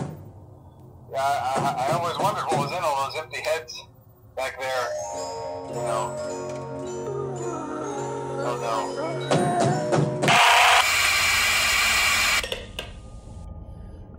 Yeah, 1.10 1.18
I, 1.18 1.76
I, 1.78 1.88
I 1.88 1.92
always 1.98 2.18
wondered 2.18 2.44
what 2.44 2.58
was 2.58 2.72
in 2.72 2.78
all 2.82 3.10
those 3.10 3.20
empty 3.22 3.40
heads 3.40 3.82
back 4.36 4.58
there. 4.58 4.88
You 5.68 5.82
know. 5.82 6.16
Oh 8.44 8.56
no. 8.60 8.98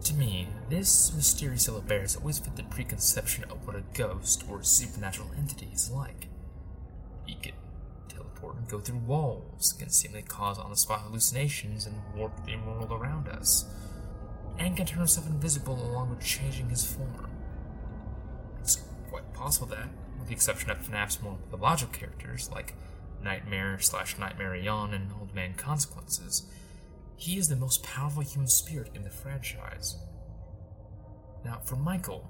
To 0.03 0.13
me, 0.13 0.47
this 0.69 1.13
mysterious 1.15 1.67
yellow 1.67 1.81
bear 1.81 2.01
has 2.01 2.15
always 2.15 2.39
fit 2.39 2.55
the 2.55 2.63
preconception 2.63 3.43
of 3.45 3.65
what 3.65 3.75
a 3.75 3.83
ghost 3.93 4.43
or 4.49 4.61
supernatural 4.63 5.31
entity 5.37 5.69
is 5.73 5.89
like. 5.89 6.27
He 7.25 7.35
can 7.35 7.53
and 8.57 8.67
go 8.67 8.79
through 8.79 8.97
walls, 8.99 9.73
can 9.77 9.89
seemingly 9.89 10.23
cause 10.23 10.57
on 10.57 10.69
the 10.69 10.75
spot 10.75 11.01
hallucinations 11.01 11.85
and 11.85 11.95
warp 12.15 12.45
the 12.45 12.55
world 12.57 12.91
around 12.91 13.27
us, 13.27 13.65
and 14.59 14.77
can 14.77 14.85
turn 14.85 14.99
himself 14.99 15.27
invisible 15.27 15.81
along 15.83 16.09
with 16.09 16.23
changing 16.23 16.69
his 16.69 16.85
form. 16.85 17.29
It's 18.61 18.83
quite 19.09 19.33
possible 19.33 19.67
that, 19.67 19.89
with 20.17 20.27
the 20.27 20.33
exception 20.33 20.69
of 20.69 20.79
FNAF's 20.79 21.21
more 21.21 21.37
mythological 21.37 21.93
characters 21.93 22.49
like 22.51 22.73
Nightmare 23.21 23.79
slash 23.79 24.15
Nightmarionne 24.17 24.93
and 24.93 25.11
Old 25.19 25.33
Man 25.33 25.53
Consequences, 25.55 26.43
he 27.15 27.37
is 27.37 27.47
the 27.47 27.55
most 27.55 27.83
powerful 27.83 28.23
human 28.23 28.47
spirit 28.47 28.91
in 28.93 29.03
the 29.03 29.09
franchise. 29.09 29.95
Now, 31.45 31.59
for 31.65 31.75
Michael, 31.75 32.29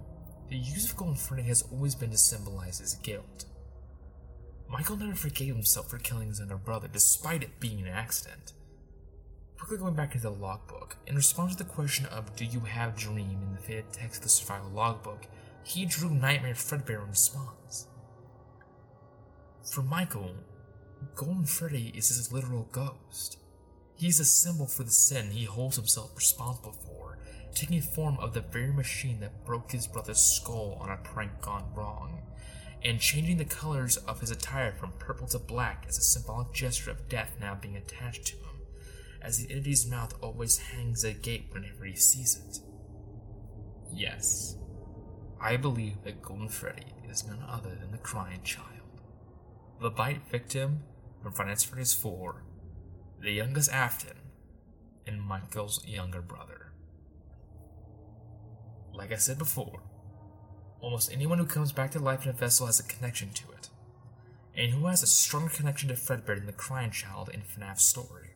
the 0.49 0.57
use 0.57 0.89
of 0.89 0.97
Golden 0.97 1.15
Freddy 1.15 1.43
has 1.43 1.63
always 1.71 1.95
been 1.95 2.11
to 2.11 2.17
symbolize 2.17 2.79
his 2.79 2.95
guilt. 2.95 3.45
Michael 4.73 4.97
never 4.97 5.13
forgave 5.13 5.53
himself 5.53 5.91
for 5.91 5.99
killing 5.99 6.29
his 6.29 6.39
younger 6.39 6.57
brother, 6.57 6.87
despite 6.91 7.43
it 7.43 7.59
being 7.59 7.81
an 7.81 7.87
accident. 7.87 8.53
Quickly 9.59 9.77
going 9.77 9.93
back 9.93 10.15
into 10.15 10.27
the 10.27 10.33
logbook, 10.33 10.97
in 11.05 11.15
response 11.15 11.55
to 11.55 11.63
the 11.63 11.69
question 11.69 12.07
of 12.07 12.35
Do 12.35 12.43
you 12.43 12.61
have 12.61 12.97
Dream 12.97 13.37
in 13.43 13.53
the 13.53 13.61
faded 13.61 13.93
text 13.93 14.17
of 14.17 14.23
the 14.23 14.29
survival 14.29 14.71
logbook, 14.71 15.27
he 15.63 15.85
drew 15.85 16.09
Nightmare 16.09 16.55
Fredbear 16.55 17.03
in 17.03 17.09
response. 17.09 17.85
For 19.71 19.83
Michael, 19.83 20.33
Golden 21.13 21.45
Freddy 21.45 21.93
is 21.95 22.07
his 22.07 22.33
literal 22.33 22.67
ghost. 22.71 23.37
He's 23.95 24.19
a 24.19 24.25
symbol 24.25 24.65
for 24.65 24.83
the 24.83 24.89
sin 24.89 25.29
he 25.29 25.45
holds 25.45 25.75
himself 25.75 26.15
responsible 26.15 26.73
for, 26.73 27.19
taking 27.53 27.79
form 27.79 28.17
of 28.17 28.33
the 28.33 28.41
very 28.41 28.73
machine 28.73 29.19
that 29.19 29.45
broke 29.45 29.71
his 29.71 29.85
brother's 29.85 30.19
skull 30.19 30.79
on 30.81 30.89
a 30.89 30.97
prank 30.97 31.41
gone 31.41 31.71
wrong, 31.75 32.23
and 32.83 32.99
changing 32.99 33.37
the 33.37 33.45
colors 33.45 33.97
of 33.97 34.19
his 34.19 34.31
attire 34.31 34.73
from 34.73 34.91
purple 34.99 35.27
to 35.27 35.39
black 35.39 35.85
as 35.87 35.97
a 35.97 36.01
symbolic 36.01 36.51
gesture 36.53 36.91
of 36.91 37.07
death 37.07 37.37
now 37.39 37.55
being 37.55 37.77
attached 37.77 38.27
to 38.27 38.35
him, 38.35 38.61
as 39.21 39.37
the 39.37 39.51
entity's 39.51 39.89
mouth 39.89 40.13
always 40.21 40.57
hangs 40.57 41.03
agape 41.03 41.53
whenever 41.53 41.85
he 41.85 41.95
sees 41.95 42.35
it. 42.35 42.59
Yes, 43.93 44.57
I 45.39 45.55
believe 45.57 46.03
that 46.03 46.21
Golden 46.21 46.49
Freddy 46.49 46.93
is 47.09 47.25
none 47.25 47.43
other 47.47 47.75
than 47.75 47.91
the 47.91 47.97
crying 47.97 48.41
child. 48.43 48.67
The 49.81 49.89
bite 49.89 50.27
victim 50.29 50.83
from 51.21 51.33
Finance 51.33 51.63
Freddy's 51.63 51.93
4, 51.93 52.43
the 53.21 53.31
youngest 53.31 53.71
Afton, 53.71 54.17
and 55.07 55.21
Michael's 55.21 55.85
younger 55.85 56.21
brother. 56.21 56.71
Like 58.93 59.11
I 59.11 59.17
said 59.17 59.37
before, 59.37 59.81
almost 60.83 61.11
anyone 61.11 61.39
who 61.39 61.45
comes 61.45 61.71
back 61.71 61.91
to 61.91 61.99
life 61.99 62.25
in 62.25 62.29
a 62.29 62.33
vessel 62.33 62.65
has 62.65 62.79
a 62.79 62.83
connection 62.83 63.29
to 63.29 63.49
it, 63.51 63.69
and 64.55 64.71
who 64.71 64.85
has 64.85 65.01
a 65.01 65.07
stronger 65.07 65.49
connection 65.49 65.87
to 65.87 65.95
Fredbear 65.95 66.35
than 66.35 66.45
the 66.45 66.51
crying 66.51 66.91
child 66.91 67.29
in 67.29 67.41
FNAF's 67.41 67.85
story. 67.85 68.31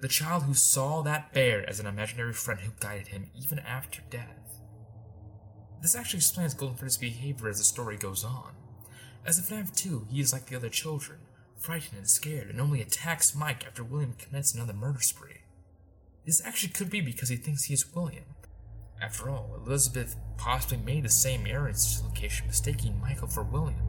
The 0.00 0.08
child 0.08 0.44
who 0.44 0.54
saw 0.54 1.02
that 1.02 1.34
bear 1.34 1.68
as 1.68 1.78
an 1.78 1.86
imaginary 1.86 2.32
friend 2.32 2.60
who 2.60 2.72
guided 2.80 3.08
him 3.08 3.30
even 3.38 3.58
after 3.58 4.02
death. 4.08 4.60
This 5.82 5.94
actually 5.94 6.18
explains 6.18 6.54
Golden 6.54 6.88
behavior 6.98 7.48
as 7.48 7.58
the 7.58 7.64
story 7.64 7.98
goes 7.98 8.24
on. 8.24 8.52
As 9.24 9.38
in 9.38 9.44
FNAF 9.44 9.76
2, 9.76 10.06
he 10.10 10.20
is 10.20 10.32
like 10.32 10.46
the 10.46 10.56
other 10.56 10.70
children, 10.70 11.18
frightened 11.56 11.98
and 11.98 12.08
scared, 12.08 12.48
and 12.48 12.60
only 12.60 12.80
attacks 12.80 13.34
Mike 13.34 13.66
after 13.66 13.84
William 13.84 14.14
commits 14.14 14.54
another 14.54 14.72
murder 14.72 15.00
spree. 15.00 15.42
This 16.24 16.42
actually 16.44 16.72
could 16.72 16.90
be 16.90 17.00
because 17.02 17.28
he 17.28 17.36
thinks 17.36 17.64
he 17.64 17.74
is 17.74 17.94
William. 17.94 18.24
After 19.00 19.30
all, 19.30 19.60
Elizabeth 19.64 20.16
possibly 20.36 20.78
made 20.78 21.04
the 21.04 21.10
same 21.10 21.46
error 21.46 21.66
in 21.66 21.74
this 21.74 22.02
location, 22.02 22.46
mistaking 22.46 23.00
Michael 23.00 23.28
for 23.28 23.42
William, 23.42 23.82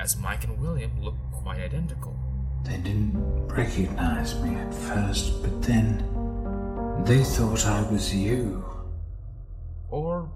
as 0.00 0.16
Mike 0.16 0.44
and 0.44 0.58
William 0.58 1.00
look 1.00 1.14
quite 1.32 1.60
identical. 1.60 2.18
They 2.64 2.76
didn't 2.76 3.48
recognize 3.48 4.40
me 4.40 4.56
at 4.56 4.74
first, 4.74 5.40
but 5.42 5.62
then 5.62 5.98
they 7.04 7.24
thought 7.24 7.64
I 7.66 7.90
was 7.90 8.14
you. 8.14 8.64
Or 9.88 10.30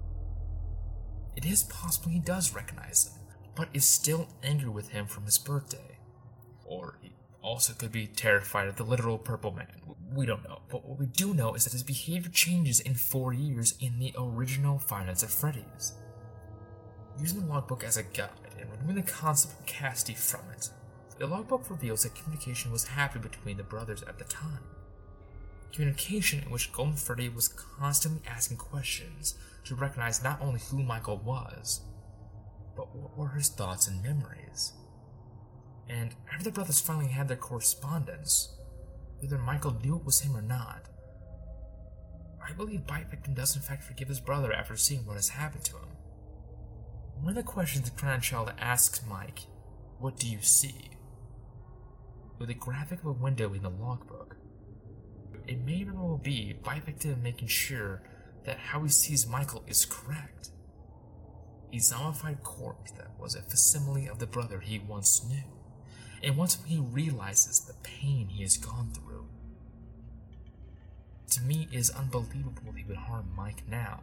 it 1.35 1.45
is 1.45 1.63
possible 1.63 2.09
he 2.09 2.19
does 2.19 2.55
recognize 2.55 3.07
him, 3.07 3.21
but 3.55 3.69
is 3.73 3.85
still 3.85 4.27
angry 4.43 4.69
with 4.69 4.89
him 4.89 5.05
from 5.05 5.25
his 5.25 5.37
birthday. 5.37 5.99
Or 6.65 6.97
he 7.01 7.14
also 7.45 7.73
could 7.73 7.91
be 7.91 8.07
terrified 8.07 8.67
of 8.67 8.75
the 8.75 8.83
literal 8.83 9.17
purple 9.17 9.51
man. 9.51 9.67
We 10.13 10.25
don't 10.25 10.43
know, 10.43 10.61
but 10.69 10.83
what 10.83 10.97
we 10.97 11.05
do 11.05 11.33
know 11.33 11.53
is 11.53 11.63
that 11.63 11.73
his 11.73 11.83
behavior 11.83 12.31
changes 12.31 12.79
in 12.79 12.95
four 12.95 13.33
years 13.33 13.75
in 13.79 13.99
the 13.99 14.13
original 14.17 14.79
Five 14.79 15.05
Nights 15.05 15.23
at 15.23 15.29
Freddy's. 15.29 15.93
Using 17.19 17.41
the 17.41 17.45
logbook 17.45 17.83
as 17.83 17.97
a 17.97 18.03
guide 18.03 18.29
and 18.59 18.69
removing 18.71 18.95
the 18.95 19.11
concept 19.11 19.59
of 19.59 19.65
Cassidy 19.67 20.15
from 20.15 20.41
it, 20.51 20.69
the 21.19 21.27
logbook 21.27 21.69
reveals 21.69 22.03
that 22.03 22.15
communication 22.15 22.71
was 22.71 22.87
happening 22.87 23.23
between 23.23 23.57
the 23.57 23.63
brothers 23.63 24.03
at 24.03 24.17
the 24.17 24.25
time. 24.25 24.63
Communication 25.71 26.41
in 26.43 26.49
which 26.49 26.73
Golden 26.73 26.95
Freddy 26.95 27.29
was 27.29 27.47
constantly 27.47 28.21
asking 28.27 28.57
questions 28.57 29.35
to 29.65 29.75
recognize 29.75 30.23
not 30.23 30.41
only 30.41 30.59
who 30.59 30.81
Michael 30.81 31.17
was, 31.17 31.81
but 32.75 32.93
what 32.95 33.17
were 33.17 33.29
his 33.29 33.49
thoughts 33.49 33.87
and 33.87 34.01
memories. 34.01 34.73
And 35.89 36.15
after 36.31 36.45
the 36.45 36.51
brothers 36.51 36.79
finally 36.79 37.07
had 37.07 37.27
their 37.27 37.37
correspondence, 37.37 38.55
whether 39.19 39.37
Michael 39.37 39.77
knew 39.83 39.97
it 39.97 40.05
was 40.05 40.21
him 40.21 40.35
or 40.35 40.41
not, 40.41 40.89
I 42.47 42.53
believe 42.53 42.85
Bite 42.85 43.09
Victim 43.09 43.33
does 43.33 43.55
in 43.55 43.61
fact 43.61 43.83
forgive 43.83 44.07
his 44.07 44.19
brother 44.19 44.53
after 44.53 44.77
seeing 44.77 45.05
what 45.05 45.15
has 45.15 45.29
happened 45.29 45.63
to 45.65 45.77
him. 45.77 45.89
One 47.21 47.29
of 47.29 47.35
the 47.35 47.43
questions 47.43 47.89
the 47.89 47.97
Crying 47.97 48.21
Child 48.21 48.53
asks 48.59 49.01
Mike, 49.07 49.39
What 49.99 50.17
do 50.17 50.29
you 50.29 50.41
see? 50.41 50.91
With 52.37 52.49
a 52.49 52.53
graphic 52.53 52.99
of 52.99 53.05
a 53.05 53.11
window 53.13 53.53
in 53.53 53.63
the 53.63 53.69
logbook, 53.69 54.35
it 55.47 55.63
may 55.63 55.83
very 55.83 55.97
well 55.97 56.19
be 56.21 56.53
Bite 56.53 56.85
Victim 56.85 57.23
making 57.23 57.47
sure 57.47 58.01
that 58.43 58.57
how 58.57 58.83
he 58.83 58.89
sees 58.89 59.27
Michael 59.27 59.63
is 59.67 59.85
correct. 59.85 60.49
A 61.73 61.77
zombified 61.77 62.43
corpse 62.43 62.91
that 62.91 63.19
was 63.19 63.35
a 63.35 63.41
facsimile 63.41 64.07
of 64.07 64.19
the 64.19 64.27
brother 64.27 64.59
he 64.59 64.79
once 64.79 65.25
knew. 65.27 65.54
And 66.25 66.35
once 66.35 66.57
he 66.65 66.79
realizes 66.79 67.59
the 67.59 67.75
pain 67.83 68.27
he 68.29 68.41
has 68.41 68.57
gone 68.57 68.89
through. 68.91 69.27
To 71.31 71.41
me, 71.41 71.67
it 71.71 71.77
is 71.77 71.91
unbelievable 71.91 72.73
he 72.75 72.83
would 72.83 72.97
harm 72.97 73.27
Mike 73.37 73.63
now, 73.69 74.01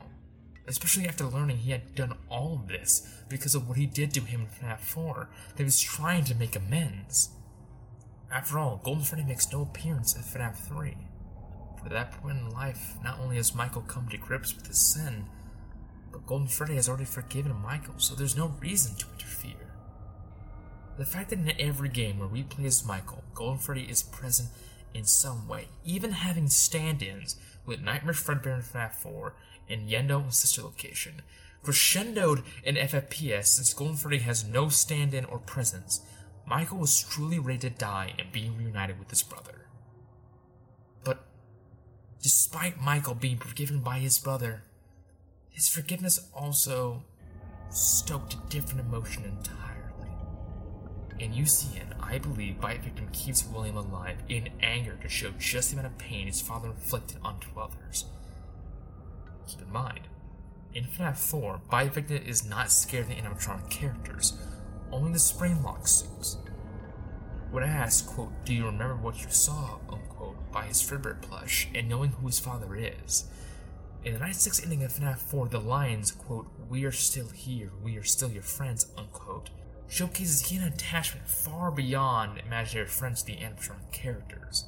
especially 0.69 1.09
after 1.09 1.25
learning 1.25 1.59
he 1.59 1.73
had 1.73 1.97
done 1.97 2.15
all 2.31 2.55
of 2.55 2.69
this 2.69 3.09
because 3.29 3.57
of 3.57 3.67
what 3.67 3.77
he 3.77 3.87
did 3.87 4.15
to 4.15 4.21
him 4.21 4.43
in 4.43 4.69
FNAF 4.69 4.81
4, 4.81 5.29
that 5.51 5.59
he 5.59 5.65
was 5.65 5.81
trying 5.81 6.25
to 6.25 6.35
make 6.37 6.55
amends. 6.55 7.31
After 8.31 8.59
all, 8.59 8.81
Golden 8.85 9.05
Freddy 9.05 9.25
makes 9.25 9.53
no 9.53 9.63
appearance 9.63 10.15
in 10.15 10.23
FNAF 10.23 10.57
3. 10.69 10.97
But 11.83 11.93
at 11.93 12.11
that 12.11 12.23
point 12.23 12.39
in 12.39 12.51
life, 12.51 12.95
not 13.03 13.19
only 13.19 13.37
has 13.37 13.55
Michael 13.55 13.83
come 13.83 14.09
to 14.11 14.17
grips 14.17 14.55
with 14.55 14.69
his 14.69 14.79
sin, 14.79 15.27
but 16.13 16.27
Golden 16.27 16.47
Freddy 16.47 16.77
has 16.77 16.89
already 16.89 17.05
forgiven 17.05 17.57
Michael, 17.57 17.99
so 17.99 18.15
there's 18.15 18.37
no 18.37 18.55
reason 18.61 18.95
to 18.97 19.07
interfere. 19.13 19.72
The 20.99 21.05
fact 21.07 21.31
that 21.31 21.39
in 21.39 21.53
every 21.59 21.89
game 21.89 22.19
where 22.19 22.29
we 22.29 22.43
play 22.43 22.67
as 22.67 22.85
Michael, 22.85 23.25
Golden 23.35 23.59
Freddy 23.59 23.87
is 23.89 24.03
present 24.03 24.51
in 24.95 25.05
some 25.05 25.49
way, 25.49 25.69
even 25.85 26.13
having 26.13 26.49
stand-ins 26.49 27.37
with 27.65 27.81
Nightmare 27.81 28.15
Fredbear 28.15 28.57
in 28.57 28.63
FNAF 28.63 28.93
4 28.93 29.35
and 29.71 29.89
Yenndo 29.89 30.25
in 30.25 30.31
Sister 30.31 30.63
Location, 30.63 31.23
crescendoed 31.65 32.43
in 32.63 32.75
FFPS 32.75 33.47
since 33.47 33.73
Golden 33.73 33.97
Freddy 33.97 34.19
has 34.19 34.45
no 34.45 34.69
stand-in 34.69 35.25
or 35.25 35.39
presence, 35.39 36.01
Michael 36.47 36.79
was 36.79 37.03
truly 37.03 37.39
ready 37.39 37.59
to 37.61 37.71
die 37.71 38.13
and 38.19 38.33
being 38.33 38.57
reunited 38.59 38.99
with 38.99 39.11
his 39.11 39.23
brother. 39.23 39.67
But 41.05 41.25
despite 42.21 42.81
Michael 42.81 43.15
being 43.15 43.39
forgiven 43.39 43.81
by 43.81 43.99
his 43.99 44.19
brother, 44.19 44.65
his 45.49 45.69
forgiveness 45.69 46.29
also 46.35 47.05
stoked 47.71 48.35
a 48.35 48.51
different 48.51 48.81
emotion 48.81 49.25
entirely. 49.25 49.72
In 51.23 51.35
UCN, 51.35 51.95
I 52.03 52.19
believe 52.19 52.61
Bite 52.61 52.83
Victim 52.83 53.07
keeps 53.13 53.47
William 53.47 53.77
alive 53.77 54.17
in 54.29 54.49
anger 54.61 54.99
to 55.01 55.09
show 55.09 55.31
just 55.39 55.71
the 55.71 55.79
amount 55.79 55.95
of 55.95 55.99
pain 55.99 56.27
his 56.27 56.41
father 56.41 56.71
inflicted 56.71 57.19
onto 57.23 57.47
others. 57.57 58.07
Keep 59.47 59.61
in 59.61 59.73
mind, 59.73 60.09
in 60.75 60.83
FNAF 60.83 61.17
4, 61.19 61.61
Bite 61.71 61.95
Victim 61.95 62.17
is 62.27 62.45
not 62.45 62.73
scared 62.73 63.05
of 63.05 63.11
the 63.11 63.15
animatronic 63.15 63.71
characters, 63.71 64.37
only 64.91 65.13
the 65.13 65.19
Springlock 65.19 65.87
suits. 65.87 66.39
When 67.53 67.63
asked, 67.63 68.09
quote, 68.09 68.33
do 68.45 68.53
you 68.53 68.67
remember 68.67 68.97
what 68.97 69.23
you 69.23 69.31
saw, 69.31 69.79
unquote, 69.89 70.51
by 70.51 70.65
his 70.65 70.83
Fredbear 70.83 71.23
plush, 71.23 71.69
and 71.73 71.89
knowing 71.89 72.11
who 72.11 72.27
his 72.27 72.41
father 72.41 72.75
is, 72.75 73.27
in 74.05 74.15
the 74.15 74.19
96 74.19 74.65
ending 74.65 74.83
of 74.83 74.93
FNAF 74.93 75.19
4, 75.19 75.47
the 75.47 75.61
lines, 75.61 76.11
quote, 76.11 76.49
We 76.69 76.85
are 76.85 76.91
still 76.91 77.29
here, 77.29 77.71
we 77.81 77.97
are 77.97 78.03
still 78.03 78.33
your 78.33 78.43
friends, 78.43 78.87
unquote, 78.99 79.51
showcases 79.93 80.49
he 80.49 80.57
an 80.57 80.63
attachment 80.63 81.29
far 81.29 81.71
beyond 81.71 82.41
imaginary 82.47 82.89
friends 82.89 83.23
to 83.23 83.27
the 83.27 83.39
animatronic 83.39 83.93
characters. 83.93 84.65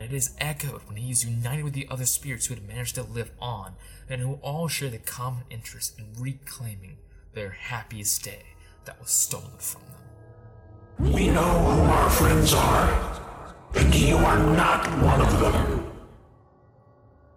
And 0.00 0.10
it 0.10 0.16
is 0.16 0.34
echoed 0.38 0.80
when 0.86 0.96
he 0.96 1.10
is 1.10 1.26
united 1.26 1.62
with 1.62 1.74
the 1.74 1.86
other 1.90 2.06
spirits 2.06 2.46
who 2.46 2.54
had 2.54 2.66
managed 2.66 2.94
to 2.94 3.02
live 3.02 3.32
on, 3.38 3.74
and 4.08 4.22
who 4.22 4.38
all 4.40 4.66
share 4.66 4.88
the 4.88 4.96
common 4.96 5.44
interest 5.50 5.98
in 5.98 6.06
reclaiming 6.18 6.96
their 7.34 7.50
happiest 7.50 8.24
day 8.24 8.44
that 8.86 8.98
was 8.98 9.10
stolen 9.10 9.58
from 9.58 9.82
them. 9.82 11.12
We 11.12 11.28
know 11.28 11.42
who 11.42 11.82
our 11.82 12.08
friends 12.08 12.54
are, 12.54 13.54
and 13.74 13.94
you 13.94 14.16
are 14.16 14.38
not 14.56 14.86
one 15.02 15.20
of 15.20 15.38
them. 15.38 15.92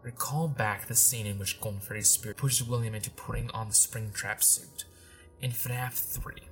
Recall 0.04 0.48
back 0.48 0.88
the 0.88 0.96
scene 0.96 1.26
in 1.26 1.38
which 1.38 1.60
Golden 1.60 1.82
Freddy's 1.82 2.10
spirit 2.10 2.38
pushes 2.38 2.66
William 2.66 2.96
into 2.96 3.12
putting 3.12 3.52
on 3.52 3.68
the 3.68 3.74
Springtrap 3.74 4.42
suit 4.42 4.86
in 5.42 5.52
FNAF 5.52 5.92
3. 5.92 6.49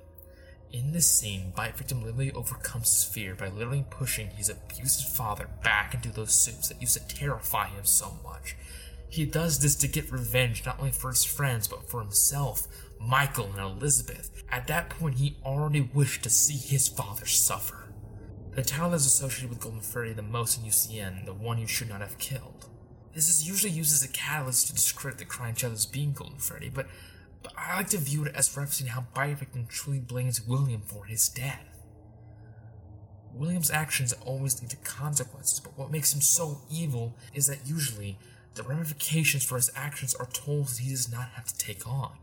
In 0.70 0.92
this 0.92 1.10
scene, 1.10 1.52
Bite 1.56 1.78
Victim 1.78 2.02
literally 2.02 2.30
overcomes 2.32 2.92
his 2.92 3.04
fear 3.04 3.34
by 3.34 3.48
literally 3.48 3.86
pushing 3.88 4.28
his 4.30 4.50
abusive 4.50 5.08
father 5.08 5.48
back 5.62 5.94
into 5.94 6.10
those 6.10 6.34
suits 6.34 6.68
that 6.68 6.80
used 6.80 6.94
to 6.94 7.16
terrify 7.16 7.68
him 7.68 7.84
so 7.84 8.18
much. 8.22 8.54
He 9.08 9.24
does 9.24 9.60
this 9.60 9.74
to 9.76 9.88
get 9.88 10.12
revenge 10.12 10.66
not 10.66 10.78
only 10.78 10.92
for 10.92 11.08
his 11.08 11.24
friends, 11.24 11.66
but 11.66 11.88
for 11.88 12.00
himself, 12.00 12.68
Michael, 13.00 13.46
and 13.46 13.58
Elizabeth. 13.58 14.42
At 14.50 14.66
that 14.66 14.90
point, 14.90 15.16
he 15.16 15.38
already 15.42 15.80
wished 15.80 16.22
to 16.24 16.30
see 16.30 16.58
his 16.58 16.86
father 16.86 17.24
suffer. 17.24 17.88
The 18.50 18.62
title 18.62 18.92
is 18.92 19.06
associated 19.06 19.50
with 19.50 19.60
Golden 19.60 19.80
Freddy 19.80 20.12
the 20.12 20.22
most 20.22 20.58
in 20.58 20.68
UCN, 20.68 21.24
the 21.24 21.32
one 21.32 21.58
you 21.58 21.66
should 21.66 21.88
not 21.88 22.02
have 22.02 22.18
killed. 22.18 22.66
This 23.14 23.30
is 23.30 23.48
usually 23.48 23.72
used 23.72 23.92
as 23.92 24.02
a 24.02 24.12
catalyst 24.12 24.66
to 24.66 24.74
discredit 24.74 25.18
the 25.18 25.24
crying 25.24 25.54
child 25.54 25.72
as 25.72 25.86
being 25.86 26.12
Golden 26.12 26.38
Freddy, 26.38 26.68
but, 26.68 26.86
but 27.42 27.52
I 27.56 27.76
like 27.76 27.88
to 27.90 27.98
view 27.98 28.24
it 28.24 28.34
as 28.34 28.48
referencing 28.48 28.88
how 28.88 29.06
Bite 29.14 29.38
Victim 29.38 29.66
truly 29.68 30.00
blames 30.00 30.46
William 30.46 30.82
for 30.82 31.04
his 31.04 31.28
death. 31.28 31.64
William's 33.32 33.70
actions 33.70 34.12
always 34.24 34.60
lead 34.60 34.70
to 34.70 34.76
consequences, 34.76 35.60
but 35.60 35.78
what 35.78 35.90
makes 35.90 36.12
him 36.14 36.20
so 36.20 36.60
evil 36.70 37.16
is 37.34 37.46
that 37.46 37.66
usually 37.66 38.18
the 38.54 38.62
ramifications 38.62 39.44
for 39.44 39.56
his 39.56 39.70
actions 39.76 40.14
are 40.14 40.26
tolls 40.26 40.76
that 40.76 40.82
he 40.82 40.90
does 40.90 41.12
not 41.12 41.28
have 41.30 41.44
to 41.44 41.56
take 41.58 41.86
on. 41.86 42.18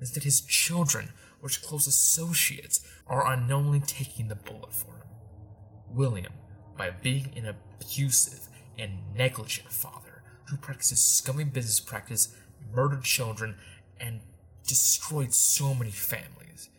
Instead, 0.00 0.24
his 0.24 0.40
children, 0.40 1.10
or 1.42 1.48
his 1.48 1.58
close 1.58 1.86
associates, 1.86 2.80
are 3.06 3.30
unknowingly 3.32 3.80
taking 3.80 4.28
the 4.28 4.34
bullet 4.34 4.72
for 4.72 4.88
him. 4.88 5.06
William, 5.90 6.32
by 6.76 6.90
being 6.90 7.30
an 7.36 7.54
abusive 7.80 8.48
and 8.78 8.92
negligent 9.14 9.70
father 9.70 10.22
who 10.48 10.56
practices 10.56 11.00
scummy 11.00 11.44
business 11.44 11.78
practice, 11.78 12.34
murdered 12.74 13.04
children, 13.04 13.54
and 14.00 14.20
destroyed 14.70 15.34
so 15.34 15.74
many 15.74 15.90
families, 15.90 16.70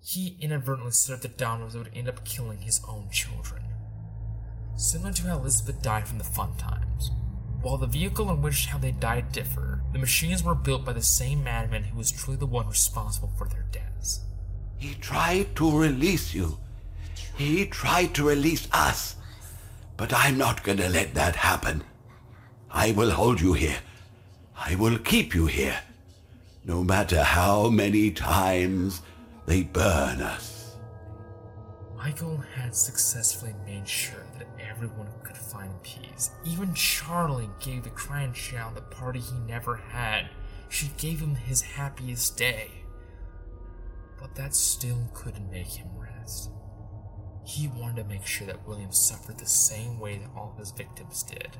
he 0.00 0.36
inadvertently 0.40 0.92
set 0.92 1.16
up 1.16 1.20
the 1.22 1.28
dominoes 1.28 1.72
that 1.72 1.80
would 1.80 1.94
end 1.94 2.08
up 2.08 2.24
killing 2.24 2.58
his 2.58 2.80
own 2.88 3.08
children. 3.10 3.62
Similar 4.76 5.12
to 5.14 5.22
how 5.24 5.38
Elizabeth 5.38 5.82
died 5.82 6.06
from 6.06 6.18
the 6.18 6.24
fun 6.24 6.56
times. 6.56 7.10
While 7.60 7.78
the 7.78 7.86
vehicle 7.86 8.30
in 8.30 8.42
which 8.42 8.66
how 8.66 8.78
they 8.78 8.92
died 8.92 9.32
differ, 9.32 9.82
the 9.92 9.98
machines 9.98 10.42
were 10.42 10.54
built 10.54 10.84
by 10.84 10.92
the 10.92 11.02
same 11.02 11.44
madman 11.44 11.84
who 11.84 11.98
was 11.98 12.10
truly 12.10 12.38
the 12.38 12.46
one 12.46 12.68
responsible 12.68 13.32
for 13.36 13.48
their 13.48 13.66
deaths. 13.72 14.20
He 14.78 14.94
tried 14.94 15.54
to 15.56 15.78
release 15.78 16.34
you. 16.34 16.58
He 17.36 17.66
tried 17.66 18.14
to 18.14 18.28
release 18.28 18.68
us. 18.72 19.16
But 19.96 20.12
I'm 20.12 20.38
not 20.38 20.62
gonna 20.62 20.88
let 20.88 21.14
that 21.14 21.36
happen. 21.36 21.84
I 22.70 22.92
will 22.92 23.10
hold 23.10 23.40
you 23.40 23.52
here. 23.52 23.80
I 24.56 24.74
will 24.76 24.98
keep 24.98 25.34
you 25.34 25.46
here. 25.46 25.80
No 26.64 26.84
matter 26.84 27.22
how 27.22 27.68
many 27.68 28.12
times 28.12 29.02
they 29.46 29.64
burn 29.64 30.20
us. 30.22 30.76
Michael 31.96 32.36
had 32.36 32.74
successfully 32.74 33.54
made 33.66 33.88
sure 33.88 34.24
that 34.38 34.48
everyone 34.60 35.08
could 35.24 35.36
find 35.36 35.70
peace. 35.82 36.30
Even 36.44 36.72
Charlie 36.74 37.50
gave 37.60 37.82
the 37.82 37.90
crying 37.90 38.32
child 38.32 38.76
the 38.76 38.82
party 38.82 39.18
he 39.18 39.38
never 39.40 39.76
had. 39.76 40.30
She 40.68 40.90
gave 40.98 41.20
him 41.20 41.34
his 41.34 41.62
happiest 41.62 42.36
day. 42.36 42.70
But 44.20 44.34
that 44.36 44.54
still 44.54 45.10
couldn't 45.14 45.50
make 45.50 45.66
him 45.66 45.88
rest. 45.96 46.50
He 47.44 47.68
wanted 47.68 48.02
to 48.02 48.08
make 48.08 48.24
sure 48.24 48.46
that 48.46 48.66
William 48.68 48.92
suffered 48.92 49.38
the 49.38 49.46
same 49.46 49.98
way 49.98 50.18
that 50.18 50.30
all 50.36 50.54
his 50.58 50.70
victims 50.70 51.24
did. 51.24 51.56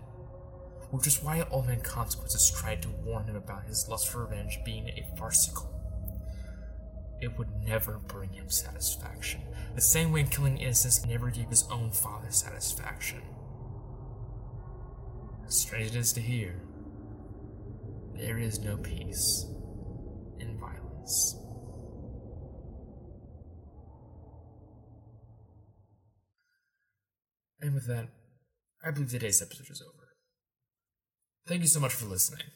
Which 0.92 1.06
is 1.06 1.22
why 1.22 1.42
Old 1.50 1.68
Man 1.68 1.80
Consequences 1.80 2.52
tried 2.54 2.82
to 2.82 2.90
warn 2.90 3.24
him 3.24 3.34
about 3.34 3.64
his 3.64 3.88
lust 3.88 4.08
for 4.08 4.26
revenge 4.26 4.58
being 4.62 4.88
a 4.88 5.16
farcical. 5.16 5.70
It 7.22 7.38
would 7.38 7.48
never 7.64 7.98
bring 7.98 8.30
him 8.34 8.50
satisfaction, 8.50 9.40
the 9.74 9.80
same 9.80 10.12
way 10.12 10.24
killing 10.24 10.58
innocents 10.58 11.06
never 11.06 11.30
gave 11.30 11.48
his 11.48 11.64
own 11.70 11.92
father 11.92 12.30
satisfaction. 12.30 13.22
As 15.46 15.56
strange 15.56 15.92
it 15.92 15.96
is 15.96 16.12
to 16.12 16.20
hear, 16.20 16.60
there 18.14 18.36
is 18.38 18.60
no 18.60 18.76
peace 18.76 19.46
in 20.40 20.58
violence. 20.60 21.36
And 27.62 27.72
with 27.72 27.86
that, 27.86 28.08
I 28.84 28.90
believe 28.90 29.10
today's 29.10 29.40
episode 29.40 29.70
is 29.70 29.80
over. 29.80 29.91
Thank 31.46 31.62
you 31.62 31.68
so 31.68 31.80
much 31.80 31.92
for 31.92 32.06
listening. 32.06 32.46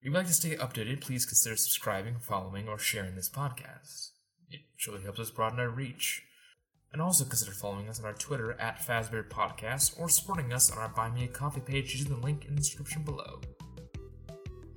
If 0.00 0.06
you'd 0.06 0.14
like 0.14 0.26
to 0.26 0.32
stay 0.32 0.56
updated, 0.56 1.02
please 1.02 1.26
consider 1.26 1.56
subscribing, 1.56 2.16
following, 2.18 2.66
or 2.66 2.78
sharing 2.78 3.14
this 3.14 3.28
podcast. 3.28 4.12
It 4.48 4.60
truly 4.78 5.02
helps 5.02 5.20
us 5.20 5.30
broaden 5.30 5.60
our 5.60 5.68
reach. 5.68 6.22
And 6.92 7.02
also 7.02 7.24
consider 7.24 7.52
following 7.52 7.88
us 7.88 8.00
on 8.00 8.06
our 8.06 8.14
Twitter 8.14 8.58
at 8.58 8.80
Fazbear 8.80 9.28
Podcast 9.28 10.00
or 10.00 10.08
supporting 10.08 10.52
us 10.52 10.72
on 10.72 10.78
our 10.78 10.88
Buy 10.88 11.10
Me 11.10 11.24
a 11.24 11.28
Coffee 11.28 11.60
page 11.60 11.94
using 11.94 12.12
the 12.12 12.26
link 12.26 12.46
in 12.46 12.54
the 12.54 12.62
description 12.62 13.02
below. 13.02 13.40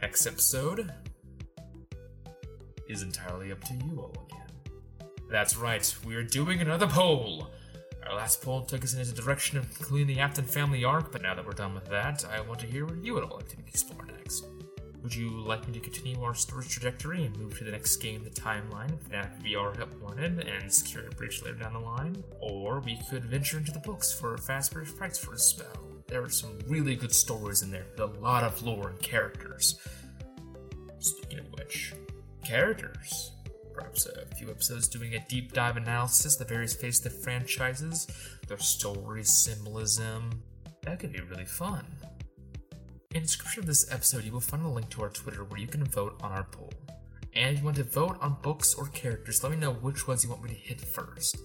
Next 0.02 0.28
episode 0.28 0.94
is 2.90 3.02
entirely 3.02 3.54
up 3.54 3.64
to 3.64 3.74
you 3.74 4.02
all 4.02 4.28
again. 4.30 5.08
That's 5.30 5.56
right, 5.56 5.96
we 6.06 6.16
are 6.16 6.24
doing 6.24 6.60
another 6.60 6.88
poll! 6.88 7.50
Our 8.08 8.16
last 8.16 8.42
poll 8.42 8.62
took 8.62 8.84
us 8.84 8.94
in 8.94 9.00
the 9.00 9.22
direction 9.22 9.58
of 9.58 9.74
concluding 9.76 10.08
the 10.08 10.20
Afton 10.20 10.46
family 10.46 10.84
arc, 10.84 11.12
but 11.12 11.22
now 11.22 11.34
that 11.36 11.46
we're 11.46 11.54
done 11.54 11.74
with 11.74 11.86
that, 11.86 12.26
I 12.26 12.42
want 12.42 12.60
to 12.62 12.68
hear 12.68 12.86
what 12.86 13.04
you 13.04 13.14
would 13.14 13.24
all 13.24 13.38
like 13.38 13.50
to 13.50 13.58
explore 13.68 14.06
next. 14.06 14.46
Would 15.02 15.14
you 15.14 15.30
like 15.42 15.68
me 15.68 15.74
to 15.74 15.80
continue 15.80 16.22
our 16.24 16.34
story's 16.34 16.70
trajectory 16.70 17.26
and 17.26 17.38
move 17.38 17.58
to 17.58 17.66
the 17.66 17.72
next 17.72 17.98
game 17.98 18.18
in 18.18 18.24
the 18.24 18.30
timeline 18.30 18.94
if 18.94 19.10
FNAF 19.10 19.44
VR 19.44 19.76
help 19.76 19.94
wanted 20.02 20.40
and 20.48 20.72
Security 20.72 21.14
Breach 21.16 21.44
later 21.44 21.58
down 21.58 21.74
the 21.74 21.80
line? 21.80 22.24
Or 22.40 22.80
we 22.80 23.00
could 23.10 23.26
venture 23.26 23.58
into 23.58 23.72
the 23.72 23.80
books 23.80 24.14
for 24.14 24.38
Fazbear's 24.38 24.92
Frights 24.92 25.20
for 25.20 25.34
a 25.34 25.40
spell. 25.40 25.68
There 26.08 26.24
are 26.24 26.30
some 26.30 26.58
really 26.68 26.96
good 26.96 27.14
stories 27.14 27.64
in 27.64 27.72
there 27.72 27.86
with 27.92 28.00
a 28.00 28.20
lot 28.20 28.44
of 28.44 28.62
lore 28.64 28.90
and 28.90 29.00
characters. 29.02 29.80
Speaking 31.00 31.40
of 31.40 31.52
which, 31.52 31.94
characters. 32.46 33.32
Perhaps 33.74 34.06
a 34.06 34.26
few 34.36 34.50
episodes 34.50 34.88
doing 34.88 35.16
a 35.16 35.26
deep 35.28 35.54
dive 35.54 35.78
analysis 35.78 36.40
of 36.40 36.48
the 36.48 36.54
various 36.54 36.76
phases 36.76 37.06
of 37.06 37.24
franchises, 37.24 38.08
their 38.48 38.60
stories, 38.60 39.34
symbolism. 39.34 40.44
That 40.84 41.00
could 41.00 41.14
be 41.14 41.22
really 41.22 41.46
fun. 41.46 41.86
In 43.14 43.22
the 43.22 43.28
description 43.28 43.62
of 43.62 43.68
this 43.68 43.92
episode, 43.92 44.24
you 44.24 44.32
will 44.32 44.40
find 44.40 44.66
a 44.66 44.68
link 44.68 44.90
to 44.90 45.04
our 45.04 45.10
Twitter 45.10 45.44
where 45.44 45.60
you 45.60 45.68
can 45.68 45.84
vote 45.86 46.20
on 46.22 46.32
our 46.32 46.44
poll. 46.44 46.74
And 47.36 47.54
if 47.54 47.60
you 47.60 47.66
want 47.66 47.78
to 47.78 47.84
vote 47.84 48.18
on 48.22 48.38
books 48.42 48.76
or 48.76 48.88
characters, 48.88 49.44
let 49.44 49.52
me 49.52 49.58
know 49.58 49.74
which 49.74 50.08
ones 50.08 50.24
you 50.24 50.30
want 50.30 50.44
me 50.44 50.50
to 50.50 50.56
hit 50.56 50.82
first. 50.82 51.38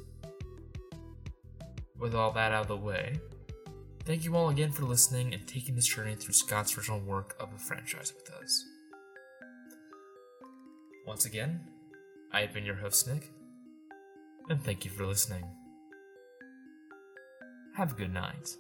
With 1.99 2.15
all 2.15 2.33
that 2.33 2.53
out 2.53 2.63
of 2.63 2.69
the 2.69 2.77
way, 2.77 3.19
thank 4.05 4.25
you 4.25 4.37
all 4.37 4.51
again 4.51 4.71
for 4.71 4.85
listening 4.85 5.35
and 5.35 5.47
taking 5.47 5.75
this 5.75 5.87
journey 5.87 6.15
through 6.15 6.35
Scott's 6.35 6.77
original 6.77 7.01
work 7.01 7.37
of 7.41 7.53
a 7.55 7.59
franchise 7.59 8.13
with 8.15 8.31
us. 8.31 8.65
Once 11.07 11.25
again, 11.25 11.61
I 12.33 12.41
have 12.43 12.53
been 12.53 12.65
your 12.65 12.75
host, 12.75 13.09
Nick, 13.09 13.31
and 14.49 14.63
thank 14.63 14.85
you 14.85 14.91
for 14.91 15.07
listening. 15.07 15.45
Have 17.75 17.93
a 17.93 17.95
good 17.95 18.13
night. 18.13 18.57